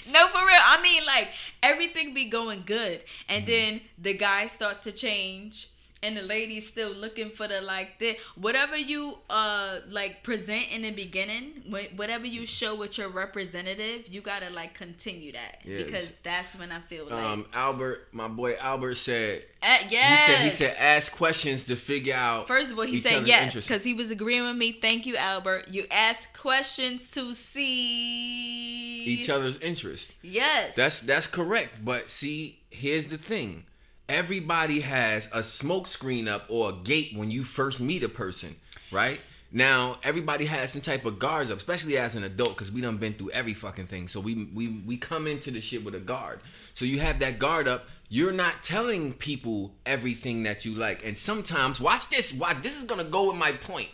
No, 0.07 0.27
for 0.27 0.37
real. 0.45 0.61
I 0.63 0.81
mean, 0.81 1.05
like 1.05 1.29
everything 1.63 2.13
be 2.13 2.25
going 2.25 2.63
good, 2.65 3.03
and 3.27 3.45
Mm-hmm. 3.45 3.45
then 3.45 3.81
the 3.97 4.13
guys 4.13 4.51
start 4.51 4.81
to 4.83 4.91
change, 4.91 5.69
and 6.05 6.15
the 6.15 6.21
lady's 6.21 6.67
still 6.67 6.91
looking 6.93 7.29
for 7.31 7.47
the 7.47 7.61
like 7.61 7.99
the 7.99 8.17
whatever 8.35 8.77
you 8.77 9.17
uh 9.29 9.79
like 9.89 10.23
present 10.23 10.65
in 10.71 10.83
the 10.83 10.91
beginning, 10.91 11.45
wh- 11.71 11.97
whatever 11.97 12.25
you 12.27 12.45
show 12.45 12.75
with 12.75 12.97
your 12.97 13.09
representative, 13.09 14.07
you 14.13 14.21
gotta 14.21 14.49
like 14.51 14.73
continue 14.73 15.31
that 15.31 15.59
Yes. 15.65 15.83
because 15.83 16.15
that's 16.23 16.53
when 16.59 16.71
I 16.71 16.79
feel 16.81 17.05
like 17.05 17.23
Um, 17.23 17.45
Albert, 17.53 18.09
my 18.11 18.27
boy 18.27 18.55
Albert 18.59 18.95
said 18.95 19.43
uh, 19.63 19.77
he 19.87 19.95
yes. 19.95 20.25
said 20.27 20.41
he 20.43 20.49
said 20.51 20.75
ask 20.77 21.11
questions 21.11 21.63
to 21.65 21.75
figure 21.75 22.13
out. 22.13 22.47
First 22.47 22.71
of 22.71 22.77
all, 22.79 22.85
he 22.85 22.99
said 23.01 23.27
yes 23.27 23.55
because 23.55 23.83
he 23.83 23.93
was 23.95 24.11
agreeing 24.11 24.43
with 24.43 24.55
me. 24.55 24.71
Thank 24.73 25.05
you, 25.07 25.17
Albert. 25.17 25.69
You 25.69 25.85
ask 25.89 26.19
questions 26.37 27.01
to 27.13 27.33
see 27.33 29.03
each 29.05 29.29
other's 29.29 29.57
interest 29.59 30.11
Yes, 30.21 30.75
That's 30.75 30.99
that's 31.01 31.27
correct. 31.27 31.83
But 31.83 32.09
see, 32.09 32.59
here's 32.69 33.07
the 33.07 33.17
thing. 33.17 33.65
Everybody 34.07 34.81
has 34.81 35.27
a 35.33 35.41
smoke 35.41 35.87
screen 35.87 36.27
up 36.27 36.45
or 36.49 36.69
a 36.69 36.73
gate 36.73 37.13
when 37.15 37.31
you 37.31 37.43
first 37.43 37.79
meet 37.79 38.03
a 38.03 38.09
person, 38.09 38.55
right? 38.91 39.19
Now, 39.51 39.99
everybody 40.03 40.45
has 40.45 40.71
some 40.71 40.81
type 40.81 41.05
of 41.05 41.17
guards 41.17 41.49
up, 41.49 41.57
especially 41.57 41.97
as 41.97 42.15
an 42.15 42.23
adult, 42.23 42.49
because 42.49 42.71
we 42.71 42.81
done 42.81 42.97
been 42.97 43.13
through 43.13 43.31
every 43.31 43.53
fucking 43.53 43.87
thing. 43.87 44.07
So 44.07 44.19
we 44.19 44.49
we 44.53 44.67
we 44.85 44.97
come 44.97 45.27
into 45.27 45.49
the 45.49 45.61
shit 45.61 45.83
with 45.83 45.95
a 45.95 45.99
guard. 45.99 46.41
So 46.73 46.85
you 46.85 46.99
have 46.99 47.19
that 47.19 47.39
guard 47.39 47.67
up. 47.67 47.87
You're 48.09 48.33
not 48.33 48.63
telling 48.63 49.13
people 49.13 49.73
everything 49.85 50.43
that 50.43 50.65
you 50.65 50.75
like. 50.75 51.05
And 51.05 51.17
sometimes, 51.17 51.79
watch 51.79 52.09
this, 52.09 52.33
watch 52.33 52.61
this 52.61 52.77
is 52.77 52.83
gonna 52.83 53.05
go 53.05 53.27
with 53.27 53.37
my 53.37 53.53
point. 53.53 53.89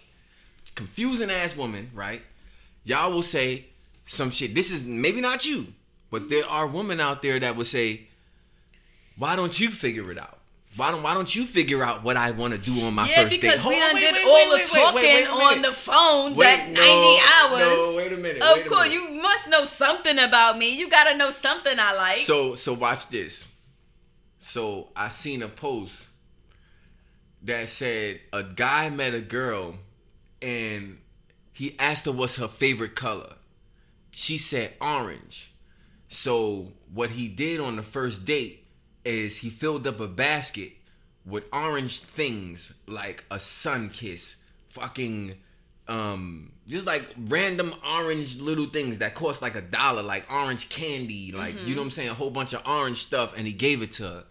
Confusing 0.76 1.30
ass 1.30 1.56
woman, 1.56 1.91
right? 1.93 2.21
Y'all 2.84 3.12
will 3.12 3.24
say 3.24 3.67
some 4.06 4.32
shit. 4.32 4.56
This 4.56 4.71
is 4.71 4.86
maybe 4.86 5.21
not 5.21 5.45
you, 5.45 5.67
but 6.10 6.30
there 6.30 6.45
are 6.47 6.67
women 6.67 7.00
out 7.00 7.21
there 7.21 7.39
that 7.39 7.56
will 7.56 7.65
say, 7.65 8.08
"Why 9.21 9.36
don't 9.36 9.60
you 9.60 9.69
figure 9.69 10.12
it 10.12 10.17
out? 10.17 10.39
Why 10.77 10.89
don't 10.89 11.03
Why 11.03 11.13
don't 11.13 11.36
you 11.36 11.45
figure 11.45 11.84
out 11.84 12.03
what 12.03 12.17
I 12.17 12.31
want 12.31 12.55
to 12.55 12.60
do 12.60 12.81
on 12.81 12.95
my 12.95 13.07
yeah, 13.07 13.23
first 13.23 13.39
because 13.39 13.57
date?" 13.57 13.67
we 13.67 13.75
Hold 13.75 13.84
on, 13.84 13.91
done 13.91 14.01
did 14.01 14.15
all 14.15 14.21
the 14.21 14.34
wait, 14.34 14.49
wait, 14.51 14.67
talking 14.67 14.95
wait, 14.95 15.13
wait 15.13 15.27
a 15.27 15.31
on 15.31 15.62
the 15.62 15.71
phone 15.71 16.34
Wait, 16.34 16.45
that 16.45 16.71
no, 16.71 16.81
90 16.81 16.88
hours. 17.36 17.77
No, 17.77 17.93
wait 17.97 18.13
a 18.13 18.17
minute. 18.17 18.41
Of 18.41 18.57
wait 18.57 18.67
course, 18.67 18.89
minute. 18.89 19.15
you 19.15 19.21
must 19.21 19.47
know 19.47 19.63
something 19.65 20.17
about 20.17 20.57
me. 20.57 20.75
You 20.75 20.89
gotta 20.89 21.15
know 21.15 21.29
something 21.29 21.75
I 21.77 21.93
like. 21.95 22.17
So 22.17 22.55
so 22.55 22.73
watch 22.73 23.10
this. 23.10 23.45
So 24.39 24.88
I 24.95 25.10
seen 25.10 25.43
a 25.43 25.49
post 25.49 26.07
that 27.43 27.69
said 27.69 28.21
a 28.34 28.41
guy 28.41 28.89
met 28.89 29.13
a 29.13 29.21
girl 29.21 29.75
and 30.41 30.97
he 31.53 31.75
asked 31.77 32.05
her 32.05 32.12
what's 32.12 32.38
her 32.38 32.47
favorite 32.47 32.95
color. 32.95 33.36
She 34.10 34.39
said 34.39 34.73
orange. 34.81 35.53
So 36.10 36.69
what 36.91 37.12
he 37.12 37.27
did 37.27 37.60
on 37.60 37.75
the 37.75 37.84
first 37.84 38.25
date 38.25 38.61
is 39.03 39.37
he 39.37 39.49
filled 39.49 39.87
up 39.87 39.99
a 39.99 40.07
basket 40.07 40.73
with 41.25 41.43
orange 41.53 41.99
things 41.99 42.73
like 42.87 43.23
a 43.29 43.35
Sunkist, 43.35 44.35
fucking 44.69 45.35
um 45.87 46.51
just 46.67 46.85
like 46.85 47.03
random 47.25 47.73
orange 47.85 48.39
little 48.39 48.67
things 48.67 48.99
that 48.99 49.15
cost 49.15 49.41
like 49.41 49.55
a 49.55 49.61
dollar 49.61 50.03
like 50.03 50.31
orange 50.31 50.69
candy 50.69 51.31
like 51.31 51.55
you 51.65 51.73
know 51.73 51.81
what 51.81 51.85
i'm 51.85 51.91
saying 51.91 52.07
a 52.07 52.13
whole 52.13 52.29
bunch 52.29 52.53
of 52.53 52.61
orange 52.65 52.99
stuff 52.99 53.35
and 53.35 53.47
he 53.47 53.51
gave 53.51 53.81
it 53.81 53.91
to 53.91 54.03
her 54.03 54.23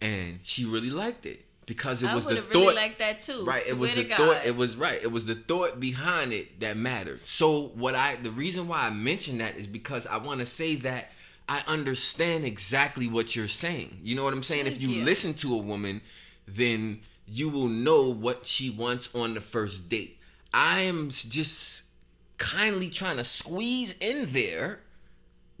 and 0.00 0.38
she 0.42 0.64
really 0.64 0.90
liked 0.90 1.26
it 1.26 1.44
because 1.66 2.02
it 2.02 2.08
I 2.08 2.14
was 2.14 2.24
the 2.24 2.36
thought 2.36 2.54
really 2.54 2.74
liked 2.74 2.98
that 3.00 3.20
too. 3.20 3.44
right 3.44 3.62
it 3.66 3.76
was 3.76 3.92
Swear 3.92 4.04
the 4.04 4.10
to 4.10 4.16
thought 4.16 4.46
it 4.46 4.56
was 4.56 4.76
right 4.76 5.02
it 5.02 5.10
was 5.10 5.26
the 5.26 5.34
thought 5.34 5.80
behind 5.80 6.32
it 6.32 6.60
that 6.60 6.76
mattered 6.76 7.20
so 7.24 7.68
what 7.68 7.94
i 7.94 8.16
the 8.16 8.30
reason 8.30 8.68
why 8.68 8.86
i 8.86 8.90
mention 8.90 9.38
that 9.38 9.56
is 9.56 9.66
because 9.66 10.06
i 10.06 10.18
want 10.18 10.40
to 10.40 10.46
say 10.46 10.76
that 10.76 11.10
i 11.48 11.62
understand 11.66 12.44
exactly 12.44 13.08
what 13.08 13.34
you're 13.34 13.48
saying. 13.48 13.98
You 14.02 14.14
know 14.16 14.24
what 14.24 14.32
i'm 14.32 14.42
saying? 14.42 14.66
If 14.66 14.80
you 14.80 14.88
you. 14.90 15.04
listen 15.04 15.34
to 15.34 15.54
a 15.54 15.58
woman 15.58 16.00
then 16.46 17.00
you 17.26 17.48
will 17.48 17.68
know 17.68 18.08
what 18.08 18.46
she 18.46 18.70
wants 18.70 19.08
on 19.14 19.34
the 19.34 19.40
first 19.40 19.88
date. 19.88 20.18
I 20.52 20.80
am 20.82 21.10
just 21.10 21.90
kindly 22.38 22.88
trying 22.88 23.18
to 23.18 23.24
squeeze 23.24 23.94
in 24.00 24.32
there 24.32 24.80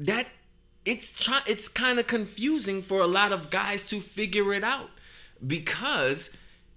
that 0.00 0.26
it's 0.84 1.12
try, 1.12 1.40
it's 1.46 1.68
kind 1.68 1.98
of 1.98 2.06
confusing 2.06 2.82
for 2.82 3.00
a 3.00 3.06
lot 3.06 3.32
of 3.32 3.50
guys 3.50 3.84
to 3.84 4.00
figure 4.00 4.52
it 4.54 4.64
out 4.64 4.88
because 5.46 6.30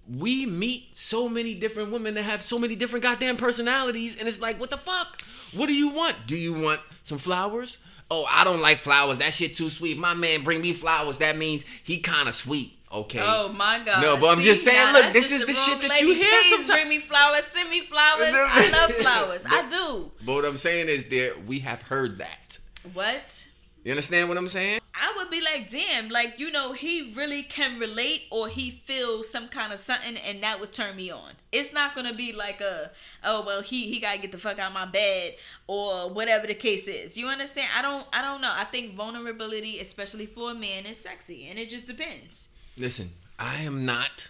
we 0.08 0.44
meet 0.44 0.88
so 0.94 1.28
many 1.28 1.54
different 1.54 1.90
women 1.90 2.14
that 2.14 2.24
have 2.24 2.42
so 2.42 2.58
many 2.58 2.76
different 2.76 3.02
goddamn 3.02 3.36
personalities 3.36 4.18
and 4.18 4.28
it's 4.28 4.40
like 4.40 4.60
what 4.60 4.70
the 4.70 4.76
fuck? 4.76 5.22
What 5.54 5.66
do 5.66 5.74
you 5.74 5.90
want? 5.90 6.16
Do 6.26 6.36
you 6.36 6.52
want 6.52 6.80
some 7.02 7.18
flowers 7.18 7.78
oh 8.12 8.26
i 8.28 8.44
don't 8.44 8.60
like 8.60 8.78
flowers 8.78 9.18
that 9.18 9.32
shit 9.32 9.56
too 9.56 9.70
sweet 9.70 9.96
my 9.96 10.12
man 10.14 10.44
bring 10.44 10.60
me 10.60 10.72
flowers 10.72 11.18
that 11.18 11.36
means 11.36 11.64
he 11.82 11.98
kind 12.00 12.28
of 12.28 12.34
sweet 12.34 12.78
okay 12.92 13.20
Oh 13.24 13.48
my 13.48 13.80
god! 13.82 14.02
No, 14.02 14.18
but 14.18 14.28
I'm 14.28 14.38
See, 14.38 14.44
just 14.44 14.64
saying, 14.64 14.92
look, 14.92 15.14
this 15.14 15.32
is 15.32 15.46
the 15.46 15.54
shit 15.54 15.80
that 15.80 15.98
you 16.02 16.08
hear 16.12 16.28
Please 16.28 16.48
sometimes. 16.50 16.68
Bring 16.74 16.88
me 16.90 16.98
flowers, 16.98 17.44
send 17.46 17.70
me 17.70 17.80
flowers. 17.80 18.22
I 18.34 18.68
love 18.70 18.90
flowers. 18.92 19.42
I 19.48 19.66
do. 19.66 20.12
but 20.26 20.34
what 20.34 20.44
i'm 20.44 20.58
saying 20.58 20.88
is 20.90 21.04
there 21.08 21.32
we 21.46 21.60
have 21.60 21.80
heard 21.82 22.18
that 22.18 22.58
What? 22.92 23.46
you 23.82 23.92
understand 23.92 24.28
what 24.28 24.36
i'm 24.36 24.46
saying 24.48 24.80
I 24.94 25.14
would 25.16 25.30
be 25.30 25.40
like, 25.40 25.70
damn, 25.70 26.10
like 26.10 26.38
you 26.38 26.50
know, 26.50 26.72
he 26.72 27.12
really 27.14 27.42
can 27.42 27.78
relate, 27.78 28.24
or 28.30 28.48
he 28.48 28.70
feels 28.70 29.28
some 29.28 29.48
kind 29.48 29.72
of 29.72 29.78
something, 29.78 30.16
and 30.18 30.42
that 30.42 30.60
would 30.60 30.72
turn 30.72 30.96
me 30.96 31.10
on. 31.10 31.32
It's 31.50 31.72
not 31.72 31.94
gonna 31.94 32.12
be 32.12 32.32
like 32.32 32.60
a, 32.60 32.90
oh 33.24 33.44
well, 33.44 33.62
he 33.62 33.86
he 33.86 34.00
gotta 34.00 34.18
get 34.18 34.32
the 34.32 34.38
fuck 34.38 34.58
out 34.58 34.68
of 34.68 34.74
my 34.74 34.84
bed, 34.84 35.36
or 35.66 36.10
whatever 36.10 36.46
the 36.46 36.54
case 36.54 36.88
is. 36.88 37.16
You 37.16 37.28
understand? 37.28 37.68
I 37.76 37.80
don't, 37.80 38.06
I 38.12 38.20
don't 38.20 38.42
know. 38.42 38.52
I 38.52 38.64
think 38.64 38.94
vulnerability, 38.94 39.80
especially 39.80 40.26
for 40.26 40.50
a 40.50 40.54
man, 40.54 40.84
is 40.84 40.98
sexy, 40.98 41.46
and 41.48 41.58
it 41.58 41.70
just 41.70 41.86
depends. 41.86 42.50
Listen, 42.76 43.12
I 43.38 43.62
am 43.62 43.86
not 43.86 44.28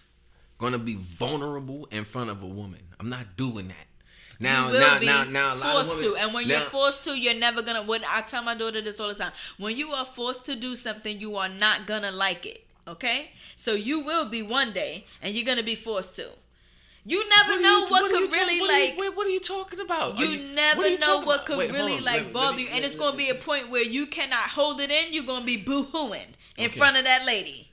gonna 0.58 0.78
be 0.78 0.94
vulnerable 0.94 1.88
in 1.90 2.04
front 2.04 2.30
of 2.30 2.40
a 2.42 2.46
woman. 2.46 2.80
I'm 3.00 3.08
not 3.08 3.36
doing 3.36 3.68
that. 3.68 3.86
Now, 4.42 4.66
you 4.66 4.72
will 4.72 4.80
now, 4.80 4.98
be 4.98 5.06
now, 5.06 5.24
now, 5.24 5.52
of 5.52 5.60
forced 5.62 5.90
women, 5.96 6.04
to, 6.04 6.16
and 6.16 6.34
when 6.34 6.48
now- 6.48 6.54
you're 6.60 6.70
forced 6.70 7.04
to, 7.04 7.18
you're 7.18 7.34
never 7.34 7.62
gonna. 7.62 7.82
When 7.82 8.02
I 8.04 8.20
tell 8.22 8.42
my 8.42 8.54
daughter 8.54 8.80
this 8.80 8.98
all 9.00 9.08
the 9.08 9.14
time, 9.14 9.32
when 9.58 9.76
you 9.76 9.92
are 9.92 10.04
forced 10.04 10.44
to 10.46 10.56
do 10.56 10.74
something, 10.76 11.20
you 11.20 11.36
are 11.36 11.48
not 11.48 11.86
gonna 11.86 12.10
like 12.10 12.44
it. 12.46 12.64
Okay, 12.88 13.30
so 13.54 13.74
you 13.74 14.00
will 14.04 14.24
be 14.26 14.42
one 14.42 14.72
day, 14.72 15.06
and 15.22 15.34
you're 15.34 15.44
gonna 15.46 15.62
be 15.62 15.76
forced 15.76 16.16
to. 16.16 16.28
You 17.04 17.28
never 17.28 17.52
are 17.54 17.60
know 17.60 17.78
you- 17.80 17.86
what, 17.86 18.04
are 18.04 18.08
could 18.10 18.32
really 18.32 18.60
what 18.60 18.70
are 18.70 18.78
you- 18.78 18.88
like. 18.90 18.98
wait, 18.98 19.16
what 19.16 19.26
are 19.26 19.30
you 19.30 19.40
talking 19.40 19.80
about? 19.80 20.18
You, 20.18 20.26
you- 20.26 20.52
never 20.54 20.82
what 20.82 21.00
know 21.00 21.18
what 21.18 21.34
about? 21.36 21.46
could 21.46 21.58
Wait, 21.58 21.70
really 21.72 21.96
on, 21.98 22.04
like 22.04 22.26
me- 22.26 22.32
bother 22.32 22.56
me- 22.56 22.62
you, 22.64 22.68
and 22.70 22.84
it's 22.84 22.96
gonna 22.96 23.16
be 23.16 23.28
a 23.30 23.34
point 23.34 23.70
where 23.70 23.82
you 23.84 24.06
cannot 24.06 24.50
hold 24.50 24.80
it 24.80 24.90
in. 24.90 25.12
You're 25.12 25.24
gonna 25.24 25.44
be 25.44 25.56
boo-hooing 25.56 26.34
in 26.56 26.66
Okay. 26.70 26.78
front 26.78 26.96
of 26.96 27.04
that 27.04 27.24
lady. 27.24 27.70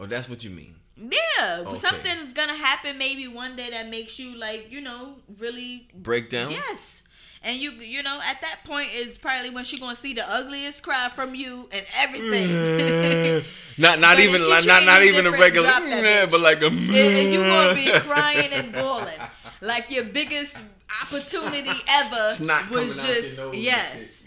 Oh, 0.00 0.06
that's 0.06 0.28
what 0.28 0.44
you 0.44 0.50
mean. 0.50 0.74
Yeah, 1.00 1.58
Okay. 1.66 1.74
something's 1.78 2.32
gonna 2.34 2.56
happen 2.56 2.98
maybe 2.98 3.28
one 3.28 3.54
day 3.56 3.70
that 3.70 3.88
makes 3.88 4.18
you 4.18 4.36
like 4.36 4.70
you 4.70 4.80
know 4.80 5.14
really 5.38 5.88
break 5.94 6.28
down. 6.30 6.50
Yes. 6.50 7.02
And 7.42 7.56
you 7.58 7.70
you 7.72 8.02
know 8.02 8.18
at 8.24 8.40
that 8.40 8.64
point 8.64 8.90
is 8.92 9.16
probably 9.16 9.50
when 9.50 9.64
she 9.64 9.78
gonna 9.78 9.94
see 9.94 10.12
the 10.14 10.28
ugliest 10.28 10.82
cry 10.82 11.08
from 11.14 11.34
you 11.36 11.68
and 11.70 11.86
everything. 11.96 13.44
Not, 13.80 14.00
not 14.00 14.18
even, 14.18 14.40
like, 14.50 14.66
not, 14.66 14.82
not 14.84 15.02
even 15.04 15.24
a 15.24 15.30
regular, 15.30 15.68
drop 15.68 15.84
that 15.84 16.02
"Meh," 16.02 16.26
bitch. 16.26 16.30
but 16.32 16.40
like 16.40 16.62
a. 16.62 16.66
and, 16.66 16.88
and 16.88 17.32
you 17.32 17.38
gonna 17.38 17.74
be 17.76 17.92
crying 18.00 18.52
and 18.52 18.72
bawling 18.72 19.20
like 19.60 19.88
your 19.92 20.02
biggest 20.02 20.60
opportunity 21.00 21.70
ever 21.88 22.16
was 22.16 22.38
coming 22.38 22.50
out 22.50 22.70
your 22.72 22.84
just 22.84 23.54
yes. 23.54 24.24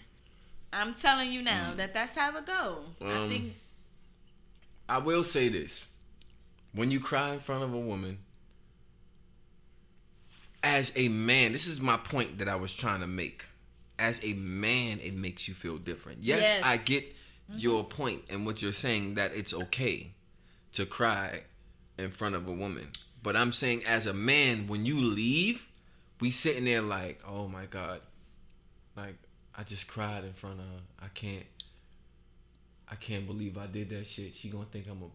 I'm 0.71 0.93
telling 0.93 1.33
you 1.33 1.41
now 1.41 1.73
that 1.75 1.93
that's 1.93 2.15
how 2.15 2.37
it 2.37 2.45
go. 2.45 2.77
I 3.01 3.11
Um, 3.11 3.29
think 3.29 3.53
I 4.87 4.99
will 4.99 5.25
say 5.25 5.49
this: 5.49 5.85
when 6.73 6.91
you 6.91 6.99
cry 6.99 7.33
in 7.33 7.39
front 7.39 7.63
of 7.63 7.73
a 7.73 7.79
woman, 7.79 8.19
as 10.63 10.91
a 10.95 11.09
man, 11.09 11.51
this 11.51 11.67
is 11.67 11.81
my 11.81 11.97
point 11.97 12.37
that 12.37 12.47
I 12.47 12.55
was 12.55 12.73
trying 12.73 13.01
to 13.01 13.07
make. 13.07 13.45
As 13.99 14.23
a 14.23 14.33
man, 14.33 14.99
it 14.99 15.13
makes 15.13 15.47
you 15.47 15.53
feel 15.53 15.77
different. 15.77 16.23
Yes, 16.23 16.41
Yes. 16.41 16.61
I 16.63 16.77
get 16.77 17.03
mm-hmm. 17.05 17.59
your 17.59 17.83
point 17.83 18.23
and 18.29 18.45
what 18.45 18.61
you're 18.61 18.71
saying 18.71 19.15
that 19.15 19.35
it's 19.35 19.53
okay 19.53 20.11
to 20.73 20.85
cry 20.85 21.41
in 21.97 22.11
front 22.11 22.35
of 22.35 22.47
a 22.47 22.51
woman. 22.51 22.89
But 23.21 23.35
I'm 23.35 23.51
saying, 23.51 23.83
as 23.85 24.07
a 24.07 24.13
man, 24.13 24.67
when 24.67 24.85
you 24.85 24.99
leave, 24.99 25.65
we 26.19 26.31
sitting 26.31 26.65
there 26.65 26.81
like, 26.81 27.21
oh 27.27 27.47
my 27.47 27.65
god, 27.65 28.01
like 28.95 29.15
I 29.55 29.63
just 29.63 29.87
cried 29.87 30.23
in 30.23 30.33
front 30.33 30.59
of 30.59 30.65
her. 30.65 30.81
I 31.01 31.07
can't. 31.09 31.45
I 32.89 32.95
can't 32.95 33.25
believe 33.25 33.57
I 33.57 33.67
did 33.67 33.89
that 33.91 34.05
shit. 34.05 34.33
She 34.33 34.49
gonna 34.49 34.65
think 34.65 34.87
I'm 34.87 35.01
a 35.01 35.09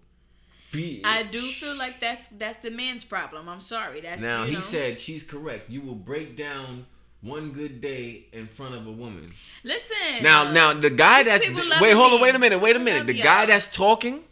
bitch. 0.73 1.03
I 1.05 1.23
do 1.25 1.41
feel 1.41 1.77
like 1.77 2.01
that's 2.01 2.27
that's 2.39 2.59
the 2.59 2.71
man's 2.71 3.05
problem. 3.05 3.49
I'm 3.49 3.61
sorry. 3.61 4.01
That's 4.01 4.23
Now 4.23 4.45
he 4.45 4.55
know. 4.55 4.61
said 4.61 4.99
she's 4.99 5.23
correct. 5.23 5.71
You 5.71 5.83
will 5.83 5.95
break 5.95 6.37
down 6.37 6.87
one 7.23 7.51
good 7.51 7.81
day 7.81 8.27
in 8.33 8.47
front 8.47 8.75
of 8.75 8.87
a 8.87 8.93
woman. 8.93 9.27
Listen. 9.65 10.23
Now, 10.23 10.47
uh, 10.49 10.53
now 10.53 10.73
the 10.73 10.91
guy 10.91 11.23
that's 11.23 11.49
wait, 11.81 11.93
hold 11.93 12.13
on, 12.13 12.21
wait 12.21 12.35
a 12.35 12.39
minute, 12.39 12.61
wait 12.61 12.77
a 12.77 12.79
minute. 12.79 13.07
The 13.07 13.15
y'all. 13.15 13.25
guy 13.25 13.47
that's 13.47 13.75
talking 13.75 14.23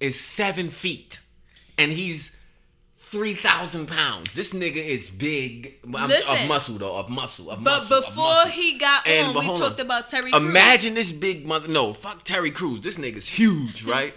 is 0.00 0.18
seven 0.18 0.68
feet, 0.68 1.20
and 1.78 1.90
he's 1.92 2.36
three 3.12 3.34
thousand 3.34 3.86
pounds. 3.86 4.34
This 4.34 4.52
nigga 4.52 4.76
is 4.84 5.08
big. 5.10 5.76
Listen. 5.86 6.42
of 6.42 6.48
muscle 6.48 6.78
though, 6.78 6.96
of 6.96 7.08
muscle, 7.08 7.50
of 7.50 7.62
But 7.62 7.80
muscle. 7.82 7.98
of 7.98 8.04
before 8.06 8.24
muscle. 8.24 8.50
he 8.50 8.78
got 8.78 9.06
And- 9.06 9.36
on, 9.36 9.46
we 9.46 9.46
talked 9.58 9.78
on. 9.78 9.86
about 9.86 10.08
Terry. 10.08 10.32
Imagine 10.32 10.94
this 10.94 11.12
big 11.12 11.46
mother. 11.46 11.68
No, 11.68 11.92
fuck 11.94 12.24
Terry 12.24 12.50
Crews. 12.50 12.80
This 12.80 12.96
nigga's 12.96 13.28
huge, 13.28 13.84
right? 13.94 14.12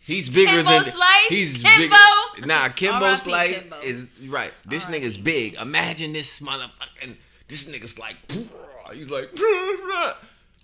He's 0.00 0.28
bigger 0.28 0.56
than. 0.62 0.64
Kimbo 0.66 0.80
than 0.84 0.92
Slice? 0.92 1.28
he's 1.28 1.62
Kimbo? 1.62 1.96
bigger. 2.34 2.46
Nah, 2.46 2.68
Kimbo. 2.68 3.14
Slice 3.16 3.60
Kimbo. 3.60 3.76
is 3.80 4.10
right. 4.26 4.52
This 4.66 4.86
R.I.P. 4.86 5.00
nigga's 5.00 5.16
big. 5.16 5.54
Imagine 5.54 6.12
this 6.12 6.40
motherfucking. 6.40 7.16
This 7.48 7.64
nigga's 7.64 7.98
like. 7.98 8.16
He's 8.92 9.08
like. 9.08 9.30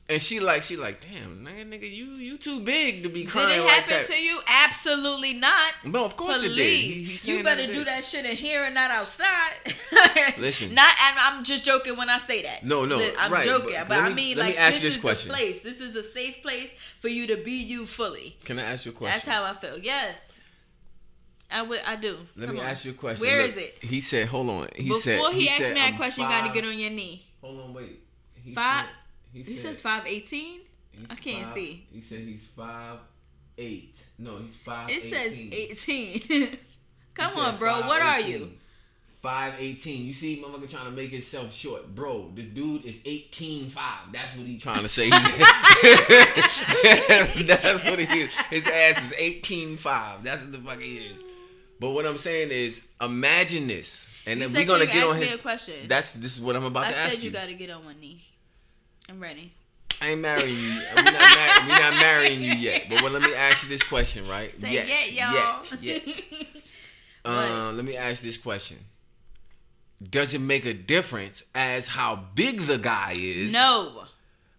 And 0.09 0.23
she 0.23 0.39
like 0.39 0.63
she 0.63 0.77
like 0.77 1.01
damn 1.01 1.45
nigga 1.45 1.69
nigga 1.69 1.91
you 1.93 2.05
you 2.13 2.39
too 2.39 2.61
big 2.61 3.03
to 3.03 3.09
be 3.09 3.25
crying 3.25 3.49
Did 3.49 3.57
crying 3.57 3.61
it 3.61 3.65
like 3.65 3.73
happen 3.73 3.95
that. 4.03 4.07
to 4.07 4.23
you? 4.23 4.41
Absolutely 4.65 5.33
not. 5.33 5.73
No, 5.85 6.05
of 6.05 6.17
course 6.17 6.43
Please, 6.43 6.53
it 6.53 6.55
did. 6.55 6.81
He- 6.95 7.03
he's 7.03 7.27
you 7.27 7.43
better 7.43 7.63
it 7.63 7.73
do 7.73 7.85
that 7.85 8.05
shit 8.05 8.25
in 8.25 8.37
here 8.37 8.63
and 8.63 8.73
not 8.75 8.93
outside. 8.93 9.55
Listen. 10.39 10.75
not. 10.75 10.91
And 11.03 11.19
I'm 11.19 11.43
just 11.43 11.65
joking 11.65 11.97
when 11.97 12.09
I 12.09 12.19
say 12.19 12.43
that. 12.43 12.65
No, 12.65 12.85
no, 12.85 13.03
I'm 13.19 13.33
right, 13.33 13.45
joking, 13.45 13.75
but 13.81 13.89
but, 13.89 13.99
let 13.99 14.05
I 14.05 14.15
mean, 14.15 14.37
let 14.37 14.45
me 14.47 14.53
like, 14.53 14.61
ask 14.61 14.75
this 14.75 14.83
you 14.83 14.89
this 14.91 14.95
is 14.97 15.01
question. 15.01 15.29
the 15.31 15.35
place. 15.35 15.59
This 15.61 15.81
is 15.81 15.97
a 15.97 16.05
safe 16.05 16.41
place 16.41 16.73
for 17.01 17.09
you 17.09 17.27
to 17.27 17.37
be 17.39 17.55
you 17.63 17.85
fully. 17.85 18.37
Can 18.45 18.61
I 18.61 18.63
ask 18.63 18.87
you 18.87 18.93
a 18.93 18.95
question? 18.95 19.21
That's 19.25 19.29
how 19.37 19.43
I 19.43 19.55
feel. 19.55 19.77
Yes, 19.77 20.21
I 21.51 21.63
would. 21.63 21.81
I 21.85 21.97
do. 21.97 22.19
Let 22.37 22.47
Come 22.47 22.55
me 22.57 22.61
on. 22.63 22.67
ask 22.69 22.85
you 22.85 22.93
a 22.93 22.95
question. 22.95 23.27
Where 23.27 23.43
Look, 23.43 23.53
is 23.57 23.59
it? 23.59 23.79
He 23.81 24.01
said, 24.01 24.27
"Hold 24.29 24.51
on." 24.51 24.69
He 24.77 24.89
said, 25.01 25.17
Before 25.17 25.33
said, 25.33 25.41
he, 25.41 25.49
asked 25.49 25.59
said, 25.59 25.75
me 25.75 25.81
that 25.81 25.89
"I'm 25.89 25.97
question, 25.97 26.23
you 26.25 26.29
got 26.31 26.47
to 26.47 26.53
get 26.53 26.65
on 26.65 26.79
your 26.79 26.91
knee. 26.91 27.25
Hold 27.41 27.61
on, 27.61 27.75
wait. 27.75 28.01
He 28.35 28.55
Five. 28.55 28.85
said- 28.87 28.95
he, 29.45 29.53
He 29.53 29.57
said, 29.57 29.73
says 29.75 29.81
five 29.81 30.07
eighteen. 30.07 30.61
I 31.11 31.15
can't 31.15 31.45
five- 31.45 31.55
see. 31.55 31.87
He 31.93 32.01
said 32.01 32.21
he's 32.21 32.47
five 32.57 32.99
eight. 33.59 33.95
No, 34.19 34.39
he's 34.39 34.55
five. 34.65 34.91
It 34.91 35.03
says 35.03 35.39
18. 35.41 36.59
Come 37.15 37.33
He 37.35 37.41
on, 37.41 37.57
bro. 37.59 37.81
What 37.87 38.01
are 38.03 38.21
you? 38.21 38.51
5'18". 39.25 40.05
You 40.07 40.13
see, 40.13 40.43
motherfucker 40.43 40.71
trying 40.71 40.85
to 40.85 40.91
make 40.93 41.11
himself 41.11 41.53
short, 41.53 41.93
bro. 41.95 42.31
The 42.35 42.43
dude 42.43 42.85
is 42.85 42.97
eighteen 43.05 43.69
five. 43.71 44.13
That's 44.13 44.37
what 44.37 44.47
he's 44.47 44.63
trying 44.67 44.83
to 44.83 44.89
say. 44.89 45.11
That's 45.11 45.41
what 47.85 47.99
he 47.99 48.21
is. 48.21 48.31
His 48.51 48.67
ass 48.69 49.07
is 49.07 49.15
eighteen 49.19 49.77
five. 49.77 50.23
That's 50.23 50.43
what 50.43 50.53
the 50.53 50.59
fuck 50.59 50.81
he 50.81 50.99
is. 50.99 51.19
But 51.81 51.91
what 51.91 52.07
I'm 52.07 52.19
saying 52.19 52.51
is, 52.51 52.81
imagine 53.01 53.67
this, 53.67 54.07
and 54.27 54.41
You 54.41 54.47
then 54.47 54.55
said 54.55 54.61
we're 54.61 54.67
gonna 54.79 54.85
you 54.85 54.93
get 54.93 55.05
on 55.07 55.17
his. 55.17 55.35
a 55.35 55.39
question. 55.39 55.75
That's 55.89 56.13
this 56.15 56.35
is 56.35 56.41
what 56.41 56.55
I'm 56.57 56.65
about 56.65 56.85
I 56.87 56.89
to 56.91 56.95
said 56.95 57.07
ask 57.07 57.13
you 57.15 57.17
He 57.17 57.23
said 57.23 57.25
you. 57.25 57.31
got 57.33 57.47
to 57.47 57.55
get 57.55 57.71
on 57.71 57.85
one 57.85 58.01
knee. 58.01 58.23
I'm 59.09 59.21
ready. 59.21 59.53
I 60.01 60.11
ain't 60.11 60.21
marrying 60.21 60.57
you. 60.59 60.81
We're 60.95 61.03
not, 61.03 61.15
mar- 61.15 61.63
we 61.63 61.69
not 61.69 61.93
marrying 62.03 62.43
you 62.43 62.53
yet. 62.53 62.85
But 62.89 63.03
well, 63.03 63.13
let 63.13 63.23
me 63.23 63.35
ask 63.35 63.63
you 63.63 63.69
this 63.69 63.83
question, 63.83 64.29
right? 64.29 64.53
Say 64.53 64.73
yet, 64.73 65.13
yeah, 65.13 65.33
y'all. 65.33 65.79
Yet, 65.81 66.07
yet. 66.07 66.23
Uh, 67.25 67.73
let 67.75 67.85
me 67.85 67.97
ask 67.97 68.23
you 68.23 68.29
this 68.31 68.39
question. 68.39 68.77
Does 70.01 70.33
it 70.33 70.41
make 70.41 70.65
a 70.65 70.73
difference 70.73 71.43
as 71.57 71.89
how 71.89 72.15
big 72.37 72.61
the 72.61 72.79
guy 72.79 73.15
is 73.17 73.53
no. 73.53 74.05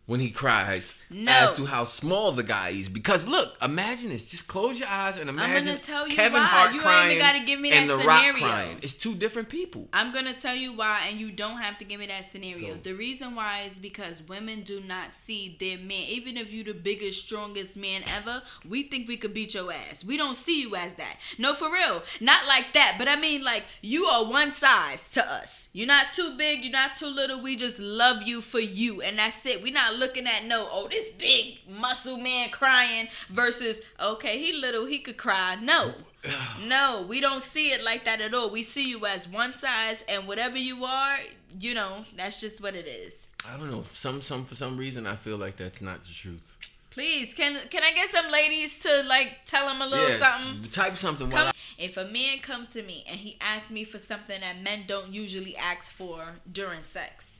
When 0.08 0.20
he 0.20 0.30
cries 0.32 0.96
No. 1.10 1.32
as 1.32 1.56
to 1.58 1.66
how 1.66 1.84
small 1.84 2.32
the 2.32 2.42
guy 2.44 2.70
is? 2.70 2.90
Because 2.90 3.28
look, 3.28 3.56
imagine 3.62 4.10
this. 4.10 4.26
Just 4.26 4.48
close 4.48 4.80
your 4.80 4.90
eyes 4.90 5.20
and 5.20 5.30
imagine 5.30 5.80
tell 5.80 6.08
you 6.08 6.16
Kevin 6.16 6.40
why. 6.42 6.48
Hart 6.48 6.74
You 6.74 6.78
ain't 6.80 6.86
even 6.86 6.92
crying 6.92 7.20
gotta 7.20 7.40
give 7.46 7.60
me 7.60 7.72
and 7.72 7.90
that 7.90 8.00
The 8.00 8.08
Rock 8.08 8.20
scenario. 8.20 8.40
crying. 8.46 8.80
It's 8.82 8.94
two 8.94 9.14
different 9.16 9.50
people. 9.50 9.88
I'm 9.94 10.12
gonna 10.14 10.34
tell 10.34 10.56
you 10.56 10.74
why, 10.74 11.08
and 11.10 11.20
you 11.20 11.30
don't 11.32 11.58
have 11.58 11.78
to 11.80 11.86
give 11.86 12.00
me 12.00 12.08
that 12.08 12.30
scenario. 12.32 12.78
The 12.82 12.94
reason 12.94 13.36
why 13.36 13.70
is 13.72 13.80
because 13.80 14.24
women 14.28 14.64
do 14.64 14.82
not 14.82 15.12
see 15.14 15.56
their 15.60 15.78
man. 15.78 16.06
Even 16.08 16.38
if 16.38 16.52
you 16.52 16.64
the 16.64 16.74
biggest, 16.74 17.20
strongest 17.20 17.78
man 17.78 18.04
ever, 18.08 18.42
we 18.68 18.84
think 18.84 19.08
we 19.08 19.18
could 19.18 19.34
beat 19.34 19.54
your 19.54 19.72
ass. 19.72 20.04
We 20.04 20.18
don't 20.18 20.36
see 20.36 20.62
you 20.62 20.76
as 20.76 20.94
that. 20.94 21.18
No, 21.38 21.54
for 21.54 21.72
real, 21.72 22.02
not 22.22 22.48
like 22.48 22.74
that. 22.74 22.96
But 22.98 23.08
I 23.08 23.16
mean, 23.18 23.44
like 23.44 23.66
you 23.82 24.06
are 24.06 24.24
one 24.26 24.54
size 24.54 25.08
to 25.10 25.30
us. 25.32 25.68
You're 25.74 25.86
not 25.88 26.14
too 26.14 26.36
big. 26.38 26.64
You're 26.64 26.72
not 26.72 26.96
too 26.96 27.06
little. 27.08 27.42
We 27.42 27.56
just 27.56 27.78
love 27.78 28.24
you 28.24 28.42
for 28.42 28.60
you, 28.60 29.02
and 29.02 29.20
that's 29.20 29.46
it. 29.46 29.62
We're 29.62 29.74
not 29.74 29.96
looking 29.98 30.28
at 30.28 30.46
no, 30.46 30.68
oh, 30.72 30.88
this 30.90 31.10
big 31.18 31.60
muscle 31.68 32.18
man 32.18 32.50
crying 32.50 33.08
versus 33.30 33.82
okay, 34.00 34.40
he 34.40 34.54
little, 34.54 34.86
he 34.86 35.00
could 35.00 35.18
cry. 35.18 35.56
No. 35.62 35.94
No, 36.66 37.06
we 37.08 37.22
don't 37.22 37.44
see 37.44 37.72
it 37.72 37.84
like 37.86 38.04
that 38.04 38.20
at 38.20 38.34
all. 38.34 38.50
We 38.50 38.62
see 38.64 38.90
you 38.90 39.06
as 39.06 39.30
one 39.30 39.54
size, 39.54 40.04
and 40.10 40.28
whatever 40.28 40.58
you 40.58 40.84
are, 40.84 41.20
you 41.58 41.74
know, 41.74 42.04
that's 42.18 42.42
just 42.42 42.62
what 42.62 42.76
it 42.76 42.88
is. 42.88 43.28
I 43.48 43.56
don't 43.56 43.72
know. 43.72 43.86
Some 43.94 44.22
some 44.22 44.44
for 44.44 44.56
some 44.56 44.78
reason 44.78 45.08
I 45.08 45.16
feel 45.16 45.38
like 45.38 45.56
that's 45.56 45.80
not 45.82 46.04
the 46.04 46.14
truth. 46.14 46.58
Please, 46.90 47.34
can 47.34 47.60
can 47.70 47.84
I 47.84 47.92
get 47.92 48.10
some 48.10 48.30
ladies 48.30 48.80
to 48.80 49.04
like 49.08 49.46
tell 49.46 49.70
him 49.70 49.82
a 49.82 49.88
little 49.88 50.10
yeah, 50.10 50.38
something? 50.40 50.70
type 50.72 50.98
something. 50.98 51.30
Come, 51.30 51.46
While 51.46 51.54
if 51.78 51.96
a 51.96 52.06
man 52.06 52.40
come 52.40 52.66
to 52.68 52.82
me 52.82 53.06
and 53.08 53.20
he 53.20 53.38
asks 53.40 53.72
me 53.72 53.84
for 53.84 54.00
something 54.00 54.42
that 54.42 54.62
men 54.62 54.86
don't 54.88 55.14
usually 55.14 55.56
ask 55.56 55.90
for 55.90 56.26
during 56.52 56.82
sex, 56.82 57.37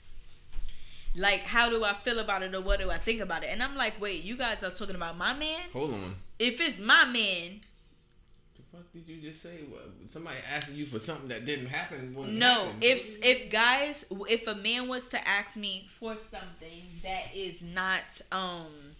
like 1.16 1.42
how 1.42 1.70
do 1.70 1.84
I 1.84 1.94
feel 1.94 2.20
about 2.20 2.44
it 2.44 2.54
or 2.54 2.62
what 2.62 2.80
do 2.80 2.92
I 2.92 2.98
think 2.98 3.22
about 3.22 3.44
it? 3.44 3.50
And 3.52 3.62
I'm 3.64 3.76
like, 3.76 4.00
wait, 4.02 4.24
you 4.24 4.38
guys 4.38 4.64
are 4.64 4.70
talking 4.70 4.96
about 4.96 5.18
my 5.18 5.34
man? 5.34 5.62
Hold 5.74 5.94
on. 5.94 6.16
If 6.40 6.62
it's 6.62 6.80
my 6.80 7.06
man, 7.06 7.62
The 8.56 8.62
fuck 8.72 8.92
did 8.94 9.08
you 9.08 9.22
just 9.22 9.42
say? 9.42 9.60
What, 9.70 9.90
somebody 10.10 10.38
asking 10.52 10.76
you 10.76 10.86
for 10.86 11.00
something 11.00 11.30
that 11.30 11.46
didn't 11.46 11.68
happen? 11.68 12.14
when 12.14 12.30
it 12.30 12.34
no. 12.34 12.54
happened. 12.66 12.84
If 12.84 13.24
if 13.24 13.52
guys, 13.52 14.06
if 14.30 14.48
a 14.48 14.56
man 14.56 14.88
was 14.88 15.06
to 15.06 15.28
ask 15.28 15.56
me 15.56 15.88
for 15.90 16.16
something 16.16 16.84
that 17.04 17.36
is 17.36 17.62
not 17.62 18.22
um 18.32 18.96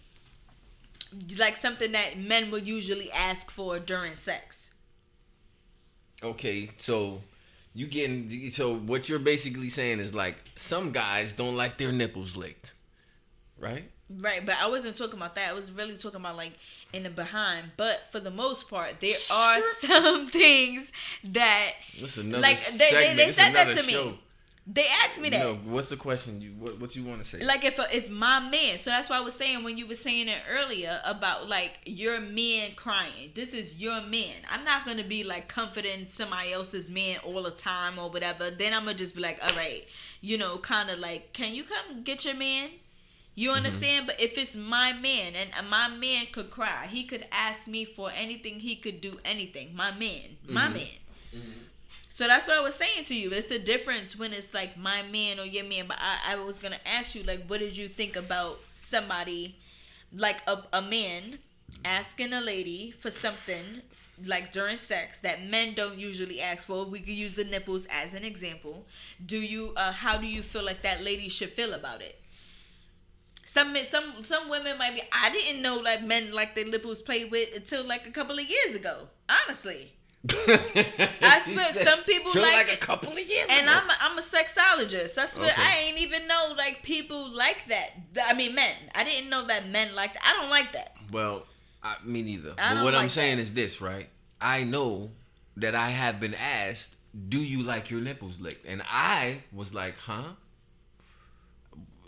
like 1.38 1.56
something 1.56 1.92
that 1.92 2.18
men 2.18 2.50
will 2.50 2.58
usually 2.58 3.10
ask 3.12 3.50
for 3.50 3.78
during 3.78 4.14
sex. 4.14 4.70
Okay, 6.22 6.70
so 6.78 7.22
you 7.74 7.86
getting 7.86 8.50
so 8.50 8.74
what 8.74 9.08
you're 9.08 9.18
basically 9.18 9.68
saying 9.70 9.98
is 10.00 10.12
like 10.14 10.36
some 10.56 10.90
guys 10.92 11.32
don't 11.32 11.56
like 11.56 11.78
their 11.78 11.92
nipples 11.92 12.36
licked, 12.36 12.74
right? 13.58 13.90
Right, 14.10 14.44
but 14.46 14.56
I 14.58 14.68
wasn't 14.68 14.96
talking 14.96 15.16
about 15.16 15.34
that. 15.34 15.50
I 15.50 15.52
was 15.52 15.70
really 15.70 15.96
talking 15.98 16.20
about 16.20 16.34
like 16.36 16.54
in 16.94 17.02
the 17.02 17.10
behind. 17.10 17.72
But 17.76 18.10
for 18.10 18.20
the 18.20 18.30
most 18.30 18.68
part, 18.70 19.00
there 19.00 19.16
are 19.30 19.60
some 19.80 20.30
things 20.30 20.90
that 21.24 21.72
This 22.00 22.12
is 22.16 22.24
another 22.24 22.40
Like, 22.40 22.58
they- 22.78 22.90
they- 22.90 23.14
they 23.16 23.30
said 23.32 23.54
that 23.54 23.76
to 23.76 23.82
me. 23.86 24.18
They 24.70 24.86
asked 25.04 25.18
me 25.18 25.30
that. 25.30 25.40
No, 25.40 25.54
what's 25.64 25.88
the 25.88 25.96
question? 25.96 26.42
You 26.42 26.50
what? 26.58 26.78
What 26.78 26.94
you 26.94 27.02
want 27.02 27.22
to 27.22 27.28
say? 27.28 27.40
Like 27.42 27.64
if 27.64 27.80
if 27.90 28.10
my 28.10 28.38
man, 28.38 28.76
so 28.76 28.90
that's 28.90 29.08
why 29.08 29.16
I 29.16 29.20
was 29.20 29.32
saying 29.32 29.64
when 29.64 29.78
you 29.78 29.86
were 29.86 29.94
saying 29.94 30.28
it 30.28 30.42
earlier 30.50 31.00
about 31.04 31.48
like 31.48 31.80
your 31.86 32.20
man 32.20 32.72
crying. 32.76 33.32
This 33.34 33.54
is 33.54 33.76
your 33.76 34.02
man. 34.02 34.34
I'm 34.50 34.64
not 34.64 34.84
gonna 34.84 35.04
be 35.04 35.24
like 35.24 35.48
comforting 35.48 36.06
somebody 36.08 36.52
else's 36.52 36.90
man 36.90 37.18
all 37.24 37.42
the 37.42 37.50
time 37.50 37.98
or 37.98 38.10
whatever. 38.10 38.50
Then 38.50 38.74
I'm 38.74 38.84
gonna 38.84 38.94
just 38.94 39.14
be 39.16 39.22
like, 39.22 39.38
all 39.42 39.56
right, 39.56 39.88
you 40.20 40.36
know, 40.36 40.58
kind 40.58 40.90
of 40.90 40.98
like, 40.98 41.32
can 41.32 41.54
you 41.54 41.64
come 41.64 42.02
get 42.02 42.26
your 42.26 42.34
man? 42.34 42.68
You 43.34 43.52
understand? 43.52 44.06
But 44.06 44.20
if 44.20 44.36
it's 44.36 44.54
my 44.54 44.92
man 44.92 45.32
and 45.34 45.70
my 45.70 45.88
man 45.88 46.26
could 46.32 46.50
cry, 46.50 46.88
he 46.90 47.04
could 47.04 47.24
ask 47.32 47.68
me 47.68 47.84
for 47.86 48.10
anything. 48.14 48.60
He 48.60 48.76
could 48.76 49.00
do 49.00 49.18
anything. 49.24 49.74
My 49.74 49.92
man, 49.92 50.36
my 50.46 50.66
Mhm. 50.66 50.74
man. 50.74 50.88
So 52.18 52.26
that's 52.26 52.48
what 52.48 52.56
I 52.56 52.60
was 52.60 52.74
saying 52.74 53.04
to 53.04 53.14
you. 53.14 53.30
It's 53.30 53.46
the 53.46 53.60
difference 53.60 54.18
when 54.18 54.32
it's 54.32 54.52
like 54.52 54.76
my 54.76 55.02
man 55.02 55.38
or 55.38 55.44
your 55.44 55.62
man. 55.62 55.84
But 55.86 55.98
I, 56.00 56.32
I 56.32 56.34
was 56.34 56.58
gonna 56.58 56.80
ask 56.84 57.14
you, 57.14 57.22
like, 57.22 57.46
what 57.46 57.60
did 57.60 57.76
you 57.76 57.86
think 57.86 58.16
about 58.16 58.58
somebody, 58.82 59.54
like 60.12 60.42
a, 60.48 60.64
a 60.72 60.82
man, 60.82 61.38
asking 61.84 62.32
a 62.32 62.40
lady 62.40 62.90
for 62.90 63.12
something, 63.12 63.82
like 64.26 64.50
during 64.50 64.76
sex, 64.76 65.18
that 65.18 65.46
men 65.46 65.74
don't 65.74 65.96
usually 65.96 66.40
ask 66.40 66.66
for? 66.66 66.84
We 66.86 66.98
could 66.98 67.14
use 67.14 67.34
the 67.34 67.44
nipples 67.44 67.86
as 67.88 68.12
an 68.14 68.24
example. 68.24 68.82
Do 69.24 69.36
you? 69.38 69.72
Uh, 69.76 69.92
how 69.92 70.18
do 70.18 70.26
you 70.26 70.42
feel 70.42 70.64
like 70.64 70.82
that 70.82 71.04
lady 71.04 71.28
should 71.28 71.50
feel 71.50 71.72
about 71.72 72.02
it? 72.02 72.20
Some 73.46 73.76
some 73.88 74.24
some 74.24 74.50
women 74.50 74.76
might 74.76 74.96
be. 74.96 75.02
I 75.12 75.30
didn't 75.30 75.62
know 75.62 75.76
like 75.78 76.02
men 76.02 76.32
like 76.32 76.56
their 76.56 76.66
nipples 76.66 77.00
played 77.00 77.30
with 77.30 77.54
until 77.54 77.84
like 77.84 78.08
a 78.08 78.10
couple 78.10 78.40
of 78.40 78.50
years 78.50 78.74
ago. 78.74 79.06
Honestly. 79.28 79.92
I 80.28 81.42
swear, 81.46 81.84
some 81.84 82.02
people 82.04 82.32
like 82.42 82.66
like 82.66 82.72
a 82.72 82.76
couple 82.76 83.12
of 83.12 83.18
years 83.18 83.46
And 83.50 83.68
ago. 83.68 83.78
I'm 83.80 83.88
a, 83.88 83.96
I'm 84.00 84.18
a 84.18 84.22
sexologist. 84.22 85.16
I 85.16 85.26
swear 85.26 85.50
Okay. 85.52 85.62
I 85.62 85.76
ain't 85.86 85.98
even 85.98 86.26
know 86.26 86.54
like 86.56 86.82
people 86.82 87.30
like 87.34 87.66
that. 87.68 87.90
I 88.26 88.34
mean 88.34 88.54
men. 88.54 88.74
I 88.94 89.04
didn't 89.04 89.30
know 89.30 89.46
that 89.46 89.68
men 89.68 89.94
like 89.94 90.14
that. 90.14 90.22
I 90.26 90.40
don't 90.40 90.50
like 90.50 90.72
that. 90.72 90.94
Well, 91.12 91.44
I, 91.82 91.96
me 92.04 92.22
neither. 92.22 92.54
I 92.58 92.74
But 92.74 92.84
what 92.84 92.94
I'm 92.94 93.08
saying 93.08 93.36
that. 93.36 93.42
is 93.42 93.52
this, 93.54 93.80
right? 93.80 94.08
I 94.40 94.64
know 94.64 95.10
that 95.56 95.74
I 95.74 95.88
have 95.90 96.18
been 96.20 96.34
asked, 96.34 96.96
"Do 97.28 97.38
you 97.42 97.62
like 97.62 97.90
your 97.90 98.00
nipples 98.00 98.40
licked?" 98.40 98.66
And 98.66 98.82
I 98.90 99.38
was 99.52 99.72
like, 99.72 99.96
"Huh?" 99.98 100.24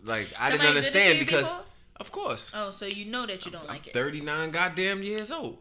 Like 0.03 0.29
I 0.39 0.51
Somebody 0.51 0.51
didn't 0.51 0.61
did 0.61 0.65
it 0.65 0.69
understand 0.69 1.19
because, 1.21 1.43
before? 1.43 1.61
of 1.97 2.13
course, 2.13 2.53
Oh, 2.55 2.71
so 2.71 2.87
you 2.87 3.05
know 3.07 3.27
that 3.27 3.45
you 3.47 3.53
don't 3.53 3.69
like 3.69 3.87
it. 3.87 3.93
39 3.93 4.51
goddamn 4.51 5.03
years 5.03 5.31
old. 5.31 5.59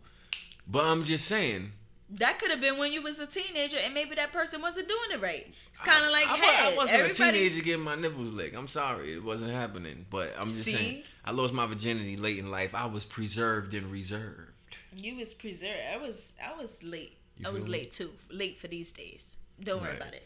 But 0.67 0.85
I'm 0.85 1.03
just 1.03 1.25
saying. 1.25 1.73
That 2.11 2.39
could 2.39 2.49
have 2.49 2.59
been 2.59 2.77
when 2.77 2.91
you 2.91 3.03
was 3.03 3.19
a 3.19 3.27
teenager 3.27 3.77
and 3.83 3.93
maybe 3.93 4.15
that 4.15 4.33
person 4.33 4.61
wasn't 4.61 4.87
doing 4.87 5.11
it 5.11 5.21
right. 5.21 5.53
It's 5.71 5.81
kind 5.81 6.03
of 6.03 6.11
like, 6.11 6.27
I, 6.27 6.33
I, 6.33 6.37
hey, 6.37 6.73
I 6.73 6.75
wasn't 6.75 7.03
a 7.03 7.13
teenager 7.13 7.61
getting 7.61 7.83
my 7.83 7.95
nipples 7.95 8.33
licked. 8.33 8.55
I'm 8.55 8.67
sorry, 8.67 9.13
it 9.13 9.23
wasn't 9.23 9.51
happening. 9.51 10.05
But 10.09 10.33
I'm 10.39 10.49
just 10.49 10.63
See? 10.63 10.73
saying, 10.73 11.03
I 11.23 11.31
lost 11.31 11.53
my 11.53 11.67
virginity 11.67 12.17
late 12.17 12.39
in 12.39 12.49
life. 12.49 12.73
I 12.73 12.87
was 12.87 13.05
preserved 13.05 13.75
and 13.75 13.91
reserved. 13.91 14.53
You 14.95 15.17
was 15.17 15.33
preserved. 15.35 15.79
I 15.93 15.97
was 15.97 16.33
I 16.43 16.59
was 16.59 16.81
late. 16.83 17.17
You 17.37 17.47
I 17.47 17.51
was 17.51 17.65
me? 17.65 17.71
late 17.71 17.91
too. 17.91 18.09
Late 18.31 18.59
for 18.59 18.67
these 18.67 18.91
days. 18.91 19.37
Don't 19.63 19.81
worry 19.81 19.89
Right. 19.91 19.97
about 20.01 20.13
it. 20.13 20.25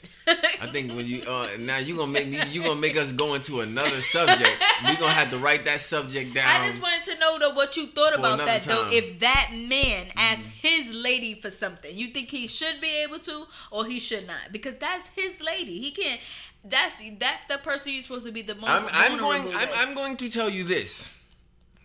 I 0.62 0.68
think 0.72 0.94
when 0.94 1.08
you 1.08 1.24
uh, 1.28 1.48
now 1.60 1.78
you 1.78 1.98
gonna 1.98 2.12
make 2.12 2.28
me 2.28 2.40
you 2.50 2.62
gonna 2.64 2.80
make 2.80 2.96
us 2.96 3.12
go 3.12 3.34
into 3.34 3.62
another 3.62 4.02
subject. 4.02 4.52
We 4.88 4.96
gonna 4.96 5.12
have 5.12 5.30
to 5.32 5.38
write 5.40 5.66
that 5.66 5.82
subject 5.82 6.34
down. 6.34 6.62
I 6.62 6.68
just 6.68 6.82
wanted 6.82 7.12
to 7.12 7.20
know 7.20 7.40
though 7.40 7.54
what 7.54 7.76
you 7.76 7.88
thought 7.88 8.14
about 8.18 8.40
that 8.46 8.62
though. 8.62 8.84
time. 8.84 8.92
Mm-hmm. 8.92 8.94
If 8.94 9.20
that 9.20 9.52
man 9.54 10.08
asked 10.16 10.48
his 10.48 10.94
lady 10.94 11.34
for 11.36 11.50
something, 11.52 11.96
you 11.96 12.08
think 12.08 12.30
he 12.30 12.48
should 12.48 12.80
be 12.80 13.04
able 13.04 13.20
to 13.20 13.46
or 13.72 13.86
he 13.86 14.00
should 14.00 14.28
not? 14.28 14.52
Because 14.52 14.76
that's 14.80 15.08
his 15.08 15.42
lady. 15.42 15.80
He 15.80 15.92
can't. 15.92 16.22
That's 16.64 16.94
that's 17.20 17.48
the 17.50 17.58
person 17.58 17.92
you're 17.94 18.04
supposed 18.04 18.26
to 18.26 18.32
be 18.32 18.42
the 18.42 18.56
most. 18.56 18.70
I'm, 18.70 18.86
I'm 18.92 19.18
going. 19.18 19.42
I'm. 19.54 19.68
I'm 19.78 19.94
going 19.96 20.16
to 20.18 20.30
tell 20.30 20.50
you 20.50 20.64
this. 20.64 21.14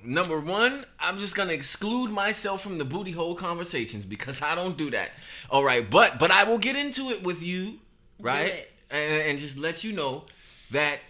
Number 0.02 0.38
one, 0.38 0.84
I'm 1.00 1.18
just 1.18 1.34
gonna 1.34 1.52
exclude 1.52 2.10
myself 2.10 2.62
from 2.62 2.78
the 2.78 2.84
booty 2.84 3.10
hole 3.10 3.34
conversations 3.34 4.04
because 4.04 4.40
I 4.42 4.54
don't 4.54 4.76
do 4.76 4.90
that. 4.92 5.10
All 5.50 5.64
right, 5.64 5.88
but 5.88 6.18
but 6.18 6.30
I 6.30 6.44
will 6.44 6.58
get 6.58 6.76
into 6.76 7.10
it 7.10 7.22
with 7.22 7.42
you, 7.42 7.80
right? 8.20 8.68
And, 8.90 9.22
and 9.22 9.38
just 9.38 9.58
let 9.58 9.84
you 9.84 9.92
know 9.92 10.24
that 10.70 11.00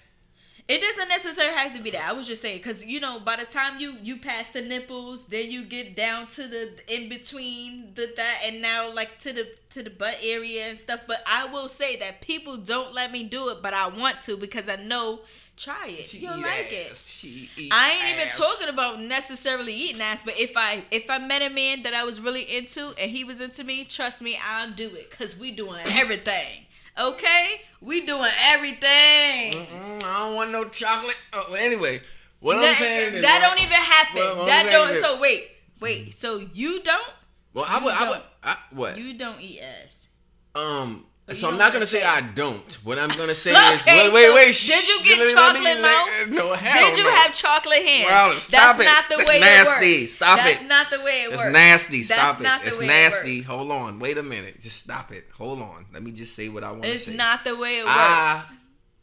It 0.68 0.82
doesn't 0.82 1.08
necessarily 1.08 1.56
have 1.56 1.72
to 1.76 1.82
be 1.82 1.90
that. 1.92 2.04
I 2.04 2.12
was 2.12 2.26
just 2.26 2.42
saying 2.42 2.58
because 2.58 2.84
you 2.84 3.00
know 3.00 3.18
by 3.20 3.36
the 3.36 3.46
time 3.46 3.80
you 3.80 3.96
you 4.02 4.18
pass 4.18 4.48
the 4.48 4.60
nipples, 4.60 5.24
then 5.26 5.50
you 5.50 5.64
get 5.64 5.96
down 5.96 6.26
to 6.28 6.46
the 6.46 6.78
in 6.88 7.08
between 7.08 7.94
the 7.94 8.12
that 8.16 8.42
and 8.44 8.60
now 8.60 8.92
like 8.92 9.18
to 9.20 9.32
the 9.32 9.48
to 9.70 9.82
the 9.82 9.88
butt 9.90 10.18
area 10.22 10.66
and 10.68 10.78
stuff. 10.78 11.00
But 11.06 11.22
I 11.26 11.46
will 11.46 11.68
say 11.68 11.96
that 11.96 12.20
people 12.20 12.58
don't 12.58 12.92
let 12.94 13.12
me 13.12 13.22
do 13.24 13.48
it, 13.48 13.62
but 13.62 13.72
I 13.72 13.88
want 13.88 14.20
to 14.24 14.36
because 14.36 14.68
I 14.68 14.76
know 14.76 15.20
try 15.58 15.88
it. 15.88 16.04
she 16.06 16.18
You'll 16.18 16.36
like 16.40 16.72
it. 16.72 16.90
ass. 16.92 17.08
She 17.08 17.50
eat 17.56 17.72
I 17.72 17.90
ain't 17.92 18.18
even 18.20 18.32
talking 18.34 18.68
about 18.68 19.00
necessarily 19.00 19.74
eating 19.74 20.00
ass, 20.00 20.22
but 20.24 20.38
if 20.38 20.52
I 20.56 20.84
if 20.90 21.10
I 21.10 21.18
met 21.18 21.42
a 21.42 21.50
man 21.50 21.82
that 21.82 21.94
I 21.94 22.04
was 22.04 22.20
really 22.20 22.42
into 22.42 22.94
and 22.98 23.10
he 23.10 23.24
was 23.24 23.40
into 23.40 23.64
me, 23.64 23.84
trust 23.84 24.20
me, 24.22 24.38
I'll 24.42 24.70
do 24.70 24.86
it 24.94 25.10
because 25.10 25.36
we 25.36 25.50
doing 25.50 25.80
everything. 25.86 26.64
Okay, 26.98 27.60
we 27.80 28.04
doing 28.04 28.30
everything. 28.46 29.52
Mm-mm, 29.52 30.02
I 30.04 30.18
don't 30.26 30.34
want 30.34 30.50
no 30.50 30.64
chocolate. 30.64 31.16
Oh, 31.32 31.46
well, 31.50 31.56
anyway, 31.56 32.00
what 32.40 32.56
I'm 32.56 32.62
that, 32.62 32.76
saying 32.76 33.14
is 33.14 33.22
that 33.22 33.40
don't 33.40 33.60
even 33.62 33.72
happen. 33.72 34.16
Well, 34.38 34.46
that 34.46 34.68
don't. 34.70 34.90
is- 34.90 35.00
So 35.02 35.20
wait, 35.20 35.48
wait. 35.80 36.14
So 36.14 36.38
you 36.54 36.80
don't? 36.82 37.08
Well, 37.54 37.66
I 37.68 37.78
would. 37.82 37.92
I 37.92 38.10
would. 38.10 38.20
I, 38.42 38.56
what? 38.72 38.98
You 38.98 39.14
don't 39.14 39.40
eat 39.40 39.60
ass. 39.60 40.08
Um. 40.54 41.04
So 41.34 41.48
I'm 41.50 41.58
don't 41.58 41.72
gonna 41.74 41.86
say 41.86 42.00
say 42.00 42.06
I 42.06 42.20
don't. 42.22 42.72
What 42.84 42.98
I'm 42.98 43.10
gonna 43.10 43.34
say 43.34 43.50
is 43.52 43.86
wait, 43.86 44.12
wait, 44.12 44.26
so 44.26 44.34
wait. 44.34 44.54
did 44.54 44.88
you 44.88 45.04
get 45.04 45.18
me- 45.18 45.26
me- 45.26 45.32
chocolate 45.32 45.62
let- 45.62 45.82
mouth? 45.82 46.28
No, 46.30 46.54
hell 46.54 46.88
Did 46.88 46.96
you 46.96 47.04
no. 47.04 47.14
have 47.14 47.34
chocolate 47.34 47.82
hands? 47.84 48.06
Well, 48.08 48.40
stop 48.40 48.78
That's 48.78 48.80
it. 48.80 48.84
not 48.86 49.08
the 49.10 49.16
That's 49.18 49.28
way 49.28 49.40
nasty. 49.40 49.58
it 49.60 49.66
works. 49.66 49.80
Nasty! 49.80 50.06
Stop 50.06 50.36
That's 50.38 50.48
it. 50.50 50.54
That's 50.54 50.68
not 50.68 50.90
the 50.90 51.00
way 51.04 51.22
it 51.22 51.28
It's 51.32 51.36
works. 51.42 51.52
nasty. 51.52 52.02
That's 52.02 52.08
Stop 52.08 52.40
not 52.40 52.62
it. 52.64 52.66
It's 52.68 52.80
it 52.80 52.86
nasty. 52.86 53.36
works. 53.40 53.46
Hold 53.48 53.72
on. 53.72 53.98
Wait 53.98 54.16
a 54.18 54.22
minute. 54.22 54.60
Just 54.60 54.78
stop 54.78 55.12
it. 55.12 55.26
Hold 55.36 55.60
on. 55.60 55.84
Let 55.92 56.02
me 56.02 56.12
just 56.12 56.34
say 56.34 56.48
what 56.48 56.64
I 56.64 56.70
want 56.70 56.84
to 56.84 56.88
say. 56.98 57.10
It's 57.12 57.18
not 57.18 57.44
the 57.44 57.56
way 57.56 57.78
it 57.80 57.84
works. 57.84 57.94
I 57.94 58.44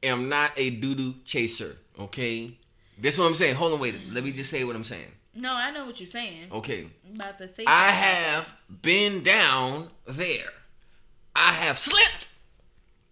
am 0.04 0.28
not 0.30 0.52
a 0.58 0.72
doo 0.72 0.96
doo 0.96 1.16
chaser. 1.26 1.78
Okay. 2.00 2.58
This 2.98 3.18
what 3.20 3.26
I'm 3.26 3.36
saying. 3.36 3.56
Hold 3.56 3.74
on. 3.74 3.80
Wait. 3.80 3.96
Let 4.12 4.24
me 4.24 4.32
just 4.32 4.50
say 4.50 4.64
what 4.64 4.76
I'm 4.76 4.84
saying. 4.84 5.12
no, 5.36 5.54
I 5.54 5.70
know 5.70 5.86
what 5.86 6.00
you're 6.00 6.08
saying. 6.08 6.48
Okay. 6.52 6.90
I'm 7.08 7.16
about 7.16 7.38
to 7.38 7.48
say. 7.54 7.66
I 7.68 7.90
have 7.92 8.48
been 8.82 9.22
down 9.22 9.90
there. 10.08 10.50
I 11.36 11.52
have 11.52 11.78
slipped, 11.78 12.28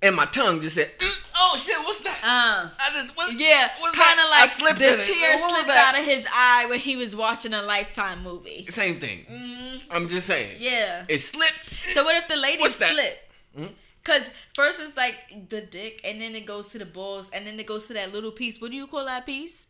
and 0.01 0.15
my 0.15 0.25
tongue 0.25 0.61
just 0.61 0.75
said, 0.75 0.91
"Mm, 0.99 1.11
"Oh 1.35 1.61
shit, 1.63 1.77
what's 1.85 1.99
that?" 2.01 2.19
Uh, 2.23 2.69
I 2.79 2.89
just, 2.93 3.15
what, 3.17 3.37
yeah, 3.39 3.69
kind 3.93 4.19
of 4.19 4.25
I 4.27 4.41
like 4.41 4.49
slipped 4.49 4.79
the 4.79 5.01
tear 5.03 5.37
slipped 5.37 5.69
out 5.69 5.99
of 5.99 6.05
his 6.05 6.25
eye 6.33 6.65
when 6.69 6.79
he 6.79 6.95
was 6.95 7.15
watching 7.15 7.53
a 7.53 7.61
Lifetime 7.61 8.23
movie. 8.23 8.65
Same 8.69 8.99
thing. 8.99 9.25
Mm, 9.29 9.83
I'm 9.91 10.07
just 10.07 10.27
saying. 10.27 10.57
yeah. 10.59 11.03
It 11.07 11.19
slipped. 11.19 11.73
So 11.93 12.03
what 12.03 12.15
if 12.15 12.27
the 12.29 12.37
lady 12.37 12.61
What's 12.61 12.77
that? 12.77 12.93
slip? 12.93 13.31
Hmm? 13.57 13.65
Cause 14.03 14.29
first 14.53 14.79
it's 14.81 14.97
like 14.97 15.49
the 15.49 15.61
dick, 15.61 16.01
and 16.03 16.21
then 16.21 16.35
it 16.35 16.45
goes 16.45 16.67
to 16.69 16.79
the 16.79 16.85
balls, 16.85 17.27
and 17.33 17.45
then 17.47 17.59
it 17.59 17.65
goes 17.65 17.87
to 17.87 17.93
that 17.93 18.11
little 18.13 18.31
piece. 18.31 18.59
What 18.61 18.71
do 18.71 18.77
you 18.77 18.87
call 18.87 19.05
that 19.05 19.25
piece? 19.25 19.67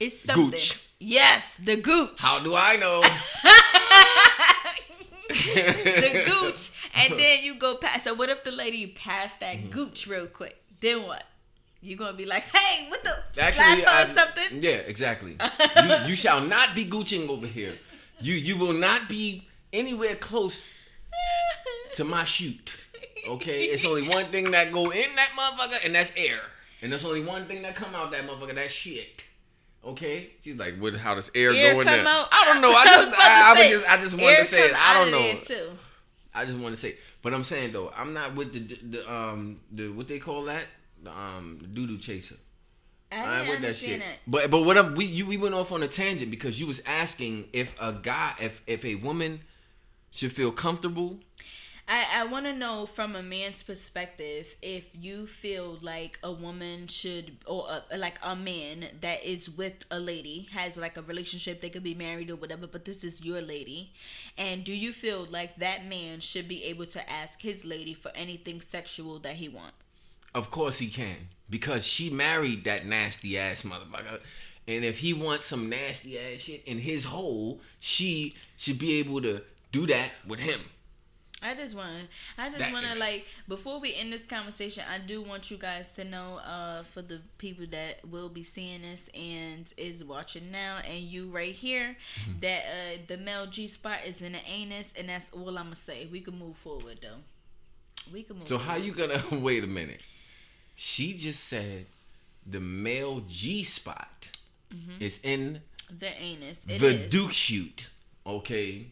It's 0.00 0.20
something. 0.20 0.50
Gooch. 0.50 0.82
Yes, 0.98 1.56
the 1.56 1.76
gooch. 1.76 2.20
How 2.20 2.38
do 2.38 2.54
I 2.54 2.76
know? 2.76 3.02
the 5.32 6.22
gooch, 6.26 6.70
and 6.94 7.18
then 7.18 7.42
you 7.44 7.54
go 7.56 7.76
past. 7.76 8.04
So 8.04 8.14
what 8.14 8.28
if 8.28 8.44
the 8.44 8.52
lady 8.52 8.86
passed 8.86 9.40
that 9.40 9.56
Mm-hmm. 9.56 9.70
gooch 9.70 10.06
real 10.06 10.26
quick? 10.26 10.56
Then 10.80 11.02
what? 11.06 11.24
You 11.80 11.96
gonna 11.96 12.16
be 12.16 12.26
like, 12.26 12.44
hey, 12.44 12.88
what 12.88 13.02
the 13.02 13.42
Actually, 13.42 13.84
I- 13.84 14.02
or 14.02 14.06
something? 14.06 14.60
Yeah, 14.62 14.70
exactly. 14.86 15.36
you, 15.84 15.94
you 16.10 16.16
shall 16.16 16.40
not 16.40 16.74
be 16.74 16.84
gooching 16.84 17.28
over 17.28 17.46
here. 17.46 17.76
You 18.20 18.34
you 18.34 18.56
will 18.56 18.72
not 18.74 19.08
be 19.08 19.48
anywhere 19.72 20.14
close 20.16 20.64
to 21.94 22.04
my 22.04 22.24
shoot. 22.24 22.72
Okay, 23.28 23.64
it's 23.64 23.84
only 23.84 24.08
one 24.08 24.26
thing 24.26 24.50
that 24.52 24.72
go 24.72 24.90
in 24.90 25.04
that 25.16 25.30
motherfucker, 25.36 25.84
and 25.84 25.94
that's 25.94 26.12
air. 26.16 26.40
And 26.82 26.90
there's 26.90 27.04
only 27.04 27.22
one 27.24 27.46
thing 27.46 27.62
that 27.62 27.76
come 27.76 27.94
out 27.94 28.10
that 28.12 28.26
motherfucker. 28.26 28.54
that 28.56 28.70
shit. 28.70 29.24
Okay, 29.84 30.30
she's 30.40 30.56
like, 30.56 30.76
"What? 30.78 30.94
How 30.94 31.14
does 31.14 31.30
air, 31.34 31.50
Air 31.50 31.74
go 31.74 31.80
in 31.80 31.86
come 31.86 31.96
there?" 31.98 32.06
out. 32.06 32.28
I 32.30 32.44
don't 32.52 32.62
know. 32.62 32.70
I 32.70 32.84
just, 32.86 33.18
I, 33.18 33.50
I 33.50 33.54
say, 33.54 33.62
would 33.62 33.70
just, 33.70 33.90
I 33.90 33.96
just 34.00 34.20
wanted 34.20 34.36
to 34.38 34.44
say 34.44 34.68
it. 34.68 34.74
I 34.76 34.94
don't 34.94 35.10
know. 35.10 35.40
Too. 35.44 35.70
I 36.34 36.44
just 36.44 36.56
want 36.56 36.74
to 36.74 36.80
say, 36.80 36.96
but 37.20 37.34
I'm 37.34 37.44
saying 37.44 37.72
though, 37.72 37.92
I'm 37.96 38.12
not 38.12 38.34
with 38.34 38.52
the 38.52 38.76
the 38.98 39.12
um 39.12 39.60
the 39.70 39.88
what 39.88 40.08
they 40.08 40.18
call 40.18 40.44
that 40.44 40.66
the 41.02 41.10
um 41.10 41.66
doo 41.72 41.86
doo 41.86 41.98
chaser. 41.98 42.36
I 43.10 43.16
I 43.16 43.40
ain't 43.40 43.48
with 43.48 43.62
that 43.62 43.74
shit. 43.76 44.00
it. 44.00 44.20
But 44.26 44.50
but 44.50 44.64
what 44.64 44.78
I'm, 44.78 44.94
we 44.94 45.04
you 45.04 45.26
we 45.26 45.36
went 45.36 45.54
off 45.54 45.72
on 45.72 45.82
a 45.82 45.88
tangent 45.88 46.30
because 46.30 46.58
you 46.58 46.66
was 46.66 46.80
asking 46.86 47.48
if 47.52 47.74
a 47.80 47.92
guy 47.92 48.34
if 48.40 48.62
if 48.66 48.84
a 48.84 48.94
woman 48.96 49.40
should 50.10 50.32
feel 50.32 50.52
comfortable. 50.52 51.18
I, 51.88 52.06
I 52.14 52.24
want 52.24 52.46
to 52.46 52.52
know 52.52 52.86
from 52.86 53.16
a 53.16 53.22
man's 53.22 53.62
perspective 53.62 54.56
if 54.62 54.84
you 54.94 55.26
feel 55.26 55.78
like 55.82 56.18
a 56.22 56.32
woman 56.32 56.86
should 56.86 57.36
or 57.46 57.66
a, 57.90 57.98
like 57.98 58.18
a 58.22 58.36
man 58.36 58.86
that 59.00 59.24
is 59.24 59.50
with 59.50 59.84
a 59.90 59.98
lady 59.98 60.48
has 60.52 60.76
like 60.76 60.96
a 60.96 61.02
relationship 61.02 61.60
they 61.60 61.70
could 61.70 61.82
be 61.82 61.94
married 61.94 62.30
or 62.30 62.36
whatever 62.36 62.66
but 62.66 62.84
this 62.84 63.04
is 63.04 63.24
your 63.24 63.40
lady 63.40 63.92
and 64.38 64.64
do 64.64 64.72
you 64.72 64.92
feel 64.92 65.26
like 65.30 65.56
that 65.56 65.86
man 65.86 66.20
should 66.20 66.48
be 66.48 66.64
able 66.64 66.86
to 66.86 67.10
ask 67.10 67.42
his 67.42 67.64
lady 67.64 67.94
for 67.94 68.12
anything 68.14 68.60
sexual 68.60 69.18
that 69.18 69.34
he 69.36 69.48
want 69.48 69.74
Of 70.34 70.50
course 70.50 70.78
he 70.78 70.88
can 70.88 71.28
because 71.52 71.86
she 71.86 72.08
married 72.10 72.64
that 72.64 72.86
nasty 72.86 73.38
ass 73.38 73.62
motherfucker. 73.62 74.18
And 74.66 74.84
if 74.84 74.98
he 74.98 75.12
wants 75.12 75.46
some 75.46 75.68
nasty 75.68 76.18
ass 76.18 76.40
shit 76.40 76.62
in 76.64 76.78
his 76.78 77.04
hole, 77.04 77.60
she 77.78 78.34
should 78.56 78.78
be 78.78 78.98
able 78.98 79.20
to 79.22 79.42
do 79.70 79.86
that 79.86 80.10
with 80.26 80.40
him. 80.40 80.62
I 81.42 81.54
just 81.54 81.74
want 81.76 81.90
to. 81.90 82.42
I 82.42 82.50
just 82.50 82.72
want 82.72 82.86
to 82.86 82.94
like 82.98 83.26
before 83.48 83.80
we 83.80 83.94
end 83.94 84.12
this 84.12 84.26
conversation, 84.26 84.84
I 84.90 84.98
do 84.98 85.20
want 85.22 85.50
you 85.50 85.56
guys 85.56 85.92
to 85.94 86.04
know 86.04 86.36
uh 86.38 86.82
for 86.84 87.02
the 87.02 87.20
people 87.38 87.66
that 87.70 87.98
will 88.08 88.28
be 88.28 88.42
seeing 88.42 88.82
this 88.82 89.08
and 89.14 89.72
is 89.76 90.04
watching 90.04 90.50
now 90.52 90.78
and 90.88 91.00
you 91.00 91.28
right 91.28 91.54
here 91.54 91.96
Mm-hmm. 92.22 92.40
that 92.40 92.62
uh 92.64 92.98
the 93.08 93.16
male 93.16 93.46
G 93.46 93.66
spot 93.68 93.98
is 94.06 94.22
in 94.22 94.32
the 94.32 94.44
anus 94.48 94.92
and 94.98 95.08
that's 95.08 95.30
all 95.32 95.48
I'm 95.48 95.64
gonna 95.64 95.76
say. 95.76 96.06
We 96.10 96.20
can 96.20 96.38
move 96.38 96.56
forward 96.56 96.98
though. 97.02 97.18
We 98.12 98.22
can 98.22 98.38
move. 98.38 98.48
So 98.48 98.58
how 98.58 98.76
you 98.76 98.92
gonna 98.92 99.22
wait 99.32 99.64
a 99.64 99.66
minute? 99.66 100.02
She 100.76 101.14
just 101.14 101.44
said 101.48 101.86
the 102.46 102.60
male 102.60 103.22
G 103.28 103.62
spot 103.64 104.28
is 105.00 105.18
in 105.22 105.60
the 105.98 106.08
anus? 106.20 106.64
It 106.68 106.78
the 106.80 106.88
is. 107.04 107.10
Duke 107.10 107.32
shoot. 107.32 107.88
Okay. 108.26 108.86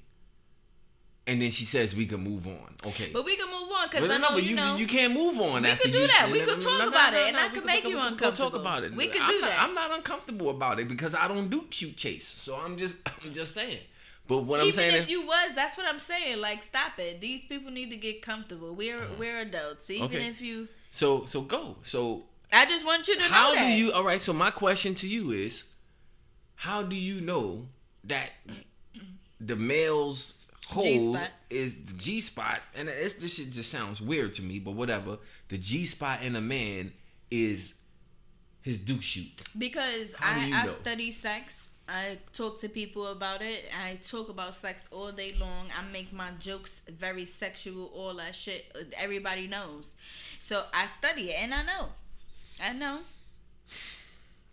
And 1.26 1.40
then 1.40 1.50
she 1.50 1.64
says 1.64 1.94
we 1.94 2.06
can 2.06 2.20
move 2.20 2.46
on. 2.46 2.74
Okay. 2.86 3.10
But 3.12 3.24
we 3.24 3.36
can 3.36 3.46
move 3.46 3.70
on 3.70 3.88
because 3.88 4.04
I 4.04 4.06
no, 4.06 4.18
know 4.18 4.28
but 4.32 4.42
you, 4.42 4.50
you, 4.50 4.56
know. 4.56 4.76
you 4.76 4.86
can't 4.86 5.12
move 5.14 5.38
on. 5.38 5.62
We 5.62 5.68
after 5.68 5.84
could 5.84 5.92
do 5.92 5.98
you 5.98 6.08
that. 6.08 6.28
We 6.32 6.40
could 6.40 6.60
talk 6.60 6.88
about 6.88 7.14
it, 7.14 7.28
and 7.28 7.36
I 7.36 7.48
could 7.50 7.64
make 7.64 7.84
you 7.84 7.90
we 7.90 7.94
Talk 7.96 8.12
uncomfortable. 8.12 8.60
about 8.60 8.84
it. 8.84 8.92
We 8.94 9.06
could 9.06 9.22
do 9.26 9.40
that. 9.42 9.58
I'm 9.60 9.74
not 9.74 9.94
uncomfortable 9.94 10.50
about 10.50 10.80
it 10.80 10.88
because 10.88 11.14
I 11.14 11.28
don't 11.28 11.48
do 11.48 11.66
shoot 11.70 11.96
chase. 11.96 12.26
So 12.26 12.56
I'm 12.56 12.76
just 12.76 12.96
I'm 13.24 13.32
just 13.32 13.54
saying. 13.54 13.78
But 14.26 14.44
what 14.44 14.60
I'm 14.60 14.66
Even 14.66 14.74
saying 14.74 14.94
if 14.94 15.02
is, 15.02 15.08
you 15.08 15.26
was, 15.26 15.54
that's 15.56 15.76
what 15.76 15.86
I'm 15.86 15.98
saying. 15.98 16.40
Like, 16.40 16.62
stop 16.62 16.98
it. 16.98 17.20
These 17.20 17.46
people 17.46 17.72
need 17.72 17.90
to 17.90 17.96
get 17.96 18.22
comfortable. 18.22 18.74
We're 18.74 19.02
uh-huh. 19.02 19.14
we're 19.18 19.40
adults. 19.40 19.90
Even. 19.90 20.04
Okay. 20.04 20.26
if 20.26 20.40
you, 20.40 20.68
so 20.90 21.24
so 21.26 21.42
go. 21.42 21.76
So 21.82 22.24
I 22.52 22.64
just 22.64 22.86
want 22.86 23.08
you 23.08 23.14
to 23.16 23.20
know 23.20 23.28
how 23.28 23.54
that. 23.54 23.66
do 23.66 23.72
you? 23.72 23.92
All 23.92 24.04
right. 24.04 24.20
So 24.20 24.32
my 24.32 24.50
question 24.50 24.94
to 24.96 25.08
you 25.08 25.32
is, 25.32 25.64
how 26.54 26.82
do 26.82 26.96
you 26.96 27.20
know 27.20 27.66
that 28.04 28.30
the 29.40 29.56
male's 29.56 30.34
hole 30.70 30.82
G-spot. 30.82 31.30
is 31.50 31.74
the 31.74 31.92
G 31.94 32.20
spot? 32.20 32.60
And 32.74 32.88
it's, 32.88 33.14
this 33.14 33.36
shit 33.36 33.50
just 33.50 33.70
sounds 33.70 34.00
weird 34.00 34.34
to 34.34 34.42
me, 34.42 34.58
but 34.58 34.72
whatever. 34.72 35.18
The 35.48 35.58
G 35.58 35.84
spot 35.84 36.22
in 36.22 36.36
a 36.36 36.40
man 36.40 36.92
is 37.30 37.74
his 38.62 38.80
Duke 38.80 39.02
shoot. 39.02 39.30
Because 39.56 40.14
I, 40.20 40.46
you 40.46 40.54
I 40.54 40.66
study 40.66 41.10
sex. 41.10 41.68
I 41.88 42.18
talk 42.32 42.60
to 42.60 42.68
people 42.68 43.08
about 43.08 43.42
it. 43.42 43.64
I 43.84 43.96
talk 43.96 44.28
about 44.28 44.54
sex 44.54 44.82
all 44.92 45.10
day 45.10 45.34
long. 45.40 45.66
I 45.76 45.82
make 45.90 46.12
my 46.12 46.30
jokes 46.38 46.82
very 46.88 47.26
sexual, 47.26 47.86
all 47.94 48.14
that 48.14 48.34
shit. 48.34 48.64
Everybody 48.96 49.48
knows. 49.48 49.90
So 50.38 50.64
I 50.72 50.86
study 50.86 51.30
it 51.30 51.42
and 51.42 51.52
I 51.52 51.62
know. 51.64 51.88
I 52.62 52.72
know. 52.72 53.00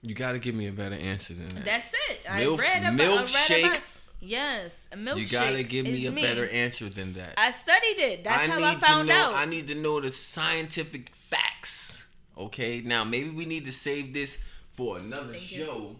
You 0.01 0.15
got 0.15 0.31
to 0.31 0.39
give 0.39 0.55
me 0.55 0.67
a 0.67 0.71
better 0.71 0.95
answer 0.95 1.33
than 1.33 1.49
that. 1.49 1.65
That's 1.65 1.93
it. 2.09 2.23
Milf- 2.23 2.57
I 2.57 2.61
read 2.61 2.81
about, 2.81 3.01
I 3.01 3.21
read 3.21 3.27
milkshake? 3.27 3.65
about 3.65 3.79
Yes, 4.19 4.89
a 4.91 4.97
milkshake. 4.97 5.17
you 5.17 5.27
got 5.27 5.51
to 5.51 5.63
give 5.63 5.85
me 5.85 6.07
a 6.07 6.11
me. 6.11 6.21
better 6.21 6.49
answer 6.49 6.89
than 6.89 7.13
that. 7.13 7.35
I 7.37 7.51
studied 7.51 7.99
it. 7.99 8.23
That's 8.23 8.47
how 8.47 8.63
I 8.63 8.75
found 8.75 9.09
know, 9.09 9.15
out. 9.15 9.35
I 9.35 9.45
need 9.45 9.67
to 9.67 9.75
know 9.75 10.01
the 10.01 10.11
scientific 10.11 11.13
facts. 11.13 12.03
Okay, 12.37 12.81
now 12.83 13.03
maybe 13.03 13.29
we 13.29 13.45
need 13.45 13.65
to 13.65 13.71
save 13.71 14.13
this 14.13 14.39
for 14.73 14.97
another 14.97 15.33
Thank 15.33 15.51
you. 15.51 15.65
show, 15.65 15.95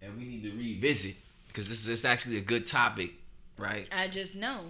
and 0.00 0.16
we 0.16 0.24
need 0.24 0.42
to 0.44 0.50
revisit 0.50 1.16
because 1.48 1.68
this 1.68 1.86
is 1.86 2.04
actually 2.04 2.36
a 2.36 2.40
good 2.40 2.66
topic, 2.66 3.12
right? 3.58 3.88
I 3.92 4.08
just 4.08 4.36
know. 4.36 4.60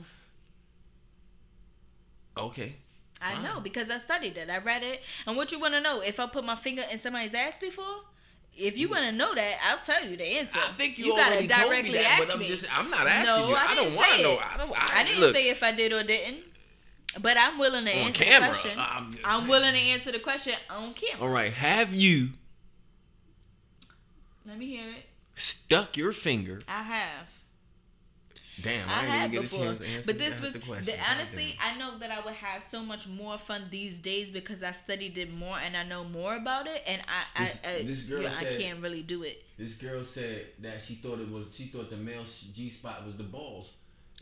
Okay, 2.37 2.77
I 3.21 3.43
know 3.43 3.61
because 3.61 3.91
I 3.91 3.99
studied 3.99 4.37
it. 4.37 4.51
I 4.51 4.59
read 4.59 4.83
it. 4.83 5.03
And 5.27 5.37
what 5.37 5.53
you 5.53 5.59
want 5.59 5.75
to 5.75 5.81
know? 5.81 6.01
If 6.01 6.21
I 6.21 6.27
put 6.27 6.45
my 6.45 6.55
finger 6.55 6.83
in 6.91 6.99
somebody's 6.99 7.35
ass 7.35 7.57
before, 7.59 8.03
if 8.57 8.79
you 8.79 8.89
want 8.89 9.05
to 9.05 9.13
know 9.13 9.35
that, 9.35 9.59
I'll 9.69 9.79
tell 9.85 10.05
you 10.09 10.17
the 10.17 10.25
answer. 10.39 10.59
I 10.63 10.69
think 10.73 10.99
you, 10.99 11.15
gotta 11.17 11.37
already 11.37 11.49
told 11.49 11.71
me 11.73 11.93
that, 11.95 12.25
but 12.27 12.35
I'm 12.35 12.43
just 12.43 12.79
I'm 12.79 12.91
not 12.91 13.07
asking 13.07 13.37
No, 13.41 13.49
you. 13.49 13.55
I 13.55 13.67
I, 13.69 13.75
don't 13.75 13.95
want 13.95 14.11
to 14.17 14.23
know. 14.23 14.39
I 14.39 14.57
don't. 14.57 14.73
I, 14.73 15.01
I 15.01 15.05
didn't 15.05 15.21
look, 15.21 15.35
say 15.35 15.49
if 15.51 15.63
I 15.63 15.73
did 15.73 15.93
or 15.93 16.03
didn't, 16.03 16.45
but 17.21 17.37
I'm 17.39 17.59
willing 17.59 17.85
to 17.87 17.91
On 17.93 17.99
answer 18.07 18.25
camera, 18.25 18.49
the 18.49 18.55
question. 18.55 18.79
I'm 18.79 19.13
I'm 19.25 19.49
willing 19.49 19.75
to 19.75 19.81
answer 19.81 20.13
the 20.13 20.19
question 20.21 20.55
on 20.71 20.95
camera. 20.95 21.23
all 21.27 21.29
right, 21.33 21.53
have 21.53 21.93
you 21.93 22.31
Let 24.47 24.59
me 24.59 24.67
hear 24.67 24.89
it. 24.89 25.05
stuck 25.35 25.97
your 25.97 26.13
finger? 26.13 26.61
I 26.69 26.83
have. 26.83 27.27
Damn, 28.65 28.89
I 28.89 28.93
I, 28.93 29.05
have 29.05 29.31
before, 29.31 29.59
get 29.59 29.67
a 29.67 29.67
chance 29.67 29.79
to 29.79 29.85
answer 29.85 30.07
but 30.07 30.19
this 30.19 30.41
was 30.41 30.53
the 30.55 30.97
honestly. 31.11 31.59
I 31.63 31.77
know 31.79 31.99
that 31.99 32.11
I 32.11 32.25
would 32.25 32.35
have 32.35 32.65
so 32.69 32.83
much 32.83 33.07
more 33.07 33.37
fun 33.39 33.65
these 33.71 34.01
days 34.01 34.31
because 34.31 34.63
I 34.63 34.71
studied 34.73 35.19
it 35.19 35.33
more 35.33 35.59
and 35.59 35.77
I 35.77 35.85
know 35.85 36.05
more 36.05 36.37
about 36.37 36.67
it, 36.67 36.83
and 36.87 37.03
I, 37.03 37.43
This- 37.45 37.59
I, 37.65 37.69
I, 37.69 37.83
this 37.83 38.03
girl 38.03 38.23
yeah, 38.23 38.33
I 38.39 38.43
said- 38.43 38.61
can't 38.61 38.81
really 38.81 39.03
do 39.03 39.23
it. 39.23 39.45
This 39.59 39.75
girl 39.75 40.03
said 40.03 40.47
that 40.61 40.83
she 40.83 40.95
thought 40.95 41.21
it 41.21 41.31
was 41.31 41.55
she 41.55 41.67
thought 41.67 41.91
the 41.91 41.97
male 41.97 42.25
G 42.55 42.71
spot 42.71 43.05
was 43.07 43.15
the 43.17 43.23
balls, 43.25 43.71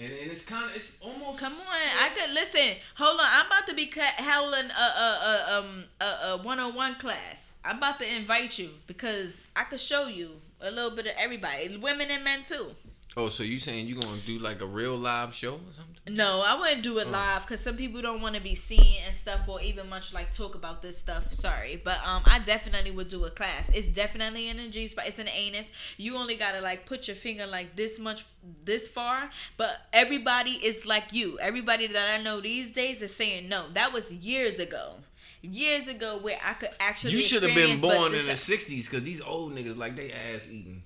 and 0.01 0.13
and 0.13 0.31
it's 0.31 0.45
kind 0.45 0.65
of 0.69 0.77
it's 0.77 0.97
almost 1.01 1.39
Come 1.39 1.53
on, 1.55 1.61
I 2.03 2.11
could 2.15 2.35
listen. 2.35 2.77
Hold 2.97 3.21
on, 3.21 3.27
I'm 3.29 3.47
about 3.47 3.67
to 3.69 3.75
be 3.75 3.87
cut, 3.87 4.15
howling 4.19 4.71
a 4.71 4.83
a 5.07 5.09
a 5.53 5.59
um 5.59 5.85
a, 6.01 6.05
a 6.05 6.37
101 6.43 6.97
class. 6.97 7.55
I'm 7.65 7.79
about 7.79 8.01
to 8.01 8.13
invite 8.13 8.59
you 8.59 8.71
because 8.89 9.45
I 9.55 9.63
could 9.65 9.79
show 9.81 10.07
you 10.09 10.33
a 10.61 10.71
little 10.71 10.91
bit 10.91 11.07
of 11.07 11.13
everybody, 11.17 11.77
women 11.77 12.11
and 12.11 12.25
men 12.25 12.43
too. 12.45 12.75
Oh, 13.15 13.29
so 13.29 13.43
you 13.43 13.59
saying 13.59 13.87
you 13.89 13.95
gonna 14.01 14.21
do 14.25 14.39
like 14.39 14.63
a 14.63 14.67
real 14.67 14.97
live 14.97 15.35
show 15.35 15.55
or 15.55 15.73
something? 15.77 16.15
No, 16.17 16.41
I 16.41 16.59
wouldn't 16.59 16.83
do 16.83 16.99
it 16.99 17.07
Oh. 17.09 17.11
live 17.11 17.43
because 17.43 17.61
some 17.61 17.77
people 17.77 18.01
don't 18.01 18.23
want 18.23 18.35
to 18.37 18.41
be 18.41 18.55
seen 18.55 18.97
and 19.05 19.15
stuff, 19.15 19.47
or 19.49 19.61
even 19.61 19.89
much 19.91 20.15
like 20.15 20.33
talk 20.33 20.55
about 20.55 20.81
this 20.81 20.97
stuff. 20.99 21.31
Sorry, 21.33 21.81
but 21.85 21.99
um, 22.07 22.23
I 22.25 22.39
definitely 22.39 22.91
would 22.91 23.09
do 23.09 23.25
a 23.27 23.31
class. 23.31 23.69
It's 23.75 23.87
definitely 23.87 24.49
in 24.49 24.57
the 24.57 24.69
G 24.69 24.89
spot. 24.89 25.07
It's 25.07 25.19
an 25.19 25.29
anus. 25.29 25.67
You 25.99 26.17
only 26.17 26.37
gotta 26.37 26.61
like 26.63 26.87
put 26.87 27.07
your 27.07 27.15
finger 27.17 27.47
like 27.47 27.77
this 27.77 27.99
much, 27.99 28.25
this 28.65 28.89
far. 28.89 29.29
But 29.59 29.83
everybody 29.93 30.53
is 30.53 30.87
like 30.87 31.13
you. 31.13 31.39
Everybody 31.39 31.89
that 31.89 32.19
I 32.19 32.23
know 32.23 32.41
these 32.41 32.71
days 32.71 33.03
is 33.03 33.15
saying 33.15 33.49
no. 33.49 33.67
That 33.75 33.93
was 33.93 34.11
years 34.11 34.59
ago. 34.59 34.95
Years 35.43 35.87
ago, 35.89 36.19
where 36.23 36.39
I 36.43 36.55
could 36.55 36.71
actually. 36.81 37.13
You 37.13 37.23
should 37.23 37.43
have 37.43 37.55
been 37.55 37.79
born 37.79 38.15
in 38.15 38.25
the 38.27 38.33
'60s 38.33 38.85
because 38.89 39.03
these 39.03 39.21
old 39.21 39.55
niggas 39.55 39.77
like 39.77 39.97
they 39.97 40.13
ass 40.13 40.47
eating. 40.49 40.83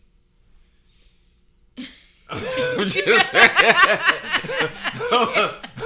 I'm 2.28 2.86
just 2.86 3.32
saying. 3.32 3.50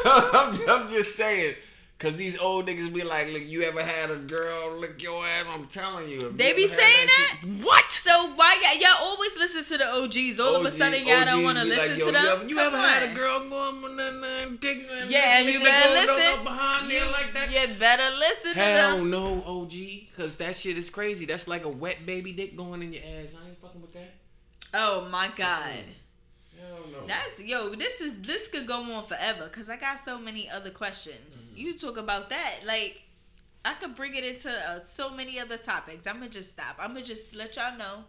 I'm, 0.05 0.59
I'm 0.69 0.89
just 0.89 1.17
saying. 1.17 1.55
Cause 1.99 2.17
these 2.17 2.39
old 2.39 2.67
niggas 2.67 2.91
be 2.95 3.03
like, 3.03 3.31
look, 3.31 3.45
you 3.45 3.61
ever 3.63 3.83
had 3.85 4.11
a 4.11 4.17
girl 4.17 4.75
lick 4.79 5.03
your 5.03 5.23
ass? 5.23 5.45
I'm 5.53 5.67
telling 5.67 6.09
you. 6.09 6.33
They 6.35 6.49
you 6.49 6.55
be 6.57 6.67
saying 6.67 7.09
shit- 7.09 7.63
what? 7.63 7.91
So 7.91 8.33
why 8.37 8.57
y'all, 8.63 8.81
y'all 8.81 9.07
always 9.07 9.37
listen 9.37 9.65
to 9.65 9.77
the 9.77 9.87
OGs? 9.87 10.41
All 10.41 10.57
of 10.57 10.65
a 10.65 10.71
sudden, 10.71 11.07
y'all 11.07 11.27
don't 11.27 11.45
want 11.45 11.59
to 11.59 11.65
like, 11.65 11.79
listen 11.79 11.99
yo, 11.99 12.07
to 12.07 12.13
them. 12.13 12.25
You 12.25 12.31
ever, 12.31 12.49
you 12.49 12.59
ever 12.59 12.77
had 12.79 13.03
a 13.03 13.15
girl 13.15 13.41
going 13.41 13.53
on 13.53 14.01
and 14.01 14.25
then 14.25 14.59
and 14.63 15.11
Yeah, 15.11 15.43
nigga 15.43 15.53
you 15.53 15.61
better 15.63 15.91
listen. 15.91 16.45
behind 16.45 16.91
there 16.91 17.05
like 17.13 17.35
that? 17.35 17.51
You 17.53 17.75
better 17.79 18.17
listen 18.19 18.55
to 18.55 18.59
Hell 18.59 18.97
them. 18.97 19.11
no, 19.11 19.43
OG, 19.45 19.73
cause 20.17 20.37
that 20.37 20.57
shit 20.57 20.79
is 20.79 20.89
crazy. 20.89 21.27
That's 21.27 21.47
like 21.49 21.67
a 21.67 21.69
wet 21.69 21.99
baby 22.07 22.33
dick 22.33 22.57
going 22.57 22.83
in 22.83 22.95
your 22.95 23.03
ass. 23.03 23.35
I 23.39 23.47
ain't 23.47 23.61
fucking 23.61 23.83
with 23.83 23.93
that. 23.93 24.15
Oh 24.73 25.07
my 25.11 25.29
god. 25.37 25.75
No. 26.93 27.07
That's 27.07 27.41
yo. 27.41 27.75
This 27.75 28.01
is 28.01 28.21
this 28.21 28.49
could 28.49 28.67
go 28.67 28.83
on 28.93 29.07
forever 29.07 29.45
because 29.45 29.69
I 29.69 29.77
got 29.77 30.05
so 30.05 30.19
many 30.19 30.49
other 30.49 30.71
questions. 30.71 31.51
Mm-hmm. 31.51 31.59
You 31.59 31.79
talk 31.79 31.97
about 31.97 32.31
that 32.31 32.57
like 32.67 33.03
I 33.65 33.75
could 33.75 33.95
bring 33.95 34.15
it 34.15 34.25
into 34.25 34.51
uh, 34.51 34.85
so 34.85 35.11
many 35.11 35.39
other 35.39 35.57
topics. 35.57 36.07
I'm 36.07 36.15
gonna 36.15 36.29
just 36.29 36.53
stop. 36.53 36.77
I'm 36.79 36.95
gonna 36.95 37.05
just 37.05 37.35
let 37.35 37.57
y'all 37.57 37.77
know. 37.77 38.05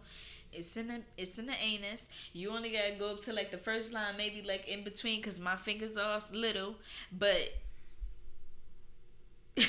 It's 0.52 0.76
in 0.76 0.88
the 0.88 1.00
it's 1.16 1.38
in 1.38 1.46
the 1.46 1.54
anus. 1.62 2.08
You 2.32 2.50
only 2.50 2.70
gotta 2.70 2.94
go 2.98 3.12
up 3.12 3.22
to 3.24 3.32
like 3.32 3.50
the 3.50 3.58
first 3.58 3.92
line, 3.92 4.16
maybe 4.16 4.42
like 4.42 4.68
in 4.68 4.84
between, 4.84 5.22
cause 5.22 5.38
my 5.38 5.56
fingers 5.56 5.96
are 5.96 6.20
little. 6.32 6.74
But 7.10 7.54
you 9.56 9.66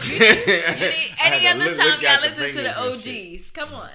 need, 0.00 0.02
you 0.02 0.18
need 0.18 1.14
any 1.24 1.46
other 1.48 1.74
time 1.74 2.00
y'all 2.00 2.20
listen 2.20 2.54
to 2.54 2.62
the 2.62 2.78
OGs. 2.78 3.50
Come 3.50 3.74
on. 3.74 3.90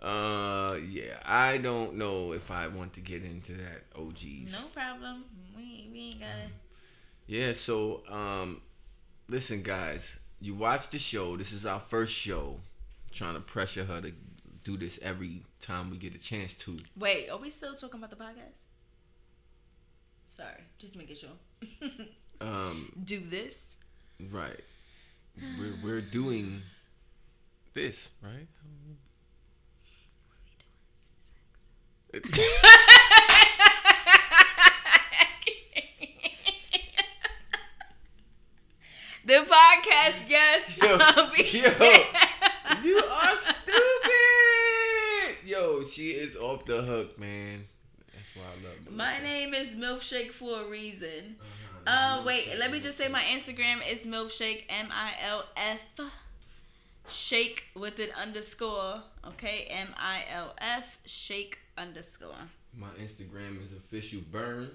Uh, 0.00 0.76
yeah, 0.88 1.18
I 1.24 1.58
don't 1.58 1.94
know 1.94 2.32
if 2.32 2.50
I 2.50 2.68
want 2.68 2.92
to 2.94 3.00
get 3.00 3.24
into 3.24 3.52
that 3.54 3.82
OGs. 3.98 4.52
No 4.52 4.66
problem. 4.72 5.24
We 5.56 5.88
we 5.92 5.98
ain't 6.10 6.20
gotta. 6.20 6.50
Yeah, 7.26 7.52
so 7.52 8.02
um, 8.08 8.62
listen, 9.28 9.62
guys, 9.62 10.16
you 10.40 10.54
watch 10.54 10.88
the 10.90 10.98
show. 10.98 11.36
This 11.36 11.52
is 11.52 11.66
our 11.66 11.80
first 11.80 12.12
show. 12.14 12.56
I'm 12.58 13.12
trying 13.12 13.34
to 13.34 13.40
pressure 13.40 13.84
her 13.84 14.00
to 14.00 14.12
do 14.64 14.76
this 14.76 14.98
every 15.02 15.42
time 15.60 15.90
we 15.90 15.96
get 15.96 16.14
a 16.14 16.18
chance 16.18 16.52
to. 16.54 16.76
Wait, 16.96 17.28
are 17.28 17.38
we 17.38 17.50
still 17.50 17.74
talking 17.74 17.98
about 17.98 18.10
the 18.10 18.16
podcast? 18.16 18.60
Sorry, 20.28 20.62
just 20.78 20.96
making 20.96 21.16
sure. 21.16 21.30
Um, 22.40 22.92
do 23.02 23.18
this. 23.18 23.74
right. 24.30 24.60
We're 25.58 25.74
we're 25.82 26.00
doing 26.00 26.62
this, 27.74 28.10
right? 28.22 28.46
the 39.24 39.34
podcast, 39.34 40.28
yes. 40.28 40.76
Yo, 40.78 40.96
yo. 40.96 42.04
You 42.82 42.98
are 42.98 43.36
stupid. 43.36 45.36
Yo, 45.44 45.82
she 45.84 46.10
is 46.10 46.36
off 46.36 46.64
the 46.64 46.82
hook, 46.82 47.18
man. 47.18 47.64
That's 48.14 48.36
why 48.36 48.42
I 48.44 48.64
love 48.66 48.76
her. 48.86 48.90
My 48.92 49.20
name 49.20 49.54
is 49.54 49.68
Milfshake 49.68 50.32
for 50.32 50.62
a 50.62 50.68
reason. 50.68 51.36
Uh-huh, 51.86 52.20
Uh, 52.20 52.24
wait, 52.24 52.48
let 52.58 52.70
me 52.70 52.80
just 52.80 52.98
say 52.98 53.08
my 53.08 53.22
Instagram 53.22 53.78
is 53.90 54.00
Milfshake, 54.00 54.64
M 54.68 54.88
I 54.92 55.12
L 55.26 55.44
F, 55.56 55.80
shake 57.08 57.64
with 57.74 57.98
an 57.98 58.10
underscore. 58.20 59.02
Okay, 59.26 59.66
M 59.70 59.88
I 59.96 60.24
L 60.30 60.54
F, 60.58 60.98
shake 61.06 61.58
underscore. 61.78 62.34
My 62.76 62.88
Instagram 63.02 63.64
is 63.64 63.72
official 63.72 64.20
burn. 64.30 64.70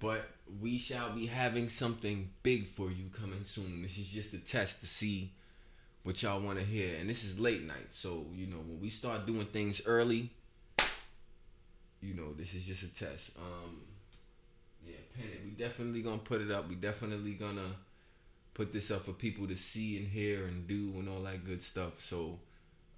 But 0.00 0.28
we 0.60 0.76
shall 0.78 1.12
be 1.14 1.24
having 1.26 1.68
something 1.70 2.28
big 2.42 2.74
for 2.74 2.90
you 2.90 3.04
coming 3.18 3.42
soon. 3.46 3.82
This 3.82 3.96
is 3.96 4.08
just 4.08 4.34
a 4.34 4.38
test 4.38 4.80
to 4.80 4.86
see 4.86 5.30
what 6.02 6.20
y'all 6.22 6.40
want 6.40 6.58
to 6.58 6.64
hear. 6.64 6.96
And 6.98 7.08
this 7.08 7.24
is 7.24 7.38
late 7.38 7.62
night. 7.64 7.88
So, 7.92 8.26
you 8.34 8.46
know, 8.48 8.58
when 8.58 8.80
we 8.82 8.90
start 8.90 9.24
doing 9.24 9.46
things 9.46 9.80
early, 9.86 10.30
you 12.02 12.12
know, 12.14 12.34
this 12.36 12.52
is 12.54 12.66
just 12.66 12.82
a 12.82 12.88
test. 12.88 13.30
Um 13.38 13.80
yeah, 14.86 14.96
pen 15.16 15.26
it. 15.32 15.40
We 15.44 15.52
definitely 15.52 16.02
gonna 16.02 16.18
put 16.18 16.42
it 16.42 16.50
up. 16.50 16.68
We 16.68 16.74
definitely 16.74 17.32
gonna 17.32 17.70
put 18.52 18.72
this 18.72 18.90
up 18.90 19.06
for 19.06 19.12
people 19.12 19.46
to 19.48 19.56
see 19.56 19.96
and 19.96 20.06
hear 20.08 20.44
and 20.46 20.66
do 20.68 20.92
and 20.98 21.08
all 21.08 21.22
that 21.22 21.46
good 21.46 21.62
stuff. 21.62 21.92
So 22.06 22.38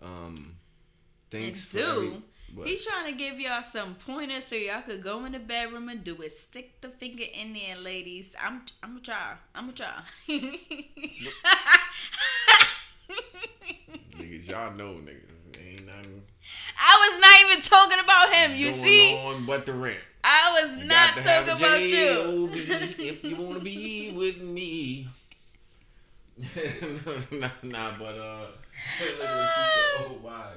um 0.03 0.57
thanks 1.31 1.61
And 1.63 1.69
for 1.71 1.79
do. 1.79 2.07
every- 2.07 2.23
what? 2.55 2.67
He's 2.67 2.85
trying 2.85 3.13
to 3.13 3.19
give 3.19 3.39
y'all 3.41 3.63
some 3.63 3.95
pointers 3.95 4.45
so 4.45 4.57
y'all 4.57 4.83
could 4.83 5.03
go 5.03 5.25
in 5.25 5.33
the 5.33 5.39
bedroom 5.39 5.89
and 5.89 6.03
do 6.03 6.21
it. 6.23 6.33
Stick 6.33 6.81
the 6.81 6.89
finger 6.89 7.25
in 7.35 7.53
there, 7.53 7.77
ladies. 7.77 8.35
I'm 8.43 8.63
I'm 8.83 8.91
gonna 8.91 9.01
try. 9.03 9.33
I'm 9.55 9.73
gonna 9.73 9.73
try. 9.75 10.03
Niggas, 14.19 14.49
y'all 14.49 14.75
know 14.75 14.95
niggas. 14.95 15.23
Ain't 15.59 15.87
nothing 15.87 16.23
I 16.79 17.11
was 17.11 17.21
not 17.21 17.41
even 17.51 17.63
talking 17.63 17.99
about 18.03 18.33
him. 18.33 18.57
You 18.57 18.71
see, 18.73 19.15
on 19.15 19.47
but 19.47 19.67
the 19.67 19.73
rent. 19.73 19.99
I 20.25 20.61
was 20.61 20.83
You 20.83 20.89
not 20.89 21.17
talking 21.17 21.51
a 21.51 21.55
about 21.55 21.81
you. 21.81 22.51
If 22.53 23.25
you 23.25 23.37
wanna 23.37 23.61
be 23.61 24.13
with 24.13 24.41
me. 24.41 25.09
nah, 27.33 27.49
nah, 27.63 27.93
but 27.99 28.15
uh, 28.19 28.47
look 29.01 29.19
when 29.19 29.49
she 29.49 29.63
said, 29.63 30.07
"Oh 30.07 30.19
wow, 30.23 30.53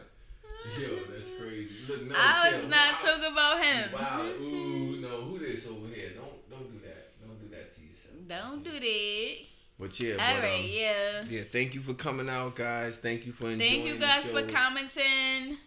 yo, 0.78 0.96
that's 1.12 1.30
crazy." 1.40 1.70
Look, 1.88 2.04
no, 2.04 2.16
I 2.18 2.50
chill. 2.52 2.68
not 2.68 2.92
wow. 2.92 2.98
talking 3.02 3.32
about 3.32 3.64
him. 3.64 3.92
Wow, 3.94 4.26
ooh, 4.42 4.98
no, 5.02 5.22
who 5.22 5.40
this 5.40 5.66
over 5.68 5.88
here? 5.94 6.12
Don't 6.16 6.50
don't 6.50 6.72
do 6.72 6.80
that. 6.88 7.20
Don't 7.26 7.40
do 7.40 7.56
that 7.56 7.74
to 7.76 7.82
yourself. 7.82 8.16
Don't 8.28 8.64
do 8.64 8.80
that. 8.80 9.46
But 9.80 9.98
yeah, 10.00 10.12
All 10.12 10.36
but, 10.36 10.44
right, 10.44 10.60
um, 10.60 10.66
yeah. 10.70 11.24
yeah. 11.30 11.42
Thank 11.50 11.74
you 11.74 11.82
for 11.82 11.94
coming 11.94 12.30
out, 12.30 12.56
guys. 12.56 12.98
Thank 12.98 13.26
you 13.26 13.32
for 13.32 13.50
enjoying. 13.50 13.60
Thank 13.60 13.86
you 13.88 13.94
the 13.94 14.00
guys 14.02 14.26
for 14.26 14.42
commenting. 14.44 15.58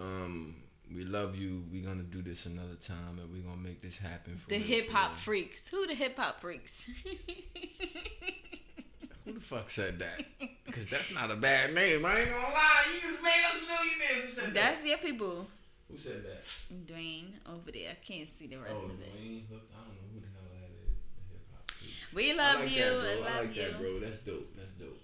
Um, 0.00 0.56
we 0.92 1.04
love 1.04 1.36
you. 1.36 1.62
We're 1.70 1.86
gonna 1.86 2.02
do 2.02 2.20
this 2.20 2.46
another 2.46 2.74
time, 2.74 3.20
and 3.20 3.30
we're 3.32 3.42
gonna 3.42 3.56
make 3.56 3.80
this 3.80 3.96
happen. 3.96 4.38
For 4.38 4.48
The 4.48 4.58
hip 4.58 4.90
hop 4.90 5.14
freaks. 5.14 5.68
Who 5.68 5.86
the 5.86 5.94
hip 5.94 6.18
hop 6.18 6.40
freaks? 6.40 6.86
Who 9.24 9.32
the 9.34 9.40
fuck 9.40 9.70
said 9.70 9.98
that? 9.98 10.24
Because 10.66 10.86
that's 10.86 11.12
not 11.12 11.30
a 11.30 11.36
bad 11.36 11.74
name. 11.74 12.04
I 12.06 12.20
ain't 12.20 12.30
gonna 12.30 12.42
lie. 12.42 12.84
You 12.94 13.00
just 13.00 13.22
made 13.22 13.42
us 13.46 13.60
millionaires. 13.60 14.24
Who 14.36 14.42
said 14.42 14.54
That's 14.54 14.80
that? 14.82 14.88
your 14.88 14.98
people. 14.98 15.46
Who 15.90 15.98
said 15.98 16.22
that? 16.24 16.44
Dwayne 16.86 17.32
over 17.48 17.70
there. 17.72 17.90
I 17.90 17.94
can't 18.06 18.28
see 18.36 18.46
the 18.46 18.56
rest 18.56 18.72
Oh, 18.74 18.84
of 18.84 18.90
it. 19.00 19.12
Dwayne 19.16 19.42
Hooks. 19.50 19.66
I 19.74 19.80
don't 19.84 19.94
know 19.94 20.08
who 20.14 20.20
the 20.20 20.28
hell 20.32 20.48
that 20.52 20.70
is. 20.70 20.94
The 21.28 21.34
hip 21.34 21.44
hop. 21.52 22.14
We 22.14 22.30
I 22.30 22.34
love 22.34 22.60
like 22.60 22.70
you. 22.70 22.84
That, 22.84 23.18
bro. 23.18 23.26
I 23.26 23.30
I 23.36 23.40
like 23.40 23.56
you. 23.56 23.62
that, 23.62 23.78
bro. 23.78 23.98
That's 24.00 24.20
dope. 24.20 24.56
That's 24.56 24.72
dope. 24.72 24.98